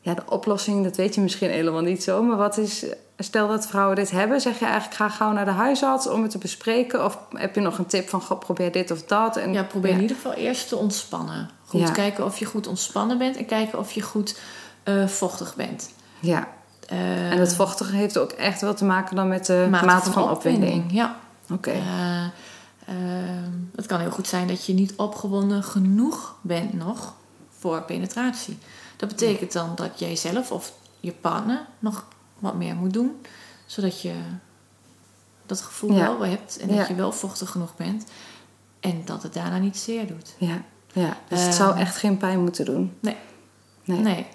Ja, 0.00 0.14
de 0.14 0.22
oplossing, 0.28 0.84
dat 0.84 0.96
weet 0.96 1.14
je 1.14 1.20
misschien 1.20 1.50
helemaal 1.50 1.80
niet 1.82 2.02
zo. 2.02 2.22
Maar 2.22 2.36
wat 2.36 2.58
is... 2.58 2.84
Stel 3.18 3.48
dat 3.48 3.66
vrouwen 3.66 3.96
dit 3.96 4.10
hebben, 4.10 4.40
zeg 4.40 4.58
je 4.58 4.64
eigenlijk... 4.64 4.94
ga 4.94 5.08
gauw 5.08 5.32
naar 5.32 5.44
de 5.44 5.50
huisarts 5.50 6.08
om 6.08 6.22
het 6.22 6.30
te 6.30 6.38
bespreken. 6.38 7.04
Of 7.04 7.18
heb 7.30 7.54
je 7.54 7.60
nog 7.60 7.78
een 7.78 7.86
tip 7.86 8.08
van... 8.08 8.20
Goh, 8.20 8.38
probeer 8.38 8.72
dit 8.72 8.90
of 8.90 9.02
dat. 9.02 9.36
En, 9.36 9.52
Ja, 9.52 9.62
probeer 9.62 9.90
in 9.90 10.00
ieder 10.00 10.16
geval 10.16 10.32
eerst 10.32 10.68
te 10.68 10.76
ontspannen. 10.76 11.50
Goed 11.66 11.80
Ja. 11.80 11.90
kijken 11.90 12.24
of 12.24 12.38
je 12.38 12.44
goed 12.44 12.66
ontspannen 12.66 13.18
bent 13.18 13.36
en 13.36 13.46
kijken 13.46 13.78
of 13.78 13.92
je 13.92 14.02
goed 14.02 14.38
eh, 14.82 15.06
vochtig 15.06 15.54
bent. 15.54 15.90
Ja, 16.20 16.48
en 16.86 17.38
het 17.38 17.54
vochtige 17.54 17.96
heeft 17.96 18.18
ook 18.18 18.30
echt 18.32 18.60
wel 18.60 18.74
te 18.74 18.84
maken 18.84 19.16
dan 19.16 19.28
met 19.28 19.46
de 19.46 19.66
mate, 19.70 20.12
van, 20.12 20.30
opwinding. 20.30 20.84
Ja. 20.92 21.16
Oké. 21.50 21.70
Eh, 21.70 22.24
ehm, 22.86 23.50
het 23.76 23.86
kan 23.86 24.00
heel 24.00 24.10
goed 24.10 24.26
zijn 24.28 24.46
dat 24.48 24.66
je 24.66 24.72
niet 24.74 24.96
opgewonden 24.96 25.62
genoeg 25.62 26.36
bent 26.40 26.72
nog 26.72 27.14
voor 27.58 27.82
penetratie. 27.82 28.58
Dat 28.96 29.08
betekent 29.08 29.52
dan 29.52 29.72
dat 29.74 29.98
jij 29.98 30.16
zelf 30.16 30.50
of 30.52 30.72
je 31.00 31.12
partner 31.12 31.66
nog 31.78 32.04
wat 32.38 32.54
meer 32.54 32.74
moet 32.74 32.92
doen, 32.92 33.20
zodat 33.66 34.00
je 34.00 34.14
dat 35.46 35.60
gevoel 35.60 35.92
Ja. 35.92 36.04
wel 36.18 36.24
hebt 36.24 36.56
en 36.58 36.76
dat 36.76 36.88
je 36.88 36.94
wel 36.94 37.12
vochtig 37.12 37.50
genoeg 37.50 37.76
bent 37.76 38.04
en 38.80 39.02
dat 39.04 39.22
het 39.22 39.34
daarna 39.34 39.58
niet 39.58 39.76
zeer 39.76 40.06
doet. 40.06 40.34
Ja, 40.38 40.62
ja. 40.92 41.16
dus 41.28 41.38
het 41.38 41.48
Ehm, 41.48 41.56
zou 41.56 41.78
echt 41.78 41.96
geen 41.96 42.16
pijn 42.16 42.40
moeten 42.40 42.64
doen. 42.64 42.92
Nee. 43.00 43.16
Nee. 43.84 43.98
Nee. 44.00 44.26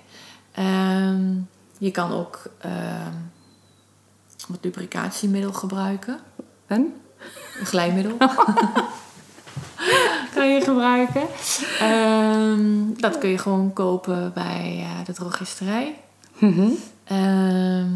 Ehm, 0.52 1.34
je 1.78 1.92
kan 1.92 2.12
ook 2.12 2.42
ehm, 2.58 3.14
wat 4.48 4.60
lubricatiemiddel 4.62 5.54
gebruiken. 5.54 6.20
En? 6.68 7.01
Een 7.60 7.66
glijmiddel. 7.66 8.18
kan 10.34 10.54
je 10.54 10.62
gebruiken. 10.62 11.22
Ehm, 11.80 12.94
dat 12.98 13.18
kun 13.18 13.30
je 13.30 13.38
gewoon 13.38 13.74
kopen 13.74 14.32
bij 14.34 14.80
eh, 14.80 15.06
de 15.06 15.14
drogisterij. 15.14 16.00
Mhm. 16.38 16.70
Ehm, 17.04 17.90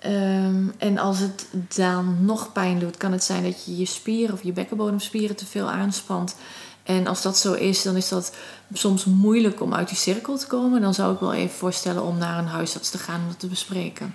ehm, 0.00 0.68
en 0.78 0.98
als 0.98 1.18
het 1.18 1.46
dan 1.76 2.24
nog 2.24 2.52
pijn 2.52 2.78
doet, 2.78 2.96
kan 2.96 3.12
het 3.12 3.24
zijn 3.24 3.42
dat 3.42 3.64
je 3.64 3.76
je 3.76 3.86
spieren 3.86 4.34
of 4.34 4.42
je 4.42 4.52
bekkenbodemspieren 4.52 5.36
te 5.36 5.46
veel 5.46 5.70
aanspant. 5.70 6.36
En 6.82 7.06
als 7.06 7.22
dat 7.22 7.38
zo 7.38 7.52
is, 7.52 7.82
dan 7.82 7.96
is 7.96 8.08
dat 8.08 8.32
soms 8.72 9.04
moeilijk 9.04 9.60
om 9.60 9.74
uit 9.74 9.88
die 9.88 9.96
cirkel 9.96 10.38
te 10.38 10.46
komen. 10.46 10.80
Dan 10.80 10.94
zou 10.94 11.14
ik 11.14 11.20
wel 11.20 11.32
even 11.32 11.56
voorstellen 11.56 12.02
om 12.02 12.18
naar 12.18 12.38
een 12.38 12.46
huisarts 12.46 12.90
te 12.90 12.98
gaan 12.98 13.20
om 13.20 13.28
dat 13.28 13.38
te 13.38 13.46
bespreken. 13.46 14.14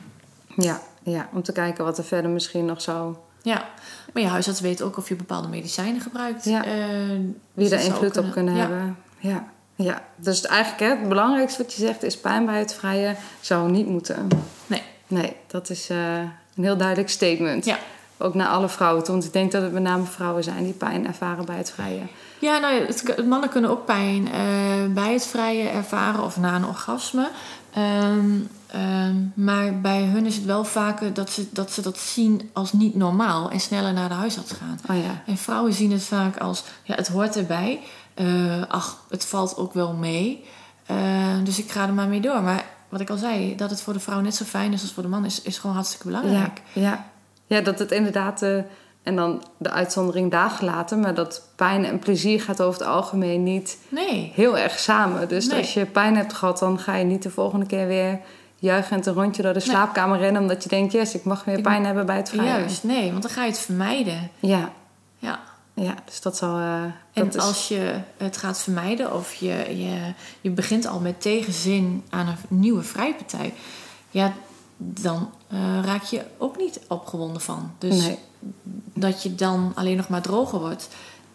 Ja, 0.56 0.82
ja, 1.04 1.30
om 1.34 1.44
te 1.44 1.52
kijken 1.52 1.86
wat 1.86 1.98
er 1.98 2.04
verder 2.04 2.32
misschien 2.32 2.66
nog 2.66 2.82
zou... 2.82 3.16
Ja, 3.42 3.66
maar 4.14 4.24
je 4.24 4.30
huisarts 4.30 4.60
weet 4.60 4.82
ook 4.82 4.98
of 4.98 5.10
je 5.10 5.16
bepaalde 5.16 5.48
medicijnen 5.48 6.02
gebruikt. 6.02 6.46
Ja. 6.46 6.66
Eh, 6.66 6.72
dus 7.54 7.70
daar 7.70 7.80
dat 7.80 7.88
zou 7.88 7.94
invloed 7.94 8.18
op 8.18 8.32
kunnen 8.32 8.54
hebben. 8.54 8.98
Ja. 9.18 9.48
ja, 9.76 10.02
dus 10.16 10.46
eigenlijk 10.46 10.82
hè, 10.82 11.00
het 11.00 11.10
belangrijkste 11.10 11.64
wat 11.64 11.74
je 11.74 11.86
zegt 11.86 12.04
is 12.04 12.18
pijn 12.18 12.46
bij 12.46 12.60
het 12.60 12.74
vrije 12.74 13.16
zou 13.40 13.72
niet 13.72 13.88
moeten. 13.88 14.28
Nee. 14.68 14.84
Nee, 15.08 15.36
dat 15.48 15.70
is 15.70 15.90
eh, 15.90 16.18
een 16.56 16.64
heel 16.64 16.78
duidelijk 16.78 17.10
statement. 17.10 17.66
Ja. 17.66 17.78
Ook 18.18 18.34
naar 18.34 18.48
alle 18.48 18.70
vrouwen 18.70 19.04
toe. 19.04 19.14
Want 19.14 19.26
ik 19.26 19.34
denk 19.34 19.52
dat 19.52 19.62
het 19.62 19.72
met 19.72 19.84
name 19.84 20.06
vrouwen 20.06 20.44
zijn 20.44 20.64
die 20.64 20.74
pijn 20.74 21.08
ervaren 21.08 21.46
bij 21.46 21.58
het 21.58 21.72
vrije. 21.72 22.02
Ja, 22.40 22.58
nou, 22.58 22.86
het, 22.86 23.26
mannen 23.28 23.50
kunnen 23.50 23.70
ook 23.70 23.86
pijn 23.86 24.32
eh, 24.32 24.42
bij 24.90 25.14
het 25.14 25.28
vrije 25.28 25.70
ervaren 25.70 26.24
of 26.24 26.38
na 26.38 26.56
een 26.56 26.66
orgasme. 26.66 27.30
Ehm, 27.74 28.40
ehm, 28.72 29.16
maar 29.34 29.82
bij 29.82 30.04
hun 30.04 30.26
is 30.26 30.36
het 30.36 30.46
wel 30.46 30.64
vaker 30.64 31.14
dat 31.14 31.30
ze, 31.30 31.48
dat 31.52 31.72
ze 31.72 31.82
dat 31.82 31.98
zien 31.98 32.50
als 32.54 32.74
niet 32.74 32.96
normaal 32.96 33.50
en 33.50 33.60
sneller 33.60 33.94
naar 33.94 34.10
de 34.10 34.16
huisarts 34.16 34.52
gaan. 34.52 34.80
Oh 34.90 35.04
ja. 35.04 35.24
En 35.26 35.38
vrouwen 35.38 35.74
zien 35.74 35.92
het 35.92 36.04
vaak 36.04 36.38
als, 36.38 36.64
ja, 36.84 36.96
het 36.96 37.08
hoort 37.08 37.38
erbij. 37.38 37.80
Eh, 38.14 38.62
ach, 38.68 39.06
het 39.10 39.26
valt 39.26 39.58
ook 39.58 39.74
wel 39.74 39.94
mee. 39.94 40.44
Eh, 40.86 40.98
dus 41.44 41.60
ik 41.60 41.72
ga 41.72 41.88
er 41.88 41.94
maar 41.94 42.08
mee 42.08 42.22
door. 42.22 42.42
Maar 42.42 42.66
wat 42.90 43.00
ik 43.02 43.10
al 43.10 43.18
zei, 43.18 43.56
dat 43.56 43.70
het 43.70 43.82
voor 43.82 43.94
de 43.94 44.00
vrouw 44.00 44.20
net 44.20 44.36
zo 44.36 44.46
fijn 44.46 44.74
is 44.74 44.82
als 44.82 44.92
voor 44.92 45.04
de 45.04 45.10
man, 45.10 45.26
is, 45.26 45.42
is 45.42 45.58
gewoon 45.58 45.76
hartstikke 45.76 46.06
belangrijk. 46.08 46.62
Ja, 46.74 46.82
ja. 46.82 47.06
ja, 47.46 47.62
dat 47.62 47.80
het 47.80 47.92
inderdaad, 47.92 48.42
eh, 48.42 48.58
en 49.04 49.16
dan 49.16 49.44
de 49.58 49.70
uitzondering 49.72 50.32
daar 50.32 50.50
gelaten, 50.50 51.00
maar 51.00 51.14
dat 51.16 51.48
pijn 51.56 51.86
en 51.86 52.00
plezier 52.00 52.42
gaat 52.42 52.62
over 52.62 52.80
het 52.80 52.90
algemeen 52.90 53.44
niet 53.44 53.78
Nee. 53.90 54.32
heel 54.36 54.58
erg 54.58 54.80
samen. 54.80 55.28
Dus 55.28 55.48
Nee. 55.48 55.58
als 55.58 55.74
je 55.74 55.86
pijn 55.86 56.16
hebt 56.16 56.34
gehad, 56.34 56.60
dan 56.60 56.80
ga 56.80 56.96
je 56.96 57.04
niet 57.06 57.24
de 57.24 57.30
volgende 57.30 57.66
keer 57.66 57.88
weer 57.88 58.20
juichend 58.62 59.06
een 59.06 59.14
rondje 59.14 59.42
door 59.42 59.54
de 59.54 59.60
slaapkamer 59.60 60.18
rennen, 60.20 60.42
omdat 60.42 60.64
je 60.64 60.70
denkt, 60.70 60.94
yes, 60.94 61.16
ik 61.16 61.24
mag 61.24 61.44
weer 61.44 61.58
Ik- 61.58 61.64
pijn 61.64 61.86
hebben 61.86 62.06
bij 62.06 62.16
het 62.16 62.30
vrije. 62.30 62.48
Juist, 62.48 62.84
nee, 62.84 63.12
want 63.12 63.22
dan 63.24 63.32
ga 63.32 63.44
je 63.44 63.50
het 63.52 63.60
vermijden. 63.60 64.30
Ja, 64.40 64.72
Ja. 65.20 65.40
ja, 65.74 65.96
dus 66.06 66.22
dat 66.22 66.38
zal. 66.38 66.58
eh, 66.58 66.84
En 66.84 66.94
dat 67.14 67.36
is, 67.36 67.42
als 67.42 67.68
je 67.68 67.94
het 68.18 68.38
gaat 68.38 68.60
vermijden 68.60 69.14
of 69.16 69.34
je, 69.34 69.78
je, 69.78 70.14
je 70.42 70.50
begint 70.50 70.88
al 70.88 71.00
met 71.00 71.22
tegenzin 71.22 72.04
aan 72.10 72.28
een 72.28 72.38
nieuwe 72.48 72.82
vrijpartij, 72.84 73.54
ja, 74.10 74.34
dan 74.78 75.30
eh, 75.48 75.60
raak 75.86 76.04
je 76.04 76.24
ook 76.38 76.58
niet 76.58 76.80
opgewonden 76.88 77.42
van. 77.42 77.72
Dus 77.78 78.06
Nee. 78.06 78.20
dat 78.94 79.24
je 79.24 79.36
dan 79.36 79.72
alleen 79.76 79.98
nog 79.98 80.08
maar 80.10 80.22
droger 80.22 80.60
wordt, 80.60 80.88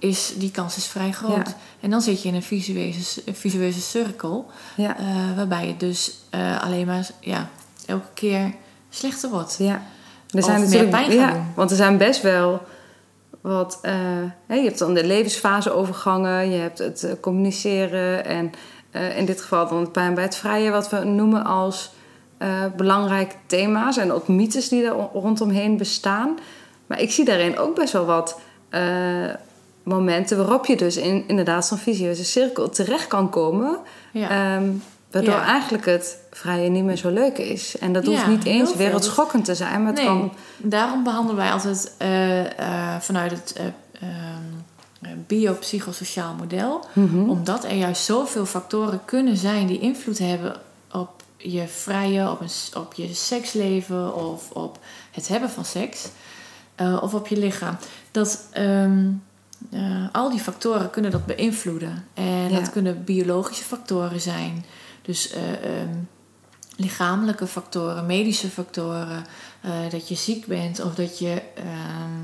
is, 0.09 0.33
die 0.37 0.51
kans 0.51 0.77
is 0.77 0.87
vrij 0.87 1.13
groot. 1.13 1.49
Ja. 1.49 1.57
En 1.81 1.91
dan 1.91 2.01
zit 2.01 2.23
je 2.23 2.29
in 2.29 2.35
een 2.35 2.43
visueuze, 2.43 3.23
een 3.25 3.35
visueuze 3.35 3.81
cirkel, 3.81 4.47
Ja, 4.77 4.97
eh, 4.99 5.07
waarbij 5.37 5.67
het 5.67 5.81
dus 5.81 6.15
eh, 6.31 6.63
alleen 6.63 6.87
maar 6.87 7.09
ja, 7.21 7.49
elke 7.87 8.09
keer 8.15 8.55
slechter 8.91 9.31
wordt. 9.31 9.57
ja. 9.59 9.83
Er 10.31 10.39
Of 10.39 10.45
zijn 10.45 10.61
meer 10.61 10.69
natuurlijk, 10.69 10.91
pijn 10.91 11.11
gaan 11.19 11.29
ja, 11.29 11.33
doen. 11.33 11.47
want 11.55 11.71
er 11.71 11.77
zijn 11.77 11.97
best 11.99 12.23
wel 12.23 12.63
wat. 13.41 13.79
eh, 13.83 13.93
je 14.49 14.55
hebt 14.63 14.79
dan 14.79 14.95
de 14.95 15.05
levensfase 15.07 15.71
overgangen, 15.71 16.51
je 16.51 16.57
hebt 16.61 16.79
het 16.79 17.17
communiceren 17.21 18.25
en 18.25 18.53
in 19.17 19.25
dit 19.25 19.41
geval 19.41 19.69
dan 19.69 19.81
het 19.81 19.93
pijn 19.93 20.15
bij 20.15 20.25
het 20.25 20.37
vrije, 20.37 20.71
wat 20.71 20.91
we 20.91 21.05
noemen 21.05 21.45
als 21.45 21.91
belangrijke 22.77 23.35
thema's 23.47 23.97
en 23.97 24.13
ook 24.13 24.29
mythes 24.29 24.69
die 24.69 24.85
er 24.85 24.93
rondomheen 25.13 25.77
bestaan. 25.77 26.39
Maar 26.87 27.01
ik 27.01 27.11
zie 27.13 27.25
daarin 27.25 27.59
ook 27.59 27.75
best 27.75 27.93
wel 27.93 28.05
wat 28.05 28.39
momenten 29.87 30.37
waarop 30.37 30.67
je 30.67 30.77
dus 30.77 30.97
in 30.97 31.25
inderdaad 31.27 31.67
zo'n 31.67 31.79
visieuze 31.79 32.25
cirkel 32.25 32.69
terecht 32.69 33.07
kan 33.07 33.31
komen. 33.31 33.79
Ja. 34.13 34.29
Ehm, 34.57 34.71
waardoor 35.11 35.35
Ja. 35.35 35.45
eigenlijk 35.45 35.85
het 35.87 36.19
vrije 36.31 36.69
niet 36.69 36.85
meer 36.85 36.97
zo 36.97 37.11
leuk 37.11 37.39
is. 37.39 37.79
En 37.79 37.93
dat 37.93 38.05
Ja, 38.05 38.11
hoeft 38.11 38.27
niet 38.27 38.45
eens 38.45 38.75
wereldschokkend 38.75 39.45
te 39.45 39.55
zijn, 39.55 39.79
maar 39.83 39.93
het 39.93 39.97
Nee, 39.97 40.07
kan... 40.07 40.33
daarom 40.57 41.03
behandelen 41.05 41.37
wij 41.37 41.51
altijd 41.53 41.95
eh, 41.99 42.59
eh, 42.95 43.01
vanuit 43.01 43.31
het 43.31 43.53
eh, 43.53 43.65
ehm, 44.01 44.43
eh, 45.01 45.11
biopsychosociaal 45.27 46.35
model. 46.35 46.85
Mhm. 46.93 47.29
Omdat 47.29 47.65
er 47.65 47.75
juist 47.75 48.05
zoveel 48.05 48.47
factoren 48.47 49.01
kunnen 49.05 49.37
zijn 49.37 49.67
die 49.67 49.79
invloed 49.81 50.19
hebben 50.19 50.57
op 50.93 51.11
je 51.37 51.69
vrije, 51.69 52.31
op, 52.31 52.41
een, 52.41 52.81
op 52.81 52.95
je 52.95 53.15
seksleven 53.15 54.15
of 54.15 54.51
op 54.51 54.79
het 55.11 55.29
hebben 55.29 55.51
van 55.51 55.65
seks. 55.65 56.09
of 57.03 57.15
op 57.15 57.27
je 57.27 57.37
lichaam. 57.39 57.77
Dat 58.11 58.47
ehm, 58.53 59.05
eh, 59.71 60.05
al 60.13 60.31
die 60.31 60.41
factoren 60.41 60.91
kunnen 60.91 61.11
dat 61.11 61.27
beïnvloeden. 61.27 62.05
En 62.15 62.51
Ja. 62.51 62.59
dat 62.61 62.71
kunnen 62.71 63.05
biologische 63.05 63.65
factoren 63.65 64.21
zijn. 64.21 64.65
Dus 65.03 65.31
eh, 65.31 65.81
ehm, 65.81 65.95
lichamelijke 66.77 67.47
factoren, 67.47 68.07
medische 68.07 68.49
factoren. 68.49 69.25
eh, 69.61 69.91
dat 69.91 70.09
je 70.09 70.15
ziek 70.15 70.47
bent 70.47 70.81
of 70.81 70.95
dat 70.95 71.19
je, 71.19 71.43
ehm, 71.55 72.23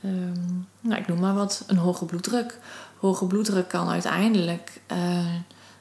ehm, 0.00 0.40
nou 0.80 1.00
ik 1.00 1.06
noem 1.08 1.20
maar 1.20 1.34
wat, 1.34 1.64
een 1.66 1.76
hoge 1.76 2.04
bloeddruk. 2.04 2.58
Hoge 2.98 3.26
bloeddruk 3.26 3.68
kan 3.68 3.88
uiteindelijk 3.88 4.80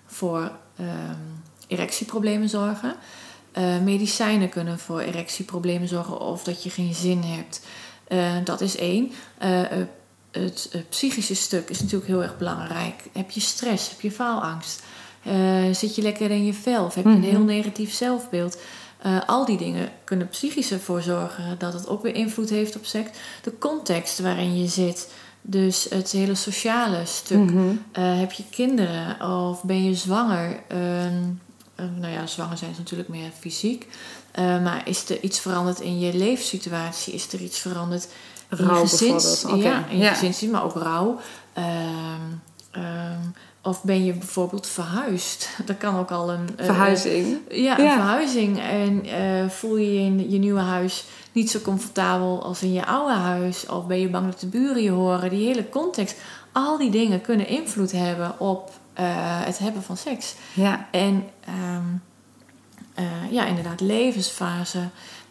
voor 0.06 0.52
erectieproblemen 1.68 2.50
zorgen. 2.50 2.96
Medicijnen 3.84 4.50
kunnen 4.50 4.80
voor 4.80 5.00
erectieproblemen 5.00 5.88
zorgen 5.88 6.20
of 6.20 6.44
dat 6.44 6.64
je 6.64 6.70
geen 6.70 6.94
zin 6.94 7.22
hebt. 7.22 7.62
Eh, 8.12 8.36
dat 8.44 8.62
is 8.62 8.78
één. 8.78 9.12
Eh, 9.38 9.62
eh, 9.62 9.88
het, 10.32 10.70
psychische 10.90 11.36
stuk 11.36 11.70
is 11.70 11.80
natuurlijk 11.80 12.08
heel 12.08 12.24
erg 12.24 12.38
belangrijk. 12.38 13.04
Heb 13.14 13.32
je 13.32 13.40
stress? 13.40 13.90
Heb 13.90 14.02
je 14.02 14.12
faalangst? 14.12 14.84
Zit 15.72 15.96
je 15.96 16.02
lekker 16.02 16.32
in 16.32 16.46
je 16.46 16.54
vel? 16.54 16.86
Of 16.86 16.96
heb 16.96 17.04
je 17.04 17.10
een 17.10 17.18
Mhm. 17.20 17.30
heel 17.30 17.44
negatief 17.44 17.94
zelfbeeld? 17.94 18.58
Al 19.26 19.46
die 19.46 19.58
dingen 19.58 19.90
kunnen 20.04 20.28
psychisch 20.28 20.72
ervoor 20.72 21.02
zorgen 21.02 21.56
dat 21.60 21.74
het 21.74 21.88
ook 21.88 22.02
weer 22.04 22.16
invloed 22.16 22.50
heeft 22.50 22.76
op 22.76 22.86
seks. 22.86 23.10
De 23.44 23.58
context 23.58 24.20
waarin 24.20 24.58
je 24.58 24.68
zit, 24.68 25.12
dus 25.42 25.88
het 25.90 26.12
hele 26.12 26.36
sociale 26.36 27.06
stuk. 27.06 27.52
Mhm. 27.52 27.76
Heb 28.00 28.32
je 28.32 28.44
kinderen 28.50 29.22
of 29.50 29.64
ben 29.64 29.84
je 29.84 29.96
zwanger? 29.96 30.60
Ehm, 30.68 31.24
eh, 31.76 31.86
nou 32.00 32.14
ja, 32.14 32.28
zwanger 32.28 32.58
zijn 32.58 32.72
is 32.72 32.78
natuurlijk 32.78 33.10
meer 33.10 33.32
fysiek. 33.40 33.88
Eh, 34.32 34.64
maar 34.64 34.82
is 34.88 35.10
er 35.10 35.24
iets 35.24 35.40
veranderd 35.40 35.80
in 35.80 36.00
je 36.00 36.14
leefsituatie? 36.14 37.14
Is 37.14 37.34
er 37.34 37.40
iets 37.42 37.60
veranderd 37.60 38.08
in 38.50 38.58
je 38.66 38.76
gezins... 38.76 39.46
Ja, 39.56 39.86
in 39.90 39.98
je 39.98 40.36
ja. 40.40 40.52
maar 40.52 40.64
ook 40.64 40.74
rouw. 40.76 41.20
Ehm, 41.54 42.22
ehm, 42.72 43.20
of 43.64 43.84
ben 43.84 44.06
je 44.06 44.14
bijvoorbeeld 44.14 44.68
verhuisd? 44.68 45.50
Dat 45.66 45.78
kan 45.78 45.96
ook 45.98 46.12
al 46.12 46.32
een... 46.32 46.50
eh, 46.58 46.66
Verhuizing. 46.66 47.38
ja, 47.50 47.80
een 47.80 47.86
Ja. 47.86 47.94
verhuizing. 47.94 48.60
En 48.60 49.06
eh, 49.06 49.50
voel 49.50 49.78
je 49.78 49.94
je 49.94 50.00
in 50.00 50.30
je 50.32 50.38
nieuwe 50.38 50.60
huis 50.60 51.06
niet 51.32 51.52
zo 51.52 51.60
comfortabel 51.60 52.44
als 52.44 52.62
in 52.62 52.74
je 52.74 52.86
oude 52.86 53.14
huis? 53.14 53.66
Of 53.66 53.86
ben 53.88 54.00
je 54.00 54.10
bang 54.10 54.26
dat 54.26 54.40
de 54.40 54.48
buren 54.48 54.82
je 54.84 54.92
horen? 54.92 55.30
Die 55.30 55.48
hele 55.48 55.70
context. 55.70 56.16
Al 56.52 56.78
die 56.78 56.90
dingen 56.92 57.22
kunnen 57.22 57.48
invloed 57.48 57.92
hebben 57.92 58.40
op 58.40 58.72
het 59.46 59.58
hebben 59.58 59.84
van 59.84 59.98
seks. 59.98 60.36
Ja, 60.54 60.88
En 60.92 61.24
ehm, 61.46 61.84
eh, 62.94 63.04
ja, 63.32 63.46
inderdaad, 63.46 63.82
levensfase 63.82 64.80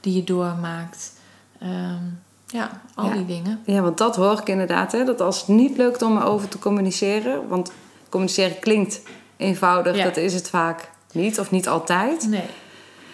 die 0.00 0.14
je 0.14 0.24
doormaakt. 0.24 1.12
Ehm, 1.60 2.02
ja, 2.46 2.80
al 2.94 3.04
Ja. 3.06 3.12
die 3.14 3.26
dingen. 3.26 3.60
ja, 3.64 3.80
want 3.80 3.98
dat 3.98 4.16
hoor 4.16 4.38
ik 4.38 4.48
inderdaad. 4.48 4.92
Hè, 4.92 5.04
dat 5.04 5.20
als 5.20 5.38
het 5.38 5.48
niet 5.48 5.76
lukt 5.76 6.02
om 6.02 6.16
erover 6.16 6.48
te 6.48 6.58
communiceren... 6.58 7.48
want 7.48 7.72
communiceren 8.08 8.58
klinkt 8.58 9.00
eenvoudig, 9.36 9.96
Ja. 9.96 10.04
dat 10.04 10.16
is 10.16 10.34
het 10.34 10.48
vaak 10.50 10.90
niet 11.12 11.40
of 11.40 11.50
niet 11.50 11.68
altijd. 11.68 12.28
Nee. 12.28 12.42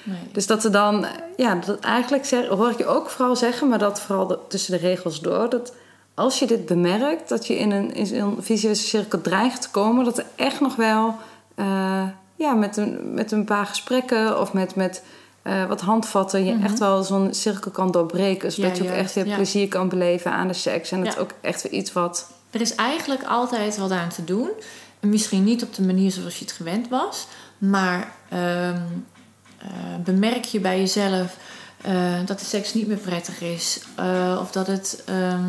nee. 0.02 0.18
Dus 0.32 0.46
dat 0.46 0.64
er 0.64 0.72
dan, 0.72 1.06
ja, 1.36 1.54
dat 1.54 1.80
eigenlijk 1.80 2.24
zeg, 2.24 2.46
hoor 2.48 2.70
ik 2.70 2.78
je 2.78 2.86
ook 2.86 3.10
vooral 3.10 3.36
zeggen, 3.36 3.68
maar 3.68 3.78
dat 3.78 4.00
vooral 4.00 4.26
de- 4.26 4.38
tussen 4.48 4.72
de 4.72 4.86
regels 4.88 5.20
door, 5.20 5.48
dat 5.50 5.72
als 6.14 6.38
je 6.38 6.46
dit 6.46 6.66
bemerkt, 6.66 7.28
dat 7.28 7.46
je 7.46 7.58
in 7.58 7.70
een, 7.70 7.94
in 7.94 8.20
een 8.20 8.36
vicieuze 8.40 8.82
cirkel 8.82 9.20
dreigt 9.20 9.62
te 9.62 9.70
komen, 9.70 10.04
dat 10.04 10.18
er 10.18 10.26
echt 10.36 10.60
nog 10.60 10.76
wel, 10.76 11.14
eh, 11.54 12.02
ja, 12.36 12.52
met 12.54 12.76
een, 12.76 13.14
met 13.14 13.32
een 13.32 13.44
paar 13.44 13.66
gesprekken 13.66 14.40
of 14.40 14.52
met, 14.52 14.74
met 14.74 15.02
eh, 15.42 15.64
wat 15.66 15.80
handvatten, 15.80 16.44
je 16.44 16.54
Mhm. 16.54 16.64
echt 16.64 16.78
wel 16.78 17.02
zo'n 17.02 17.34
cirkel 17.34 17.70
kan 17.70 17.90
doorbreken, 17.90 18.52
zodat 18.52 18.76
Ja, 18.76 18.82
je 18.82 18.88
ook 18.88 18.94
juist, 18.94 19.04
echt 19.04 19.14
weer 19.14 19.26
ja. 19.26 19.34
plezier 19.36 19.68
kan 19.68 19.88
beleven 19.88 20.30
aan 20.32 20.48
de 20.48 20.54
seks. 20.54 20.90
En 20.90 21.04
dat 21.04 21.14
Ja. 21.14 21.20
ook 21.20 21.30
echt 21.40 21.62
weer 21.62 21.72
iets 21.72 21.92
wat, 21.92 22.30
Er 22.50 22.60
is 22.60 22.74
eigenlijk 22.74 23.22
altijd 23.24 23.76
wat 23.76 23.90
aan 23.90 24.08
te 24.08 24.24
doen. 24.24 24.48
En 25.00 25.08
Misschien 25.08 25.44
niet 25.44 25.62
op 25.62 25.74
de 25.74 25.82
manier 25.82 26.10
zoals 26.10 26.38
je 26.38 26.44
het 26.44 26.54
gewend 26.54 26.88
was. 26.88 27.26
Maar 27.58 28.12
ehm, 28.28 28.76
eh, 29.58 29.68
bemerk 30.04 30.44
je 30.44 30.60
bij 30.60 30.78
jezelf 30.78 31.36
eh, 31.82 31.92
dat 32.26 32.38
de 32.38 32.44
seks 32.44 32.74
niet 32.74 32.86
meer 32.86 32.96
prettig 32.96 33.40
is. 33.40 33.80
of 34.40 34.50
dat 34.50 34.66
het 34.66 35.02
ehm, 35.06 35.44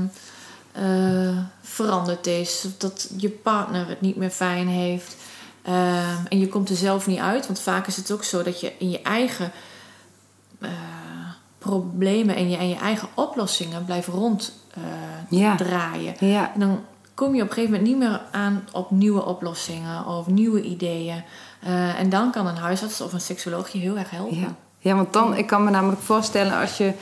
eh, 0.71 1.37
veranderd 1.61 2.27
is. 2.27 2.63
Of 2.65 2.71
dat 2.77 3.09
je 3.17 3.29
partner 3.29 3.87
het 3.87 4.01
niet 4.01 4.15
meer 4.15 4.29
fijn 4.29 4.67
heeft. 4.67 5.15
Ehm, 5.67 6.25
en 6.29 6.39
je 6.39 6.47
komt 6.47 6.69
er 6.69 6.75
zelf 6.75 7.07
niet 7.07 7.19
uit. 7.19 7.45
Want 7.45 7.59
vaak 7.59 7.87
is 7.87 7.97
het 7.97 8.11
ook 8.11 8.23
zo 8.23 8.43
dat 8.43 8.59
je 8.59 8.73
in 8.77 8.89
je 8.89 9.01
eigen 9.01 9.51
eh, 10.59 10.69
problemen 11.57 12.35
en 12.35 12.49
je, 12.49 12.57
en 12.57 12.69
je 12.69 12.75
eigen 12.75 13.07
oplossingen 13.13 13.85
blijft 13.85 14.07
ronddraaien. 14.07 15.25
ja, 15.29 15.55
draaien. 15.55 16.15
ja, 16.19 16.53
En 16.53 16.59
dan 16.59 16.79
kom 17.13 17.35
je 17.35 17.41
op 17.41 17.47
een 17.47 17.53
gegeven 17.53 17.71
moment 17.71 17.89
niet 17.89 17.99
meer 17.99 18.21
aan 18.31 18.67
op 18.71 18.91
nieuwe 18.91 19.25
oplossingen 19.25 20.05
of 20.05 20.27
nieuwe 20.27 20.61
ideeën. 20.61 21.23
Eh, 21.59 21.99
en 21.99 22.09
dan 22.09 22.31
kan 22.31 22.47
een 22.47 22.57
huisarts 22.57 23.01
of 23.01 23.13
een 23.13 23.21
seksoloog 23.21 23.69
je 23.69 23.79
heel 23.79 23.97
erg 23.97 24.09
helpen. 24.09 24.39
Ja. 24.39 24.55
ja, 24.79 24.95
want 24.95 25.13
dan, 25.13 25.35
ik 25.35 25.47
kan 25.47 25.63
me 25.63 25.69
namelijk 25.69 26.01
voorstellen 26.01 26.59
als 26.59 26.77
je 26.77 26.93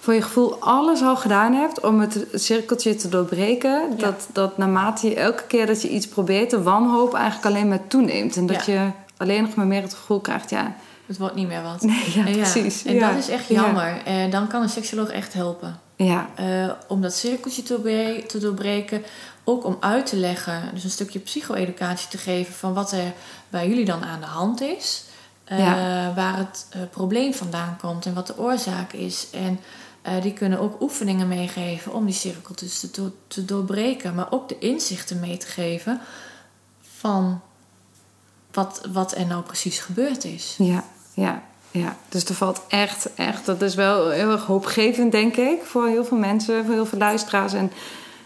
voor 0.00 0.14
je 0.14 0.22
gevoel 0.22 0.56
alles 0.60 1.02
al 1.02 1.16
gedaan 1.16 1.52
hebt 1.54 1.80
om 1.80 2.00
het 2.00 2.24
cirkeltje 2.34 2.94
te 2.94 3.08
doorbreken, 3.08 3.70
Ja. 3.90 3.96
dat, 3.96 4.28
dat 4.32 4.58
naarmate 4.58 5.08
je 5.08 5.14
elke 5.14 5.42
keer 5.46 5.66
dat 5.66 5.82
je 5.82 5.88
iets 5.88 6.08
probeert, 6.08 6.50
de 6.50 6.62
wanhoop 6.62 7.14
eigenlijk 7.14 7.46
alleen 7.46 7.68
maar 7.68 7.86
toeneemt. 7.86 8.36
En 8.36 8.46
dat 8.46 8.64
je 8.64 8.88
alleen 9.16 9.42
nog 9.42 9.54
maar 9.54 9.66
meer 9.66 9.82
het 9.82 9.94
gevoel 9.94 10.20
krijgt, 10.20 10.50
ja, 10.50 10.74
Het 11.06 11.18
wordt 11.18 11.34
niet 11.34 11.48
meer 11.48 11.62
wat. 11.62 11.82
nee, 11.82 12.10
ja, 12.14 12.26
En 12.26 12.32
precies. 12.32 12.84
En 12.84 12.98
dat 12.98 13.14
is 13.18 13.28
echt 13.28 13.46
Ja. 13.48 13.54
jammer. 13.62 14.02
En 14.04 14.30
dan 14.30 14.46
kan 14.46 14.62
een 14.62 14.68
seksoloog 14.68 15.08
echt 15.10 15.32
helpen. 15.32 15.80
Ja, 15.96 16.28
Eh, 16.34 16.70
om 16.88 17.00
dat 17.02 17.14
cirkeltje 17.14 17.62
te, 17.62 17.72
doorbre- 17.72 18.22
te 18.26 18.38
doorbreken. 18.38 19.02
Ook 19.44 19.64
om 19.64 19.76
uit 19.80 20.06
te 20.06 20.16
leggen, 20.16 20.62
dus 20.74 20.84
een 20.84 20.90
stukje 20.90 21.18
psycho-educatie 21.18 22.08
te 22.08 22.18
geven 22.18 22.54
van 22.54 22.74
wat 22.74 22.92
er 22.92 23.12
bij 23.48 23.68
jullie 23.68 23.84
dan 23.84 24.04
aan 24.04 24.20
de 24.20 24.26
hand 24.26 24.60
is. 24.60 25.04
Eh, 25.44 25.58
Waar 26.14 26.36
het 26.36 26.66
eh, 26.70 26.80
probleem 26.90 27.34
vandaan 27.34 27.76
komt 27.80 28.06
en 28.06 28.14
wat 28.14 28.26
de 28.26 28.38
oorzaak 28.38 28.92
is. 28.92 29.26
En 29.32 29.60
eh, 30.02 30.22
die 30.22 30.32
kunnen 30.32 30.58
ook 30.60 30.80
oefeningen 30.82 31.28
meegeven 31.28 31.92
om 31.92 32.04
die 32.04 32.14
cirkel 32.14 32.54
dus 32.54 32.80
te, 32.80 32.90
do- 32.90 33.12
te 33.26 33.44
doorbreken. 33.44 34.14
Maar 34.14 34.26
ook 34.32 34.48
de 34.48 34.58
inzichten 34.58 35.20
mee 35.20 35.36
te 35.36 35.46
geven 35.46 36.00
van 36.98 37.40
wat, 38.52 38.80
wat 38.92 39.16
er 39.16 39.26
nou 39.26 39.42
precies 39.42 39.78
gebeurd 39.78 40.24
is. 40.24 40.54
ja, 40.58 40.84
ja, 41.14 41.42
ja. 41.70 41.96
Dus 42.08 42.24
er 42.24 42.34
valt 42.34 42.60
echt, 42.68 43.14
echt, 43.14 43.46
dat 43.46 43.62
is 43.62 43.74
wel 43.74 44.08
heel 44.10 44.30
erg 44.30 44.44
hoopgevend, 44.46 45.12
denk 45.12 45.36
ik, 45.36 45.62
voor 45.64 45.86
heel 45.86 46.04
veel 46.04 46.16
mensen, 46.18 46.64
voor 46.64 46.74
heel 46.74 46.86
veel 46.86 46.98
luisteraars. 46.98 47.52
En 47.52 47.72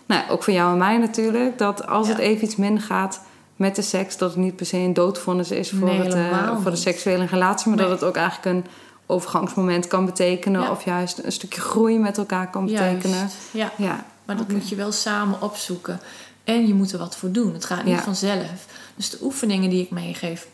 nou, 0.06 0.30
ook 0.30 0.42
voor 0.42 0.52
jou 0.52 0.72
en 0.72 0.78
mij 0.78 0.96
natuurlijk, 0.98 1.58
dat 1.58 1.86
als 1.86 2.06
Ja. 2.06 2.12
het 2.12 2.22
even 2.22 2.44
iets 2.44 2.56
minder 2.56 2.82
gaat 2.82 3.20
met 3.56 3.76
de 3.76 3.82
seks, 3.82 4.16
dat 4.16 4.30
het 4.30 4.38
niet 4.38 4.56
per 4.56 4.66
se 4.66 4.76
een 4.76 4.92
doodvonnis 4.94 5.50
is 5.50 5.70
voor, 5.70 5.88
Nee, 5.88 5.98
het, 6.00 6.14
eh, 6.14 6.60
voor 6.62 6.70
de 6.70 6.76
seksuele 6.76 7.24
relatie, 7.26 7.68
maar 7.68 7.76
Nee. 7.78 7.88
dat 7.88 8.00
het 8.00 8.08
ook 8.08 8.16
eigenlijk 8.16 8.56
een 8.56 8.66
overgangsmoment 9.07 9.86
kan 9.86 10.05
betekenen, 10.05 10.61
Ja. 10.61 10.70
of 10.70 10.84
juist 10.84 11.18
een 11.24 11.32
stukje 11.32 11.61
groei 11.61 11.98
met 11.98 12.18
elkaar 12.18 12.50
kan 12.50 12.66
betekenen. 12.66 13.16
Juist, 13.18 13.36
ja. 13.50 13.72
Ja, 13.76 14.05
Maar 14.24 14.36
dat 14.36 14.48
moet 14.48 14.68
je 14.68 14.74
wel 14.76 14.92
samen 14.92 15.42
opzoeken. 15.42 16.00
En 16.44 16.66
je 16.66 16.74
moet 16.74 16.92
er 16.92 16.98
wat 16.98 17.16
voor 17.16 17.30
doen. 17.30 17.52
Het 17.52 17.64
gaat 17.64 17.84
niet 17.84 17.94
Ja. 17.96 18.02
vanzelf. 18.02 18.66
Dus 18.96 19.11
de 19.11 19.18
oefeningen 19.22 19.70
die 19.70 19.82
ik 19.82 19.90
meegeef, 19.90 20.46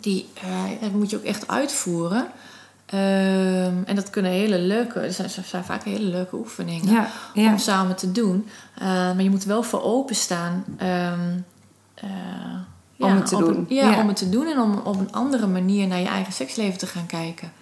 die 0.00 0.28
eh, 0.80 0.88
moet 0.92 1.10
je 1.10 1.16
ook 1.16 1.22
echt 1.24 1.48
uitvoeren. 1.48 2.26
Ehm, 2.86 3.74
en 3.86 3.94
dat 3.94 4.10
kunnen 4.10 4.30
hele 4.30 4.58
leuke, 4.58 5.00
er 5.00 5.12
zijn, 5.12 5.30
zijn 5.30 5.64
vaak 5.64 5.82
hele 5.84 6.04
leuke 6.10 6.36
oefeningen 6.36 6.92
ja, 6.92 7.08
ja. 7.34 7.50
om 7.52 7.58
samen 7.58 7.96
te 7.96 8.12
doen. 8.12 8.48
Eh, 8.78 8.84
maar 8.86 9.22
je 9.22 9.30
moet 9.30 9.44
wel 9.44 9.62
voor 9.62 9.82
openstaan. 9.82 10.64
eh, 10.76 11.12
Om 12.98 13.10
het 13.16 13.26
te 13.26 13.36
een- 13.36 13.44
doen. 13.44 13.66
Ja. 13.68 14.00
om 14.00 14.08
het 14.08 14.16
te 14.16 14.28
doen 14.28 14.46
en 14.46 14.58
om 14.60 14.78
op 14.84 14.98
een 14.98 15.12
andere 15.12 15.46
manier 15.46 15.86
naar 15.86 16.00
je 16.00 16.06
eigen 16.08 16.32
seksleven 16.32 16.78
te 16.78 16.86
gaan 16.86 17.06
kijken. 17.06 17.52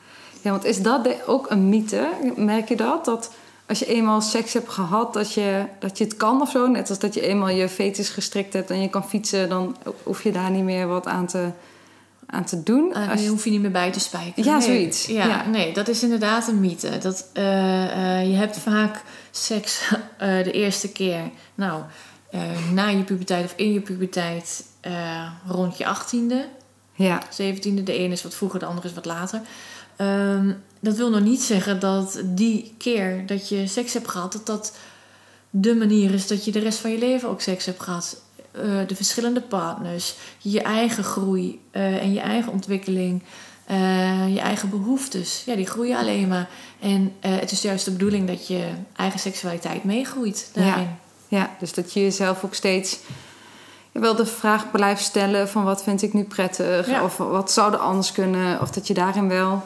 Ja, 0.42 0.50
want 0.50 0.64
is 0.64 0.82
dat 0.82 1.26
ook 1.26 1.50
een 1.50 1.68
mythe? 1.68 2.08
Merk 2.36 2.68
je 2.68 2.76
dat? 2.76 3.04
Dat 3.04 3.30
als 3.68 3.78
je 3.78 3.86
eenmaal 3.86 4.20
seks 4.20 4.52
hebt 4.52 4.68
gehad, 4.68 5.12
dat 5.14 5.32
je, 5.32 5.64
dat 5.78 5.98
je 5.98 6.04
het 6.04 6.16
kan 6.16 6.40
of 6.40 6.50
zo? 6.50 6.66
Net 6.66 6.88
als 6.88 6.98
dat 6.98 7.14
je 7.14 7.20
eenmaal 7.20 7.48
je 7.48 7.68
fetus 7.68 8.08
gestrikt 8.08 8.52
hebt 8.52 8.70
en 8.70 8.80
je 8.80 8.88
kan 8.88 9.08
fietsen, 9.08 9.48
dan 9.48 9.76
hoef 10.02 10.22
je 10.22 10.32
daar 10.32 10.50
niet 10.50 10.64
meer 10.64 10.86
wat 10.86 11.06
aan 11.06 11.26
te, 11.26 11.50
aan 12.26 12.44
te 12.44 12.62
doen. 12.62 12.92
Uh, 12.96 13.10
Als 13.10 13.26
hoef 13.26 13.44
je 13.44 13.50
niet 13.50 13.60
meer 13.60 13.70
bij 13.70 13.92
te 13.92 14.00
spijkeren. 14.00 14.44
Ja, 14.44 14.58
nee. 14.58 14.66
zoiets. 14.66 15.06
Ja, 15.06 15.26
Ja. 15.26 15.46
nee, 15.46 15.72
dat 15.72 15.88
is 15.88 16.02
inderdaad 16.02 16.48
een 16.48 16.60
mythe. 16.60 16.98
Dat, 16.98 17.28
eh, 17.32 18.20
eh, 18.20 18.30
je 18.30 18.36
hebt 18.36 18.58
vaak 18.58 19.02
seks 19.30 19.90
de 20.18 20.52
eerste 20.52 20.92
keer, 20.92 21.30
nou, 21.54 21.82
na 22.72 22.88
je 22.88 23.02
puberteit 23.02 23.44
of 23.44 23.52
in 23.56 23.72
je 23.72 23.80
puberteit, 23.80 24.64
rond 25.46 25.78
je 25.78 25.86
achttiende, 25.86 26.48
ja, 26.94 27.22
zeventiende. 27.30 27.82
De 27.82 27.98
ene 27.98 28.12
is 28.12 28.22
wat 28.22 28.34
vroeger, 28.34 28.58
de 28.58 28.66
andere 28.66 28.88
is 28.88 28.94
wat 28.94 29.04
later. 29.04 29.40
Ehm, 29.96 30.52
dat 30.80 30.96
wil 30.96 31.10
nog 31.10 31.20
niet 31.20 31.42
zeggen 31.42 31.80
dat 31.80 32.22
die 32.24 32.74
keer 32.78 33.26
dat 33.26 33.48
je 33.48 33.66
seks 33.66 33.92
hebt 33.92 34.08
gehad, 34.08 34.32
dat 34.32 34.46
dat 34.46 34.76
de 35.50 35.74
manier 35.74 36.14
is 36.14 36.26
dat 36.26 36.44
je 36.44 36.52
de 36.52 36.58
rest 36.58 36.78
van 36.78 36.90
je 36.90 36.98
leven 36.98 37.28
ook 37.28 37.40
seks 37.40 37.64
hebt 37.64 37.82
gehad. 37.82 38.22
Eh, 38.52 38.62
de 38.86 38.94
verschillende 38.96 39.40
partners, 39.40 40.14
je 40.38 40.62
eigen 40.62 41.04
groei 41.04 41.60
eh, 41.70 42.02
en 42.02 42.12
je 42.12 42.20
eigen 42.20 42.52
ontwikkeling, 42.52 43.22
eh, 43.66 44.34
je 44.34 44.40
eigen 44.40 44.70
behoeftes, 44.70 45.42
ja, 45.46 45.54
die 45.54 45.66
groeien 45.66 45.98
alleen 45.98 46.28
maar. 46.28 46.48
En 46.80 47.12
het 47.20 47.50
is 47.50 47.62
juist 47.62 47.84
de 47.84 47.90
bedoeling 47.90 48.26
dat 48.26 48.46
je 48.46 48.68
eigen 48.96 49.20
seksualiteit 49.20 49.84
meegroeit 49.84 50.50
daarin. 50.52 50.96
ja, 51.28 51.50
dus 51.58 51.74
dat 51.74 51.92
je 51.92 52.00
jezelf 52.00 52.44
ook 52.44 52.54
steeds 52.54 52.98
wel 53.92 54.14
de 54.14 54.26
vraag 54.26 54.70
blijft 54.70 55.02
stellen 55.02 55.48
van 55.48 55.64
wat 55.64 55.82
vind 55.82 56.02
ik 56.02 56.12
nu 56.12 56.24
prettig? 56.24 56.88
Ja. 56.88 57.04
Of 57.04 57.16
wat 57.16 57.52
zou 57.52 57.72
er 57.72 57.78
anders 57.78 58.12
kunnen? 58.12 58.60
Of 58.60 58.70
dat 58.70 58.86
je 58.86 58.94
daarin 58.94 59.28
wel... 59.28 59.62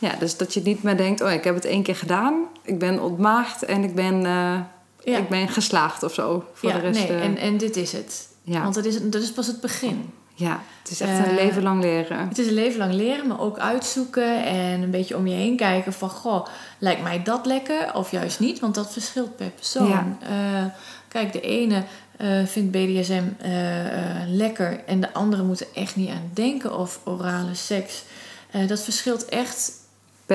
Ja, 0.00 0.14
dus 0.18 0.36
dat 0.36 0.54
je 0.54 0.60
niet 0.62 0.82
meer 0.82 0.96
denkt, 0.96 1.20
oh 1.20 1.30
ik 1.30 1.44
heb 1.44 1.54
het 1.54 1.64
één 1.64 1.82
keer 1.82 1.96
gedaan. 1.96 2.44
Ik 2.62 2.78
ben 2.78 3.02
ontmaagd 3.02 3.64
en 3.64 3.84
ik 3.84 3.94
ben, 3.94 4.14
eh, 4.26 4.58
Ja. 5.04 5.18
ik 5.18 5.28
ben 5.28 5.48
geslaagd 5.48 6.02
of 6.02 6.14
zo. 6.14 6.44
Voor 6.52 6.68
ja, 6.70 6.74
de 6.76 6.80
rest, 6.80 7.08
nee, 7.08 7.18
eh, 7.18 7.24
en, 7.24 7.36
en 7.36 7.56
dit 7.56 7.76
is 7.76 7.92
het. 7.92 8.28
ja. 8.42 8.62
Want 8.62 8.74
dat 8.74 8.84
is, 8.84 9.02
dat 9.02 9.22
is 9.22 9.32
pas 9.32 9.46
het 9.46 9.60
begin. 9.60 10.12
Ja, 10.34 10.60
het 10.82 10.90
is 10.90 11.00
echt 11.00 11.18
een 11.18 11.24
Eh, 11.24 11.34
leven 11.44 11.62
lang 11.62 11.82
leren. 11.82 12.28
Het 12.28 12.38
is 12.38 12.46
een 12.46 12.54
leven 12.54 12.78
lang 12.78 12.92
leren, 12.92 13.26
maar 13.26 13.40
ook 13.40 13.58
uitzoeken 13.58 14.44
en 14.44 14.82
een 14.82 14.90
beetje 14.90 15.16
om 15.16 15.26
je 15.26 15.34
heen 15.34 15.56
kijken 15.56 15.92
van... 15.92 16.10
Goh, 16.10 16.46
lijkt 16.78 17.02
mij 17.02 17.22
dat 17.22 17.46
lekker 17.46 17.94
of 17.94 18.10
juist 18.10 18.40
niet? 18.40 18.60
Want 18.60 18.74
dat 18.74 18.92
verschilt 18.92 19.36
per 19.36 19.50
persoon. 19.50 19.88
Ja. 19.88 20.74
Kijk, 21.08 21.32
de 21.32 21.40
ene 21.40 21.84
eh, 22.16 22.44
vindt 22.46 22.70
BDSM 22.70 23.22
lekker 24.28 24.80
en 24.86 25.00
de 25.00 25.12
andere 25.12 25.42
moet 25.42 25.60
er 25.60 25.66
echt 25.74 25.96
niet 25.96 26.10
aan 26.10 26.30
denken 26.34 26.78
of 26.78 27.00
orale 27.04 27.54
seks. 27.54 28.02
Dat 28.66 28.80
verschilt 28.82 29.24
echt 29.24 29.72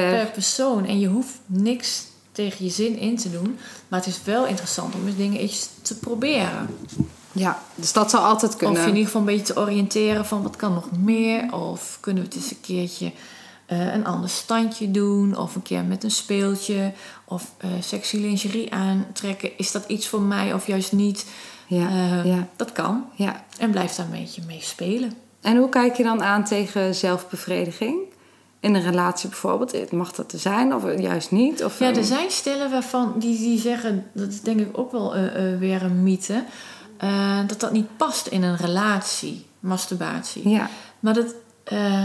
Per, 0.02 0.10
per 0.10 0.32
persoon 0.32 0.86
en 0.86 1.00
je 1.00 1.08
hoeft 1.08 1.40
niks 1.46 2.04
tegen 2.32 2.66
je 2.66 2.72
zin 2.72 2.98
in 2.98 3.18
te 3.18 3.32
doen. 3.32 3.58
Maar 3.88 4.00
het 4.00 4.08
is 4.10 4.20
wel 4.24 4.46
interessant 4.46 4.96
om 4.96 5.08
eens 5.08 5.16
dingen 5.16 5.40
eens 5.40 5.70
te 5.82 6.00
proberen. 6.00 6.70
ja, 7.32 7.62
dus 7.76 7.94
dat 7.94 8.10
zou 8.10 8.24
altijd 8.24 8.56
kunnen. 8.56 8.78
Of 8.82 8.84
in 8.88 8.94
ieder 8.94 9.06
geval 9.06 9.22
een 9.22 9.28
beetje 9.28 9.54
te 9.54 9.60
oriënteren 9.60 10.26
van 10.26 10.44
wat 10.44 10.56
kan 10.56 10.74
nog 10.74 10.92
meer. 11.00 11.54
Of 11.54 11.98
kunnen 12.02 12.24
we 12.24 12.30
het 12.30 12.38
eens 12.38 12.52
een 12.52 12.62
keertje 12.62 13.12
eh, 13.66 13.94
een 13.94 14.06
ander 14.06 14.30
standje 14.30 14.92
doen. 14.92 15.38
Of 15.38 15.56
een 15.56 15.62
keer 15.62 15.84
met 15.84 16.04
een 16.04 16.12
speeltje. 16.12 16.92
Of 17.26 17.52
eh 17.58 17.70
sexy 17.82 18.18
lingerie 18.18 18.74
aantrekken. 18.74 19.58
Is 19.58 19.72
dat 19.72 19.84
iets 19.88 20.08
voor 20.08 20.22
mij 20.22 20.54
of 20.54 20.68
juist 20.68 20.92
niet? 20.92 21.26
ja, 21.68 21.88
Eh, 21.90 22.26
ja, 22.26 22.48
Dat 22.56 22.72
kan. 22.72 23.06
ja. 23.16 23.46
En 23.60 23.72
blijf 23.72 23.96
daar 23.96 24.06
een 24.06 24.12
beetje 24.20 24.42
mee 24.48 24.62
spelen. 24.62 25.14
En 25.42 25.58
hoe 25.58 25.70
kijk 25.70 25.98
je 25.98 26.04
dan 26.04 26.24
aan 26.24 26.44
tegen 26.44 26.96
zelfbevrediging? 26.96 27.98
In 28.66 28.76
een 28.76 28.82
relatie 28.82 29.30
bijvoorbeeld, 29.30 29.92
mag 29.92 30.12
dat 30.12 30.32
er 30.32 30.40
zijn 30.40 30.76
of 30.76 31.00
juist 31.00 31.32
niet? 31.32 31.64
Of, 31.64 31.80
Ja, 31.80 31.92
eh, 31.92 31.98
er 31.98 32.04
zijn 32.04 32.32
stellen 32.32 32.72
waarvan 32.72 33.14
die, 33.18 33.38
die 33.38 33.60
zeggen, 33.60 34.06
dat 34.14 34.28
is 34.28 34.42
denk 34.42 34.60
ik 34.60 34.78
ook 34.78 34.92
wel 34.92 35.16
eh, 35.16 35.54
eh, 35.54 35.60
weer 35.60 35.84
een 35.84 36.04
mythe, 36.04 36.44
dat 37.48 37.60
dat 37.60 37.72
niet 37.72 37.98
past 37.98 38.28
in 38.28 38.44
een 38.44 38.58
relatie, 38.58 39.46
masturbatie. 39.60 40.50
Ja, 40.50 40.70
Maar 41.00 41.14
dat, 41.14 41.36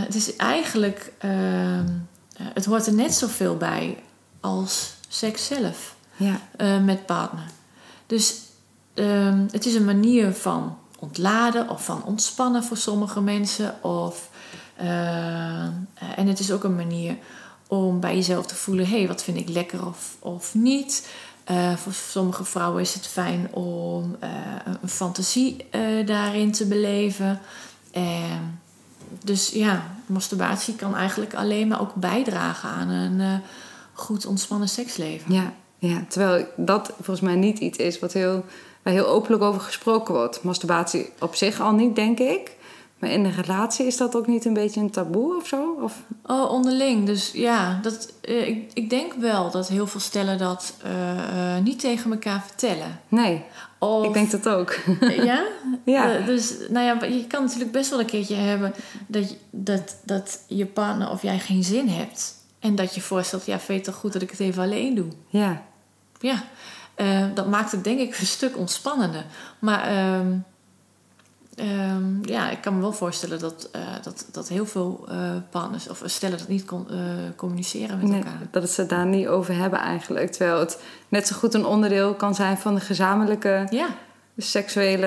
het 0.04 0.14
is 0.14 0.36
eigenlijk, 0.36 1.12
ehm, 1.18 1.88
eh, 2.36 2.46
het 2.54 2.64
hoort 2.64 2.86
er 2.86 2.94
net 2.94 3.14
zoveel 3.14 3.56
bij 3.56 4.02
als 4.40 4.94
seks 5.08 5.46
zelf 5.46 5.96
ja, 6.16 6.40
met 6.84 7.06
partner. 7.06 7.46
Dus 8.06 8.34
ehm, 8.94 9.46
het 9.50 9.66
is 9.66 9.74
een 9.74 9.84
manier 9.84 10.32
van 10.32 10.78
ontladen 10.98 11.68
of 11.68 11.84
van 11.84 12.04
ontspannen 12.04 12.64
voor 12.64 12.76
sommige 12.76 13.20
mensen. 13.20 13.82
Of, 13.82 14.30
en 16.16 16.26
het 16.26 16.39
is 16.39 16.53
ook 16.53 16.64
een 16.64 16.76
manier 16.76 17.16
om 17.68 18.01
bij 18.01 18.14
jezelf 18.14 18.47
te 18.47 18.55
voelen: 18.55 18.87
hé, 18.87 18.99
hey, 18.99 19.09
wat 19.09 19.22
vind 19.22 19.37
ik 19.37 19.49
lekker 19.49 19.87
of, 19.87 20.16
of 20.18 20.55
niet. 20.55 21.09
Eh, 21.45 21.76
voor 21.76 21.93
sommige 21.93 22.45
vrouwen 22.45 22.83
is 22.83 22.95
het 22.95 23.07
fijn 23.07 23.55
om 23.55 24.16
eh, 24.20 24.31
een 24.83 24.89
fantasie 24.89 25.66
eh, 25.70 26.07
daarin 26.07 26.53
te 26.53 26.66
beleven. 26.66 27.41
En 27.91 28.61
dus 29.24 29.51
ja, 29.51 29.83
masturbatie 30.07 30.74
kan 30.76 30.97
eigenlijk 30.97 31.35
alleen 31.35 31.68
maar 31.68 31.81
ook 31.81 31.95
bijdragen 31.95 32.68
aan 32.68 32.89
een 32.89 33.20
eh, 33.20 33.35
goed 33.93 34.26
ontspannen 34.26 34.68
seksleven. 34.68 35.35
ja, 35.35 35.53
ja. 35.78 36.05
Terwijl 36.09 36.47
dat 36.57 36.93
volgens 36.95 37.20
mij 37.20 37.35
niet 37.35 37.59
iets 37.59 37.78
is 37.78 37.99
wat 37.99 38.12
heel, 38.12 38.45
waar 38.83 38.93
heel 38.93 39.07
openlijk 39.07 39.43
over 39.43 39.61
gesproken 39.61 40.14
wordt. 40.14 40.43
Masturbatie 40.43 41.11
op 41.18 41.35
zich 41.35 41.61
al 41.61 41.72
niet, 41.72 41.95
denk 41.95 42.18
ik. 42.18 42.57
Maar 43.01 43.11
in 43.11 43.24
een 43.24 43.34
relatie 43.34 43.86
is 43.86 43.96
dat 43.96 44.16
ook 44.16 44.26
niet 44.26 44.44
een 44.44 44.53
beetje 44.55 44.80
een 44.80 44.90
taboe 44.90 45.36
of 45.36 45.46
zo? 45.46 45.76
Of, 45.82 46.03
Oh, 46.26 46.51
onderling. 46.51 47.07
Dus 47.07 47.30
ja, 47.32 47.78
dat, 47.82 48.12
eh, 48.20 48.48
ik, 48.48 48.70
ik 48.74 48.90
denk 48.90 49.12
wel 49.14 49.51
dat 49.51 49.68
heel 49.68 49.86
veel 49.86 50.01
stellen 50.01 50.38
dat 50.38 50.74
eh, 50.82 51.57
eh, 51.57 51.62
niet 51.64 51.80
tegen 51.80 52.11
elkaar 52.11 52.42
vertellen. 52.46 53.01
nee, 53.09 53.42
Of, 53.78 54.05
ik 54.07 54.12
denk 54.12 54.30
dat 54.30 54.48
ook. 54.48 54.76
Ja? 55.24 55.44
ja, 55.84 56.18
dus 56.18 56.55
nou 56.68 56.84
ja, 56.86 57.05
je 57.07 57.26
kan 57.26 57.42
natuurlijk 57.44 57.72
best 57.72 57.90
wel 57.90 58.01
een 58.01 58.07
keertje 58.07 58.34
hebben 58.34 58.74
dat, 59.07 59.30
je- 59.30 59.36
dat, 59.51 59.96
dat 60.05 60.40
je 60.46 60.66
partner 60.66 61.11
of 61.11 61.22
jij 61.22 61.38
geen 61.38 61.64
zin 61.64 61.88
hebt. 61.88 62.34
En 62.59 62.74
dat 62.74 62.94
je 62.94 63.01
voorstelt, 63.01 63.46
ja, 63.46 63.59
het 63.74 63.84
toch 63.84 63.94
goed 63.94 64.12
dat 64.12 64.22
ik 64.22 64.30
het 64.30 64.40
even 64.40 64.62
alleen 64.62 64.94
doe? 64.94 65.09
ja, 65.28 65.62
Ja. 66.18 66.42
Dat 67.34 67.48
maakt 67.48 67.72
het 67.72 67.84
denk 67.84 67.98
ik 68.01 68.18
een 68.18 68.26
stuk 68.26 68.57
ontspannender. 68.59 69.24
Maar 69.59 69.82
ehm, 69.82 70.26
ehm, 71.61 72.04
ja, 72.32 72.50
ik 72.50 72.61
kan 72.61 72.74
me 72.74 72.80
wel 72.80 72.92
voorstellen 72.92 73.38
dat, 73.38 73.68
eh, 73.72 73.80
dat, 74.02 74.26
dat 74.32 74.48
heel 74.48 74.66
veel 74.66 75.04
eh, 75.08 75.30
partners 75.50 75.88
of 75.88 76.02
stellen 76.04 76.38
dat 76.38 76.48
niet 76.48 76.64
con- 76.64 76.90
eh, 76.90 76.98
communiceren 77.36 77.98
met 77.98 78.08
Nee, 78.08 78.18
elkaar. 78.18 78.38
dat 78.50 78.62
het 78.62 78.72
ze 78.72 78.80
het 78.80 78.90
daar 78.90 79.06
niet 79.06 79.26
over 79.26 79.54
hebben 79.54 79.78
eigenlijk. 79.78 80.30
Terwijl 80.32 80.58
het 80.61 80.82
net 81.08 81.26
zo 81.26 81.36
goed 81.36 81.54
een 81.54 81.64
onderdeel 81.66 82.14
kan 82.14 82.34
zijn 82.34 82.58
van 82.58 82.74
de 82.74 82.80
gezamenlijke 82.80 83.66
Ja, 83.70 83.86
seksuele 84.36 85.06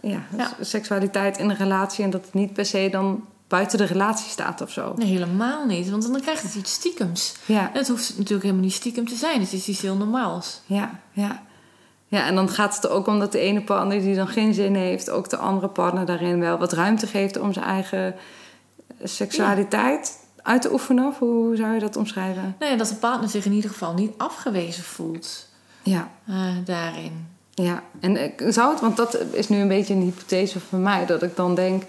ja, 0.00 0.22
Ja. 0.36 0.50
seksualiteit 0.60 1.38
in 1.38 1.50
een 1.50 1.56
relatie. 1.56 2.04
En 2.04 2.10
dat 2.10 2.24
het 2.24 2.34
niet 2.34 2.52
per 2.52 2.66
se 2.66 2.88
dan 2.90 3.24
buiten 3.48 3.78
de 3.78 3.84
relatie 3.84 4.30
staat 4.30 4.60
of 4.60 4.70
zo. 4.70 4.94
nee, 4.96 5.06
helemaal 5.08 5.66
niet. 5.66 5.90
Want 5.90 6.02
dan 6.12 6.20
krijgt 6.20 6.42
het 6.42 6.54
iets 6.54 6.72
stiekems. 6.72 7.34
Ja, 7.46 7.60
En 7.72 7.78
het 7.78 7.88
hoeft 7.88 8.08
natuurlijk 8.16 8.42
helemaal 8.42 8.64
niet 8.64 8.72
stiekem 8.72 9.08
te 9.08 9.14
zijn. 9.14 9.40
Het 9.40 9.52
is 9.52 9.68
iets 9.68 9.80
heel 9.80 9.96
normaals. 9.96 10.60
ja, 10.66 10.90
ja. 11.12 11.42
Ja, 12.12 12.26
en 12.26 12.34
dan 12.34 12.48
gaat 12.48 12.74
het 12.74 12.84
er 12.84 12.90
ook 12.90 13.06
om 13.06 13.18
dat 13.18 13.32
de 13.32 13.38
ene 13.38 13.62
partner 13.62 14.00
die 14.00 14.14
dan 14.14 14.28
geen 14.28 14.54
zin 14.54 14.74
heeft, 14.74 15.10
ook 15.10 15.28
de 15.28 15.36
andere 15.36 15.68
partner 15.68 16.06
daarin 16.06 16.40
wel 16.40 16.58
wat 16.58 16.72
ruimte 16.72 17.06
geeft 17.06 17.38
om 17.38 17.52
zijn 17.52 17.64
eigen 17.64 18.14
seksualiteit 19.02 20.18
uit 20.42 20.62
te 20.62 20.72
oefenen. 20.72 21.06
Of 21.06 21.18
hoe 21.18 21.56
zou 21.56 21.74
je 21.74 21.80
dat 21.80 21.96
omschrijven? 21.96 22.56
Nou 22.58 22.72
ja, 22.72 22.78
dat 22.78 22.88
de 22.88 22.94
partner 22.94 23.28
zich 23.28 23.44
in 23.44 23.52
ieder 23.52 23.70
geval 23.70 23.94
niet 23.94 24.12
afgewezen 24.16 24.84
voelt 24.84 25.48
Ja, 25.82 26.10
eh, 26.26 26.34
daarin. 26.64 27.26
Ja, 27.50 27.82
en 28.00 28.24
ik 28.24 28.42
zou 28.48 28.70
het, 28.70 28.80
want 28.80 28.96
dat 28.96 29.18
is 29.30 29.48
nu 29.48 29.60
een 29.60 29.68
beetje 29.68 29.94
een 29.94 30.02
hypothese 30.02 30.60
van 30.60 30.82
mij, 30.82 31.06
dat 31.06 31.22
ik 31.22 31.36
dan 31.36 31.54
denk: 31.54 31.82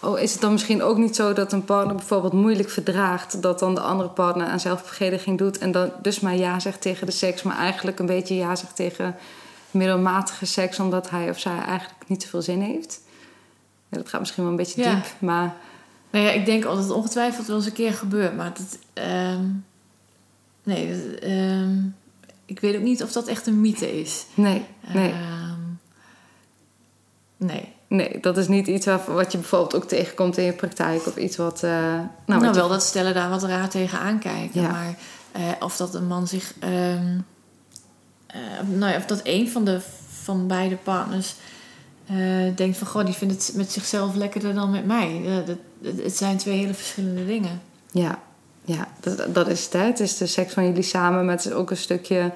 oh, 0.00 0.18
is 0.18 0.32
het 0.32 0.40
dan 0.40 0.52
misschien 0.52 0.82
ook 0.82 0.96
niet 0.96 1.16
zo 1.16 1.32
dat 1.32 1.52
een 1.52 1.64
partner 1.64 1.96
bijvoorbeeld 1.96 2.32
moeilijk 2.32 2.70
verdraagt, 2.70 3.42
dat 3.42 3.58
dan 3.58 3.74
de 3.74 3.80
andere 3.80 4.08
partner 4.08 4.46
aan 4.46 4.60
zelfverdediging 4.60 5.38
doet 5.38 5.58
en 5.58 5.72
dan 5.72 5.92
dus 6.02 6.20
maar 6.20 6.36
ja 6.36 6.60
zegt 6.60 6.80
tegen 6.80 7.06
de 7.06 7.12
seks, 7.12 7.42
maar 7.42 7.58
eigenlijk 7.58 7.98
een 7.98 8.06
beetje 8.06 8.34
ja 8.34 8.56
zegt 8.56 8.76
tegen 8.76 9.16
middelmatige 9.74 10.46
seks, 10.46 10.80
omdat 10.80 11.10
hij 11.10 11.30
of 11.30 11.38
zij 11.38 11.58
eigenlijk 11.58 12.08
niet 12.08 12.22
zoveel 12.22 12.42
zin 12.42 12.60
heeft? 12.60 13.00
Ja, 13.88 13.96
dat 13.98 14.08
gaat 14.08 14.20
misschien 14.20 14.42
wel 14.42 14.52
een 14.52 14.58
beetje 14.58 14.82
Ja. 14.82 14.94
diep, 14.94 15.04
maar 15.18 15.54
Nou 16.10 16.24
ja, 16.26 16.30
ik 16.32 16.46
denk 16.46 16.64
altijd 16.64 16.90
ongetwijfeld 16.90 17.46
wel 17.46 17.56
eens 17.56 17.66
een 17.66 17.72
keer 17.72 17.92
gebeurt. 17.92 18.36
Maar 18.36 18.52
dat, 18.54 18.78
ehm, 18.92 19.44
nee, 20.62 20.88
dat, 20.90 21.18
ehm, 21.20 21.76
ik 22.46 22.60
weet 22.60 22.76
ook 22.76 22.82
niet 22.82 23.02
of 23.02 23.12
dat 23.12 23.26
echt 23.26 23.46
een 23.46 23.60
mythe 23.60 24.00
is. 24.00 24.26
nee, 24.34 24.64
nee. 24.92 25.10
Ehm, 25.12 25.60
nee. 27.36 27.72
Nee, 27.88 28.20
dat 28.20 28.36
is 28.36 28.48
niet 28.48 28.66
iets 28.66 28.86
wat 29.06 29.32
je 29.32 29.38
bijvoorbeeld 29.38 29.74
ook 29.74 29.88
tegenkomt 29.88 30.36
in 30.38 30.44
je 30.44 30.52
praktijk 30.52 31.06
of 31.06 31.16
iets 31.16 31.36
wat. 31.36 31.62
eh, 31.62 31.70
nou, 31.70 32.06
Nou, 32.26 32.40
wat 32.40 32.54
je- 32.54 32.60
wel 32.60 32.68
dat 32.68 32.82
stellen 32.82 33.14
daar 33.14 33.28
wat 33.30 33.42
raar 33.42 33.68
tegen 33.68 33.98
aankijken. 33.98 34.60
Ja. 34.62 34.70
Maar 34.70 34.94
eh, 35.32 35.42
of 35.60 35.76
dat 35.76 35.94
een 35.94 36.06
man 36.06 36.26
zich... 36.26 36.54
eh, 38.34 38.68
nou 38.68 38.92
ja, 38.92 38.98
of 38.98 39.06
dat 39.06 39.20
een 39.22 39.48
van, 39.50 39.64
de, 39.64 39.80
van 40.22 40.46
beide 40.46 40.76
partners 40.76 41.34
eh, 42.06 42.16
denkt 42.54 42.78
van... 42.78 42.86
Goh, 42.86 43.04
die 43.04 43.14
vindt 43.14 43.46
het 43.46 43.56
met 43.56 43.72
zichzelf 43.72 44.14
lekkerder 44.14 44.54
dan 44.54 44.70
met 44.70 44.86
mij. 44.86 45.20
Dat, 45.46 45.56
het- 46.02 46.16
zijn 46.16 46.36
twee 46.36 46.58
hele 46.58 46.74
verschillende 46.74 47.26
dingen. 47.26 47.60
Ja, 47.90 48.18
ja 48.64 48.88
dat, 49.00 49.34
dat 49.34 49.48
is 49.48 49.64
het. 49.64 49.72
Het 49.72 50.00
is 50.00 50.16
de 50.16 50.26
seks 50.26 50.52
van 50.52 50.64
jullie 50.66 50.82
samen, 50.82 51.24
maar 51.24 51.34
het 51.36 51.44
is 51.44 51.52
ook 51.52 51.70
een 51.70 51.76
stukje 51.76 52.30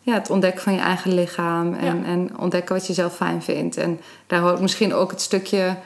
ja, 0.00 0.14
het 0.14 0.30
ontdekken 0.30 0.62
van 0.62 0.72
je 0.74 0.80
eigen 0.80 1.14
lichaam 1.14 1.74
en, 1.74 1.98
Ja. 1.98 2.04
en 2.04 2.38
ontdekken 2.38 2.74
wat 2.74 2.86
je 2.86 2.92
zelf 2.92 3.16
fijn 3.16 3.42
vindt. 3.42 3.76
En 3.76 4.00
daar 4.26 4.40
hoort 4.40 4.60
misschien 4.60 4.94
ook 4.94 5.10
het 5.10 5.20
stukje 5.20 5.76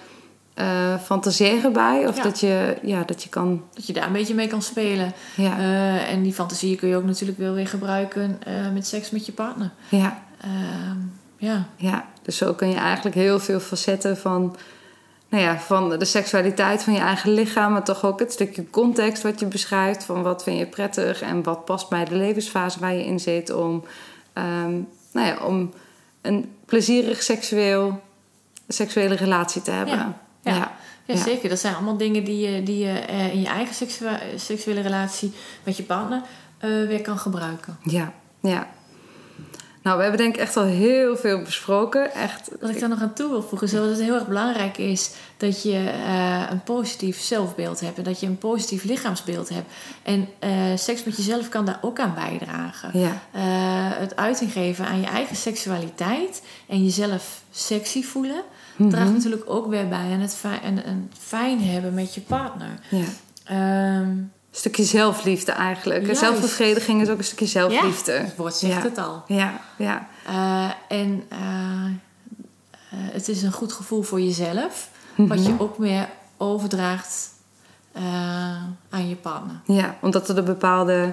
eh, 0.58 0.98
fantaseren 0.98 1.72
bij, 1.72 2.06
of 2.08 2.16
Ja. 2.16 2.22
dat, 2.22 2.40
je, 2.40 2.76
ja, 2.82 3.02
dat 3.02 3.22
je 3.22 3.28
kan. 3.28 3.62
Dat 3.74 3.86
je 3.86 3.92
daar 3.92 4.06
een 4.06 4.12
beetje 4.12 4.34
mee 4.34 4.46
kan 4.46 4.62
spelen. 4.62 5.12
Ja, 5.36 5.58
Eh, 5.58 6.12
en 6.12 6.22
die 6.22 6.32
fantasie 6.32 6.76
kun 6.76 6.88
je 6.88 6.96
ook 6.96 7.04
natuurlijk 7.04 7.38
wel 7.38 7.52
weer 7.54 7.68
gebruiken 7.68 8.40
eh, 8.44 8.52
met 8.72 8.86
seks 8.86 9.10
met 9.10 9.26
je 9.26 9.32
partner. 9.32 9.70
ja, 9.88 10.22
Ehm, 10.40 10.96
ja. 11.36 11.66
ja, 11.76 12.06
dus 12.22 12.36
zo 12.36 12.54
kun 12.54 12.68
je 12.68 12.76
eigenlijk 12.76 13.16
heel 13.16 13.40
veel 13.40 13.60
facetten 13.60 14.16
van, 14.16 14.56
nou 15.28 15.42
ja, 15.42 15.58
van 15.58 15.98
de 15.98 16.04
seksualiteit 16.04 16.82
van 16.82 16.92
je 16.92 16.98
eigen 17.00 17.32
lichaam, 17.32 17.72
maar 17.72 17.84
toch 17.84 18.04
ook 18.04 18.18
het 18.20 18.32
stukje 18.32 18.70
context 18.70 19.22
wat 19.22 19.40
je 19.40 19.46
beschrijft 19.46 20.04
van 20.04 20.22
wat 20.22 20.42
vind 20.42 20.58
je 20.58 20.66
prettig 20.66 21.20
en 21.20 21.42
wat 21.42 21.64
past 21.64 21.88
bij 21.88 22.04
de 22.04 22.14
levensfase 22.14 22.80
waar 22.80 22.94
je 22.94 23.04
in 23.04 23.20
zit 23.20 23.52
om, 23.52 23.84
ehm, 24.32 24.72
nou 25.12 25.26
ja, 25.26 25.36
om 25.44 25.72
een 26.22 26.50
plezierig 26.66 27.22
seksueel, 27.22 28.00
seksuele 28.68 29.14
relatie 29.14 29.62
te 29.62 29.70
hebben. 29.70 29.94
Ja, 29.94 30.18
ja. 30.42 30.72
ja. 31.04 31.16
Zeker. 31.16 31.48
Dat 31.48 31.58
zijn 31.58 31.74
allemaal 31.74 31.96
dingen 31.96 32.24
die 32.24 32.50
je, 32.50 32.62
die 32.62 32.78
je 32.84 32.98
eh, 32.98 33.32
in 33.32 33.40
je 33.40 33.46
eigen 33.48 33.74
seksua- 33.74 34.20
seksuele 34.36 34.80
relatie 34.80 35.32
met 35.62 35.76
je 35.76 35.82
partner 35.82 36.22
eh, 36.58 36.68
weer 36.70 37.02
kan 37.02 37.18
gebruiken. 37.18 37.78
ja, 37.82 38.12
ja. 38.42 38.68
Nou, 39.82 39.96
we 39.96 40.06
hebben 40.06 40.20
denk 40.22 40.34
ik 40.34 40.40
echt 40.40 40.56
al 40.56 40.64
heel 40.64 41.16
veel 41.16 41.42
besproken. 41.42 42.14
Echt, 42.14 42.50
Wat 42.60 42.70
ik 42.70 42.80
daar 42.80 42.88
nog 42.88 43.00
aan 43.00 43.12
toe 43.14 43.28
wil 43.30 43.42
voegen, 43.42 43.66
is 43.66 43.72
dat 43.72 43.84
het 43.84 44.00
heel 44.00 44.14
erg 44.14 44.26
belangrijk 44.26 44.78
is 44.78 45.10
dat 45.36 45.62
je 45.62 45.90
eh, 46.06 46.42
een 46.50 46.62
positief 46.62 47.20
zelfbeeld 47.20 47.80
hebt 47.80 47.98
en 47.98 48.04
dat 48.04 48.20
je 48.20 48.26
een 48.26 48.38
positief 48.38 48.84
lichaamsbeeld 48.84 49.48
hebt. 49.48 49.72
En 50.02 50.28
seks 50.78 51.04
met 51.04 51.16
jezelf 51.16 51.48
kan 51.48 51.64
daar 51.64 51.78
ook 51.80 51.98
aan 52.00 52.14
bijdragen. 52.14 52.98
ja, 53.00 53.20
het 53.98 54.16
uiting 54.16 54.52
geven 54.52 54.86
aan 54.86 55.00
je 55.00 55.06
eigen 55.06 55.36
seksualiteit 55.36 56.42
en 56.68 56.84
jezelf 56.84 57.42
sexy 57.50 58.02
voelen, 58.02 58.42
Mhm. 58.78 58.90
draagt 58.90 59.12
natuurlijk 59.12 59.42
ook 59.46 59.66
weer 59.66 59.88
bij 59.88 60.12
aan 60.12 60.20
het 60.20 60.34
fijn, 60.34 60.60
en, 60.62 60.84
en 60.84 61.10
fijn 61.18 61.62
hebben 61.62 61.94
met 61.94 62.14
je 62.14 62.20
partner. 62.20 62.78
ja. 62.90 63.04
Ehm, 63.44 64.08
Een 64.50 64.64
stukje 64.64 64.84
zelfliefde 64.84 65.52
eigenlijk. 65.52 66.04
Juist. 66.04 66.20
Zelfbevrediging 66.20 67.02
is 67.02 67.08
ook 67.08 67.18
een 67.18 67.24
stukje 67.24 67.46
zelfliefde. 67.46 68.12
Ja, 68.12 68.18
het 68.18 68.36
woord 68.36 68.54
zegt 68.54 68.72
Ja. 68.74 68.82
het 68.82 68.98
al. 68.98 69.22
Ja, 69.26 69.60
ja, 69.78 70.08
Eh, 70.26 70.70
en 70.88 71.22
eh, 71.28 71.38
het 72.90 73.28
is 73.28 73.42
een 73.42 73.52
goed 73.52 73.72
gevoel 73.72 74.02
voor 74.02 74.20
jezelf, 74.20 74.88
wat 75.16 75.46
je 75.46 75.54
ook 75.58 75.78
meer 75.78 76.08
overdraagt 76.36 77.30
eh, 77.92 78.02
aan 78.90 79.08
je 79.08 79.16
partner. 79.16 79.60
ja, 79.64 79.96
omdat 80.00 80.28
er 80.28 80.38
een 80.38 80.44
bepaalde 80.44 81.12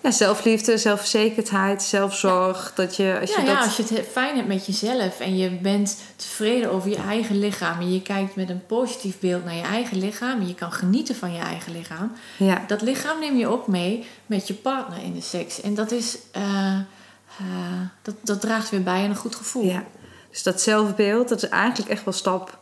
ja, 0.00 0.10
zelfliefde, 0.10 0.78
zelfverzekerdheid, 0.78 1.82
zelfzorg, 1.82 2.72
dat 2.74 2.96
je 2.96 3.18
als 3.20 3.30
ja, 3.30 3.40
je 3.40 3.46
ja, 3.46 3.54
dat... 3.54 3.64
als 3.64 3.76
je 3.76 3.82
het 3.82 3.90
he- 3.90 4.02
fijn 4.02 4.36
hebt 4.36 4.48
met 4.48 4.66
jezelf 4.66 5.20
en 5.20 5.36
je 5.36 5.50
bent 5.50 5.96
tevreden 6.16 6.70
over 6.72 6.90
je 6.90 6.96
eigen 6.96 7.38
lichaam 7.38 7.80
en 7.80 7.92
je 7.92 8.02
kijkt 8.02 8.36
met 8.36 8.50
een 8.50 8.66
positief 8.66 9.18
beeld 9.18 9.44
naar 9.44 9.54
je 9.54 9.62
eigen 9.62 9.98
lichaam 9.98 10.40
en 10.40 10.48
je 10.48 10.54
kan 10.54 10.72
genieten 10.72 11.14
van 11.14 11.32
je 11.32 11.40
eigen 11.40 11.72
lichaam, 11.72 12.12
Ja, 12.36 12.64
dat 12.66 12.82
lichaam 12.82 13.20
neem 13.20 13.36
je 13.36 13.46
ook 13.46 13.66
mee 13.66 14.06
met 14.26 14.48
je 14.48 14.54
partner 14.54 15.02
in 15.02 15.14
de 15.14 15.20
seks. 15.20 15.60
En 15.60 15.74
dat, 15.74 15.90
is, 15.90 16.18
eh, 16.32 16.72
eh, 17.38 17.80
dat, 18.02 18.14
dat 18.20 18.40
draagt 18.40 18.70
weer 18.70 18.82
bij 18.82 19.02
aan 19.02 19.10
een 19.10 19.16
goed 19.16 19.34
gevoel. 19.34 19.64
ja. 19.64 19.84
Dus 20.30 20.42
dat 20.42 20.60
zelfbeeld, 20.60 21.28
dat 21.28 21.42
is 21.42 21.48
eigenlijk 21.48 21.90
echt 21.90 22.04
wel 22.04 22.14
stap, 22.14 22.58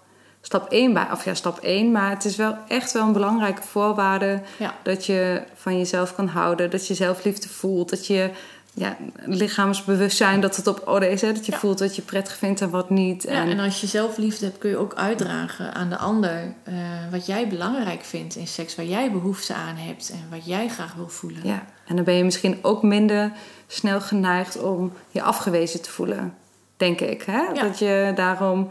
stap 0.47 0.71
1 0.73 0.93
bij. 0.93 1.07
Of 1.13 1.25
ja, 1.25 1.35
stap 1.35 1.59
1, 1.59 1.93
maar 1.93 2.11
het 2.11 2.25
is 2.25 2.37
wel 2.37 2.57
echt 2.69 2.93
wel 2.93 3.03
een 3.07 3.13
belangrijke 3.13 3.63
voorwaarde 3.63 4.41
Ja. 4.59 4.75
dat 4.83 5.07
je 5.07 5.43
van 5.55 5.79
jezelf 5.79 6.15
kan 6.15 6.27
houden, 6.29 6.71
dat 6.71 6.87
je 6.87 6.95
zelfliefde 6.95 7.49
voelt, 7.49 7.91
dat 7.91 8.07
je 8.07 8.31
ja, 8.77 8.97
lichaamsbewustzijn, 9.25 10.41
dat 10.41 10.57
het 10.57 10.67
op 10.67 10.83
orde 10.89 11.11
is, 11.11 11.21
hè? 11.21 11.33
dat 11.33 11.47
je 11.47 11.53
Ja. 11.53 11.59
voelt 11.59 11.81
wat 11.81 11.97
je 11.97 12.03
prettig 12.03 12.37
vindt 12.37 12.61
en 12.61 12.71
wat 12.71 12.91
niet. 12.91 13.23
Ja, 13.23 13.31
en 13.47 13.59
als 13.59 13.81
je 13.81 13.87
zelfliefde 13.87 14.45
hebt, 14.45 14.59
kun 14.59 14.71
je 14.71 14.77
ook 14.77 14.95
uitdragen 14.95 15.75
aan 15.75 15.89
de 15.89 15.97
ander 15.99 16.55
eh, 16.63 16.75
wat 17.11 17.27
jij 17.27 17.49
belangrijk 17.49 18.03
vindt 18.03 18.37
in 18.37 18.47
seks, 18.47 18.75
waar 18.77 18.85
jij 18.85 19.13
behoefte 19.13 19.55
aan 19.55 19.77
hebt 19.77 20.11
en 20.11 20.27
wat 20.31 20.47
jij 20.47 20.69
graag 20.69 20.95
wil 20.95 21.09
voelen. 21.09 21.41
Ja, 21.45 21.63
en 21.87 21.97
dan 21.97 22.05
ben 22.05 22.15
je 22.15 22.25
misschien 22.25 22.59
ook 22.63 22.83
minder 22.83 23.33
snel 23.67 24.01
geneigd 24.01 24.63
om 24.63 24.93
je 25.11 25.23
afgewezen 25.23 25.83
te 25.83 25.91
voelen, 25.91 26.35
denk 26.77 27.01
ik. 27.01 27.23
Hè? 27.23 27.41
Ja. 27.41 27.63
Dat 27.63 27.79
je 27.79 28.13
daarom, 28.15 28.69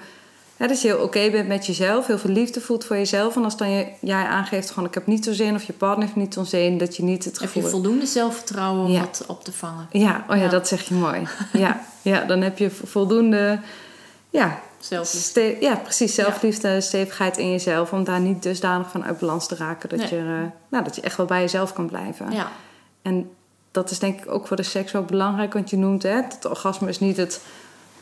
ja, 0.58 0.68
dat 0.68 0.82
je 0.82 0.88
heel 0.88 1.00
oké 1.00 1.30
bent 1.32 1.48
met 1.48 1.66
jezelf, 1.66 2.08
heel 2.08 2.18
veel 2.18 2.30
liefde 2.30 2.62
voelt 2.62 2.86
voor 2.86 2.96
jezelf. 2.96 3.36
En 3.36 3.44
als 3.44 3.58
dan 3.58 3.70
je, 3.72 3.88
jij 4.02 4.24
aangeeft 4.26 4.70
gewoon 4.72 4.88
ik 4.90 4.94
heb 4.94 5.08
niet 5.08 5.24
zo'n 5.24 5.34
zin 5.34 5.56
of 5.56 5.64
je 5.64 5.74
partner 5.74 6.06
heeft 6.06 6.18
niet 6.18 6.34
zo'n 6.34 6.46
zin, 6.46 6.78
dat 6.78 6.96
je 6.96 7.04
niet 7.04 7.26
het 7.26 7.40
Heb 7.40 7.48
gevoel 7.48 7.64
je 7.64 7.70
voldoende 7.70 8.06
zelfvertrouwen 8.06 8.86
om 8.86 8.92
Ja. 8.92 9.00
dat 9.02 9.24
op 9.28 9.44
te 9.44 9.52
vangen? 9.52 9.88
Ja, 9.92 10.26
oh 10.30 10.36
ja, 10.36 10.44
Ja. 10.44 10.50
dat 10.50 10.68
zeg 10.68 10.82
je 10.88 10.94
mooi. 10.94 11.28
ja, 11.54 11.82
ja, 12.02 12.24
dan 12.26 12.42
heb 12.42 12.58
je 12.58 12.70
voldoende, 12.70 13.60
ja, 14.30 14.60
Zelfliefde. 14.80 15.58
ja 15.60 15.76
precies, 15.76 16.16
zelfliefde, 16.16 16.82
stevigheid 16.82 17.38
in 17.38 17.52
jezelf, 17.52 17.94
om 17.94 18.04
daar 18.04 18.20
niet 18.20 18.44
dusdanig 18.44 18.90
van 18.92 19.04
uit 19.06 19.20
balans 19.20 19.48
te 19.48 19.56
raken 19.56 19.90
dat, 19.90 20.00
Nee. 20.00 20.10
je, 20.10 20.18
eh, 20.18 20.52
nou, 20.70 20.84
dat 20.84 20.96
je 20.96 21.02
echt 21.02 21.18
wel 21.18 21.26
bij 21.26 21.42
jezelf 21.42 21.74
kan 21.74 21.88
blijven. 21.88 22.32
Ja, 22.32 22.48
En 23.02 23.30
dat 23.72 23.92
is 23.92 24.00
denk 24.00 24.20
ik 24.24 24.32
ook 24.32 24.48
voor 24.48 24.58
de 24.58 24.64
seks 24.64 24.92
wel 24.92 25.04
belangrijk. 25.04 25.54
Want 25.54 25.70
je 25.70 25.78
noemt 25.78 26.04
hè, 26.04 26.10
het 26.10 26.46
orgasme 26.46 26.90
is 26.90 27.00
niet 27.00 27.18
het, 27.18 27.42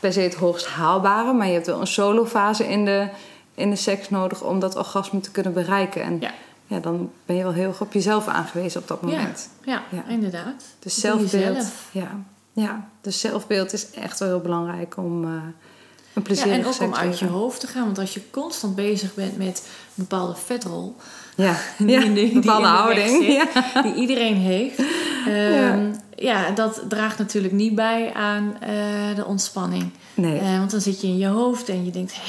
per 0.02 0.12
se 0.12 0.20
het 0.20 0.34
hoogst 0.34 0.66
haalbare. 0.66 1.32
Maar 1.32 1.46
je 1.46 1.52
hebt 1.52 1.66
wel 1.66 1.80
een 1.80 1.86
solofase 1.86 2.68
in 2.68 2.84
de, 2.84 3.08
in 3.54 3.70
de 3.70 3.76
seks 3.76 4.10
nodig 4.10 4.42
om 4.42 4.60
dat 4.60 4.76
orgasme 4.76 5.20
te 5.20 5.30
kunnen 5.30 5.52
bereiken. 5.52 6.02
En 6.02 6.16
Ja. 6.20 6.30
ja, 6.66 6.78
dan 6.78 7.10
ben 7.26 7.36
je 7.36 7.42
wel 7.42 7.52
heel 7.52 7.68
erg 7.68 7.80
op 7.80 7.92
jezelf 7.92 8.26
aangewezen 8.26 8.80
op 8.80 8.88
dat 8.88 8.98
ja, 9.00 9.06
moment. 9.06 9.48
ja, 9.64 9.82
Ja. 9.88 10.04
inderdaad. 10.08 10.62
Dus 10.78 10.94
zelfbeeld. 11.00 11.66
Ja, 11.90 12.10
ja, 12.52 12.88
dus 13.00 13.20
zelfbeeld 13.20 13.72
is 13.72 13.90
echt 13.90 14.18
wel 14.18 14.28
heel 14.28 14.40
belangrijk 14.40 14.96
om 14.96 15.24
eh, 15.24 15.30
een 15.30 15.42
Ja, 16.14 16.20
plezierige 16.22 16.60
en 16.60 16.66
ook 16.66 16.80
om 16.80 16.94
uit 16.94 17.18
je 17.18 17.26
te 17.26 17.32
hoofd 17.32 17.60
te 17.60 17.66
gaan. 17.66 17.84
Want 17.84 17.98
als 17.98 18.14
je 18.14 18.30
constant 18.30 18.74
bezig 18.74 19.14
bent 19.14 19.36
met 19.38 19.62
een 19.66 20.06
bepaalde 20.08 20.34
vetrol... 20.44 20.96
Ja, 21.36 21.56
die 21.78 21.88
ja 21.88 22.02
in 22.02 22.14
de- 22.14 22.20
die 22.20 22.40
bepaalde 22.40 22.66
in 22.66 22.72
de 22.72 23.00
weg 23.00 23.10
houding. 23.10 23.24
zit. 23.24 23.48
Ja. 23.74 23.82
die 23.82 23.94
iedereen 23.94 24.36
heeft... 24.36 24.78
ehm, 25.26 25.92
ja, 26.16 26.50
dat 26.50 26.82
draagt 26.88 27.18
natuurlijk 27.18 27.54
niet 27.54 27.74
bij 27.74 28.12
aan 28.14 28.56
eh, 28.60 28.70
de 29.16 29.24
ontspanning. 29.24 29.90
Nee. 30.14 30.38
Eh, 30.38 30.58
want 30.58 30.70
dan 30.70 30.80
zit 30.80 31.00
je 31.00 31.06
in 31.06 31.18
je 31.18 31.26
hoofd 31.26 31.68
en 31.68 31.84
je 31.84 31.90
denkt... 31.90 32.14
Hé, 32.14 32.20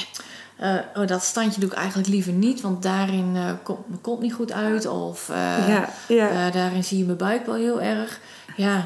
eh, 0.56 0.80
oh, 0.94 1.06
dat 1.06 1.22
standje 1.22 1.60
doe 1.60 1.70
ik 1.70 1.76
eigenlijk 1.76 2.08
liever 2.08 2.32
niet, 2.32 2.60
want 2.60 2.82
daarin 2.82 3.36
komt 3.62 3.88
mijn 3.88 4.00
kont 4.00 4.20
niet 4.20 4.32
goed 4.32 4.52
uit. 4.52 4.86
Of 4.86 5.28
ja, 5.68 5.88
ja. 6.08 6.50
daarin 6.50 6.84
zie 6.84 6.98
je 6.98 7.04
mijn 7.04 7.16
buik 7.16 7.46
wel 7.46 7.54
heel 7.54 7.80
erg. 7.80 8.20
Ja, 8.56 8.84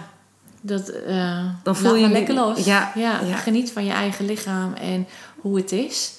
dat, 0.61 0.93
Dan 1.63 1.77
voel 1.77 1.95
je 1.95 2.09
lekker 2.09 2.35
los. 2.35 2.65
ja, 2.65 2.93
ja. 2.95 3.19
Geniet 3.37 3.73
van 3.73 3.85
je 3.85 3.93
eigen 3.93 4.25
lichaam 4.25 4.73
en 4.73 5.07
hoe 5.41 5.57
het 5.57 5.73
is. 5.73 6.13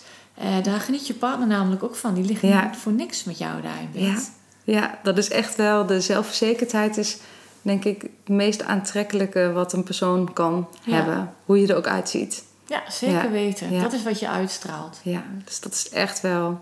Daar 0.64 0.80
geniet 0.80 1.08
je 1.08 1.14
partner 1.14 1.48
namelijk 1.48 1.84
ook 1.84 1.96
van. 1.96 2.14
Die 2.14 2.38
Ja. 2.42 2.64
niet 2.66 2.78
voor 2.78 2.92
niks 2.92 3.24
met 3.24 3.38
jou 3.38 3.62
daar 3.62 3.80
in 3.94 4.02
Ja. 4.02 4.14
bed. 4.14 4.32
ja, 4.64 5.00
dat 5.04 5.18
is 5.18 5.30
echt 5.30 5.56
wel... 5.56 5.86
De 5.86 6.02
zelfverzekerdheid 6.02 6.98
is 6.98 7.18
denk 7.62 7.86
ik 7.86 8.02
het 8.02 8.12
meest 8.30 8.64
aantrekkelijke 8.64 9.52
wat 9.52 9.74
een 9.74 9.84
persoon 9.84 10.34
kan 10.34 10.68
Ja. 10.84 10.94
hebben. 10.96 11.34
Hoe 11.46 11.62
je 11.62 11.68
er 11.68 11.76
ook 11.78 11.88
uitziet. 11.88 12.44
Ja, 12.66 12.82
zeker 12.90 13.24
Ja. 13.24 13.30
weten. 13.30 13.72
Ja. 13.74 13.82
Dat 13.82 13.94
is 13.94 14.04
wat 14.04 14.20
je 14.20 14.30
uitstraalt. 14.30 15.00
Ja, 15.04 15.24
dus 15.46 15.60
dat 15.60 15.74
is 15.74 15.90
echt 15.90 16.22
wel 16.22 16.62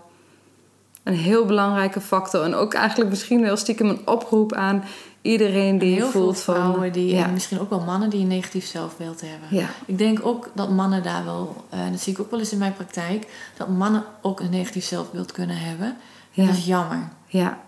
een 1.02 1.14
heel 1.14 1.44
belangrijke 1.46 2.00
factor. 2.00 2.42
En 2.42 2.54
ook 2.54 2.74
eigenlijk 2.74 3.10
misschien 3.10 3.40
wel 3.42 3.56
stiekem 3.56 3.88
een 3.88 4.06
oproep 4.08 4.52
aan 4.52 4.84
iedereen 5.22 5.78
die 5.78 5.94
heel 5.94 6.08
voelt 6.08 6.40
veel 6.40 6.54
vrouwen 6.54 6.80
van... 6.80 6.90
die, 6.92 7.14
ja, 7.14 7.24
en 7.24 7.32
misschien 7.32 7.60
ook 7.60 7.70
wel 7.70 7.80
mannen 7.80 8.10
die 8.10 8.20
een 8.20 8.26
negatief 8.26 8.66
zelfbeeld 8.66 9.20
hebben. 9.20 9.48
ja, 9.50 9.68
Ik 9.86 9.98
denk 9.98 10.26
ook 10.26 10.50
dat 10.54 10.70
mannen 10.70 11.02
daar 11.02 11.24
wel, 11.24 11.64
eh, 11.70 11.80
en 11.80 11.92
dat 11.92 12.00
zie 12.00 12.12
ik 12.12 12.20
ook 12.20 12.30
wel 12.30 12.38
eens 12.40 12.52
in 12.52 12.58
mijn 12.58 12.72
praktijk, 12.74 13.26
dat 13.56 13.68
mannen 13.68 14.04
ook 14.22 14.40
een 14.40 14.50
negatief 14.50 14.84
zelfbeeld 14.84 15.32
kunnen 15.32 15.56
hebben. 15.58 15.96
ja, 16.30 16.46
Dat 16.46 16.54
is 16.56 16.66
jammer. 16.66 17.08
ja, 17.26 17.58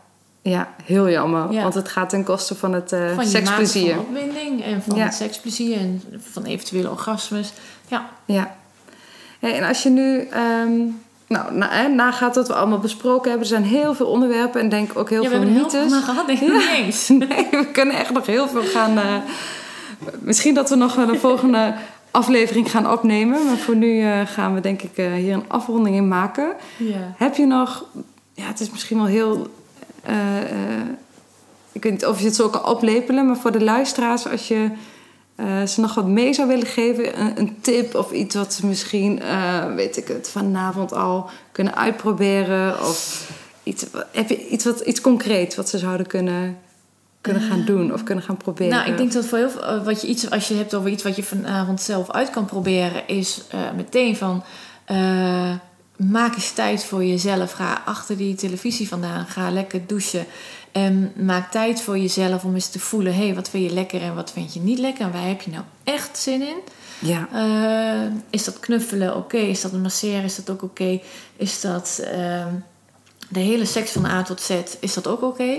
ja, 0.43 0.68
heel 0.84 1.09
jammer. 1.11 1.53
Ja. 1.53 1.62
Want 1.62 1.74
het 1.74 1.88
gaat 1.88 2.09
ten 2.09 2.24
koste 2.24 2.55
van 2.55 2.72
het 2.72 2.93
eh, 2.93 3.14
Van 3.14 3.26
seksplezier. 3.26 3.95
van 3.95 3.99
opwinding 4.05 4.62
en 4.64 4.82
van 4.82 4.97
Ja. 4.97 5.05
het 5.05 5.14
seksplezier 5.14 5.76
en 5.76 6.03
van 6.18 6.45
eventuele 6.45 6.91
orgasmes. 6.91 7.53
Ja, 7.88 8.09
Ja. 8.24 8.57
Hey, 9.38 9.57
en 9.59 9.68
als 9.68 9.82
je 9.82 9.88
nu 9.88 10.18
ehm, 10.30 10.78
nou, 11.26 11.55
na, 11.55 11.68
hè, 11.70 11.88
nagaat 11.88 12.34
wat 12.34 12.49
we 12.49 12.55
allemaal 12.55 12.78
besproken 12.78 13.30
hebben... 13.30 13.49
er 13.49 13.55
zijn 13.55 13.64
heel 13.70 13.95
veel 13.95 14.07
onderwerpen 14.07 14.61
en 14.61 14.68
denk 14.68 14.99
ook 14.99 15.11
heel 15.11 15.22
ja 15.22 15.28
we 15.28 15.34
veel 15.34 15.45
hebben 15.45 15.55
er 15.57 15.61
heel 15.61 15.70
veel 15.70 15.82
mythes. 15.91 16.05
gehad, 16.05 16.26
denk 16.30 16.41
ik 16.41 16.53
niet 16.53 16.68
eens. 16.76 17.09
Nee, 17.28 17.47
we 17.51 17.66
kunnen 17.72 17.97
echt 17.97 18.12
nog 18.12 18.26
heel 18.26 18.49
veel 18.49 18.62
gaan... 18.62 18.99
eh, 18.99 19.14
misschien 20.20 20.55
dat 20.55 20.68
we 20.70 20.76
nog 20.76 20.95
wel 20.95 21.09
een 21.09 21.18
volgende 21.18 21.74
aflevering 22.11 22.70
gaan 22.70 22.91
opnemen. 22.93 23.47
Maar 23.47 23.57
voor 23.57 23.76
nu 23.76 24.01
eh, 24.03 24.20
gaan 24.26 24.55
we 24.55 24.61
denk 24.61 24.82
ik 24.82 24.91
hier 24.97 25.32
een 25.34 25.45
afronding 25.49 25.97
in 25.97 26.09
maken. 26.09 26.53
Ja. 26.76 27.14
Heb 27.16 27.36
je 27.36 27.47
nog... 27.47 27.84
Ja, 28.34 28.45
het 28.47 28.61
is 28.61 28.70
misschien 28.70 28.97
wel 28.97 29.07
heel... 29.07 29.47
eh, 30.03 30.40
eh, 30.40 30.86
ik 31.72 31.82
weet 31.82 31.92
niet 31.92 32.07
of 32.07 32.18
je 32.18 32.24
het 32.24 32.34
zo 32.34 32.48
kan 32.48 32.64
oplepelen... 32.64 33.26
maar 33.26 33.36
voor 33.36 33.53
de 33.53 33.64
luisteraars, 33.64 34.28
als 34.28 34.48
je 34.48 34.70
eh, 35.34 35.62
ze 35.62 35.80
nog 35.80 35.94
wat 35.94 36.07
mee 36.07 36.32
zou 36.32 36.48
willen 36.48 36.66
geven... 36.66 37.20
een, 37.20 37.38
een 37.38 37.61
tip 37.61 37.94
of 37.94 38.12
iets 38.12 38.34
wat 38.34 38.55
ze 38.55 38.66
misschien, 38.66 39.22
weet 39.74 39.96
ik 39.96 40.09
het, 40.09 40.30
vanavond 40.30 40.92
al 40.92 41.30
kunnen 41.53 41.76
uitproberen... 41.76 42.80
of 42.80 43.30
iets, 43.62 43.86
heb 44.12 44.28
je 44.28 44.48
iets, 44.48 44.64
wat, 44.64 44.80
iets 44.80 45.01
concreets 45.01 45.57
wat 45.57 45.68
ze 45.68 45.78
zouden 45.78 46.07
kunnen, 46.07 46.59
kunnen 47.20 47.42
gaan 47.42 47.64
doen 47.64 47.92
of 47.92 48.03
kunnen 48.03 48.24
gaan 48.24 48.36
proberen? 48.36 48.72
Nou, 48.72 48.90
ik 48.90 48.96
denk 48.96 49.12
dat 49.12 49.26
voor 49.26 49.38
heel 49.38 49.51
veel, 49.51 49.82
wat 49.84 50.01
je 50.01 50.07
iets, 50.07 50.30
als 50.30 50.48
je 50.48 50.55
hebt 50.55 50.74
over 50.74 50.90
iets 50.90 51.03
wat 51.03 51.16
je 51.16 51.22
vanavond 51.22 51.80
zelf 51.80 52.11
uit 52.11 52.30
kan 52.30 52.44
proberen, 52.44 53.09
is 53.09 53.44
meteen 53.76 54.16
van 54.16 54.42
maak 56.09 56.34
eens 56.34 56.53
tijd 56.53 56.84
voor 56.84 57.05
jezelf. 57.05 57.53
Ga 57.53 57.82
achter 57.84 58.16
die 58.16 58.34
televisie 58.34 58.88
vandaan, 58.88 59.26
ga 59.26 59.51
lekker 59.51 59.86
douchen. 59.86 60.26
En 60.72 61.12
maak 61.16 61.51
tijd 61.51 61.80
voor 61.80 61.98
jezelf 61.98 62.44
om 62.44 62.55
eens 62.55 62.68
te 62.68 62.78
voelen: 62.78 63.14
hé, 63.14 63.24
hey, 63.24 63.34
wat 63.34 63.51
vind 63.51 63.64
je 63.68 63.74
lekker 63.74 64.03
en 64.03 64.14
wat 64.14 64.32
vind 64.32 64.55
je 64.55 64.61
niet 64.61 64.78
lekker? 64.78 65.05
En 65.05 65.12
waar 65.12 65.26
heb 65.26 65.40
je 65.40 65.51
nou 65.51 65.64
echt 65.84 66.18
zin 66.18 66.42
in? 66.42 66.57
Ja, 66.98 67.28
Eh, 67.32 68.12
is 68.30 68.44
dat 68.44 68.61
knuffelen 68.61 69.16
oké? 69.16 69.36
Is 69.36 69.61
dat 69.61 69.72
een 69.72 69.80
masseren? 69.80 70.24
Is 70.24 70.36
dat 70.36 70.51
ook 70.51 70.62
oké? 70.62 71.01
Is 71.36 71.61
dat 71.61 72.01
ehm, 72.05 72.55
de 73.28 73.40
hele 73.40 73.64
seks 73.64 73.90
van 73.90 74.05
A 74.05 74.22
tot 74.22 74.40
Z? 74.40 74.51
Is 74.80 74.94
dat 74.94 75.07
ook 75.07 75.22
oké? 75.22 75.59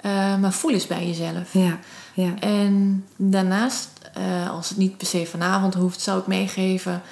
Eh, 0.00 0.38
maar 0.38 0.52
voel 0.52 0.70
eens 0.70 0.86
bij 0.86 1.06
jezelf. 1.06 1.52
ja, 1.52 1.78
ja. 2.14 2.34
En 2.40 3.04
daarnaast, 3.16 3.88
eh, 4.14 4.50
als 4.50 4.68
het 4.68 4.78
niet 4.78 4.96
per 4.96 5.06
se 5.06 5.26
vanavond 5.26 5.74
hoeft, 5.74 6.00
zou 6.00 6.20
ik 6.20 6.26
meegeven. 6.26 7.02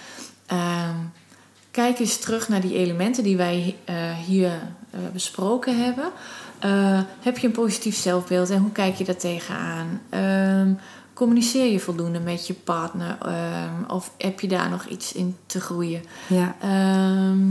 Kijk 1.70 1.98
eens 1.98 2.16
terug 2.16 2.48
naar 2.48 2.60
die 2.60 2.74
elementen 2.74 3.22
die 3.22 3.36
wij 3.36 3.76
eh, 3.84 4.14
hier 4.26 4.50
eh, 4.90 5.00
besproken 5.12 5.84
hebben. 5.84 6.10
Eh, 6.58 7.00
heb 7.20 7.38
je 7.38 7.46
een 7.46 7.52
positief 7.52 7.96
zelfbeeld 7.96 8.50
en 8.50 8.60
hoe 8.60 8.72
kijk 8.72 8.94
je 8.94 9.04
daar 9.04 9.16
tegenaan? 9.16 10.00
Ehm 10.08 10.72
communiceer 11.12 11.72
je 11.72 11.80
voldoende 11.80 12.20
met 12.20 12.46
je 12.46 12.54
partner? 12.54 13.18
Ehm, 13.22 13.90
of 13.90 14.12
heb 14.18 14.40
je 14.40 14.48
daar 14.48 14.70
nog 14.70 14.84
iets 14.84 15.12
in 15.12 15.36
te 15.46 15.60
groeien? 15.60 16.02
ja. 16.26 16.56
Ehm, 16.60 17.48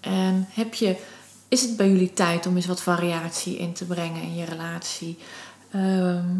en 0.00 0.46
heb 0.50 0.74
je, 0.74 0.96
is 1.48 1.62
het 1.62 1.76
bij 1.76 1.88
jullie 1.88 2.12
tijd 2.12 2.46
om 2.46 2.56
eens 2.56 2.66
wat 2.66 2.82
variatie 2.82 3.56
in 3.56 3.72
te 3.72 3.84
brengen 3.84 4.22
in 4.22 4.34
je 4.34 4.44
relatie? 4.44 5.18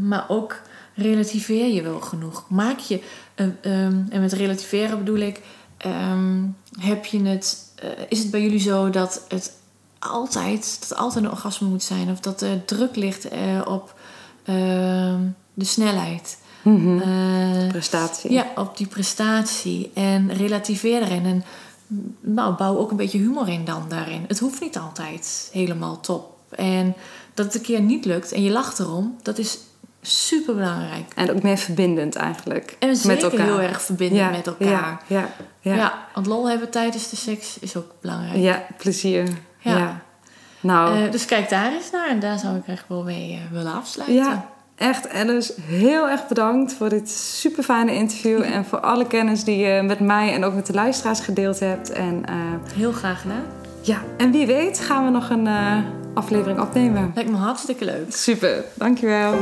Maar 0.02 0.24
ook 0.28 0.60
relativeer 0.94 1.74
je 1.74 1.82
wel 1.82 2.00
genoeg. 2.00 2.44
Maak 2.48 2.78
je, 2.78 3.00
en 3.34 4.20
met 4.20 4.32
relativeren 4.32 4.98
bedoel 4.98 5.18
ik, 5.18 5.40
ehm, 5.78 6.42
heb 6.80 7.04
je 7.04 7.22
het, 7.22 7.72
eh, 7.74 7.88
is 8.08 8.18
het 8.18 8.30
bij 8.30 8.42
jullie 8.42 8.60
zo 8.60 8.90
dat 8.90 9.24
het 9.28 9.52
altijd, 9.98 10.76
dat 10.80 10.88
het 10.88 10.98
altijd 10.98 11.24
een 11.24 11.30
orgasme 11.30 11.68
moet 11.68 11.82
zijn? 11.82 12.10
Of 12.10 12.20
dat 12.20 12.40
er 12.40 12.64
druk 12.64 12.96
ligt 12.96 13.28
eh, 13.28 13.62
op 13.64 13.94
ehm, 14.44 15.20
de 15.54 15.64
snelheid? 15.64 16.38
Eh, 16.64 17.68
Prestatie. 17.68 18.32
ja, 18.32 18.46
op 18.56 18.76
die 18.76 18.86
prestatie. 18.86 19.90
En 19.94 20.32
relativeer 20.32 21.02
erin. 21.02 21.24
En 21.24 21.44
nou, 22.20 22.54
bouw 22.54 22.76
ook 22.76 22.90
een 22.90 22.96
beetje 22.96 23.18
humor 23.18 23.48
in 23.48 23.64
dan 23.64 23.84
daarin. 23.88 24.24
Het 24.28 24.38
hoeft 24.38 24.60
niet 24.60 24.78
altijd 24.78 25.48
helemaal 25.52 26.00
top. 26.00 26.36
En 26.50 26.94
dat 27.34 27.46
het 27.46 27.54
een 27.54 27.60
keer 27.60 27.80
niet 27.80 28.04
lukt 28.04 28.32
en 28.32 28.42
je 28.42 28.50
lacht 28.50 28.78
erom, 28.78 29.16
dat 29.22 29.38
is 29.38 29.58
super 30.02 30.54
belangrijk. 30.54 31.12
En 31.14 31.30
ook 31.34 31.42
meer 31.42 31.56
verbindend 31.56 32.16
eigenlijk. 32.16 32.76
En 32.78 32.96
met 33.06 33.22
elkaar. 33.22 33.46
heel 33.46 33.60
erg 33.60 33.82
verbindend 33.82 34.30
met 34.30 34.46
elkaar. 34.46 34.68
Ja, 34.68 34.98
ja, 35.06 35.28
Ja. 35.60 35.74
ja. 35.74 35.98
want 36.14 36.26
lol 36.26 36.48
hebben 36.48 36.70
tijdens 36.70 37.10
de 37.10 37.16
seks 37.16 37.58
is 37.58 37.76
ook 37.76 37.90
belangrijk. 38.00 38.36
Ja, 38.36 38.62
plezier. 38.76 39.28
Ja. 39.58 39.76
Ja. 39.76 40.00
Nou, 40.60 41.04
Eh, 41.04 41.10
dus 41.10 41.24
kijk 41.24 41.48
daar 41.48 41.72
eens 41.72 41.90
naar 41.90 42.08
en 42.08 42.20
daar 42.20 42.38
zou 42.38 42.56
ik 42.56 42.66
echt 42.66 42.84
wel 42.88 43.02
mee 43.02 43.32
eh, 43.32 43.52
willen 43.52 43.72
afsluiten. 43.74 44.16
ja, 44.18 44.48
echt 44.76 45.08
Alice, 45.12 45.54
heel 45.62 46.08
erg 46.08 46.26
bedankt 46.28 46.72
voor 46.74 46.88
dit 46.88 47.10
super 47.10 47.62
fijne 47.62 47.94
interview. 47.94 48.42
En 48.42 48.64
voor 48.64 48.80
alle 48.80 49.06
kennis 49.06 49.44
die 49.44 49.56
je 49.56 49.82
met 49.82 50.00
mij 50.00 50.32
en 50.34 50.44
ook 50.44 50.54
met 50.54 50.66
de 50.66 50.72
luisteraars 50.72 51.20
gedeeld 51.20 51.58
hebt. 51.60 51.90
En 51.90 52.22
eh, 52.26 52.34
Heel 52.74 52.92
graag 52.92 53.20
gedaan. 53.20 53.44
ja, 53.82 53.98
en 54.16 54.30
wie 54.30 54.46
weet 54.46 54.78
gaan 54.80 55.04
we 55.04 55.10
nog 55.10 55.30
een 55.30 55.48
aflevering 56.14 56.60
opnemen. 56.60 57.12
Lijkt 57.14 57.30
me 57.30 57.36
hartstikke 57.36 57.84
leuk. 57.84 58.14
Super, 58.14 58.64
dankjewel. 58.74 59.36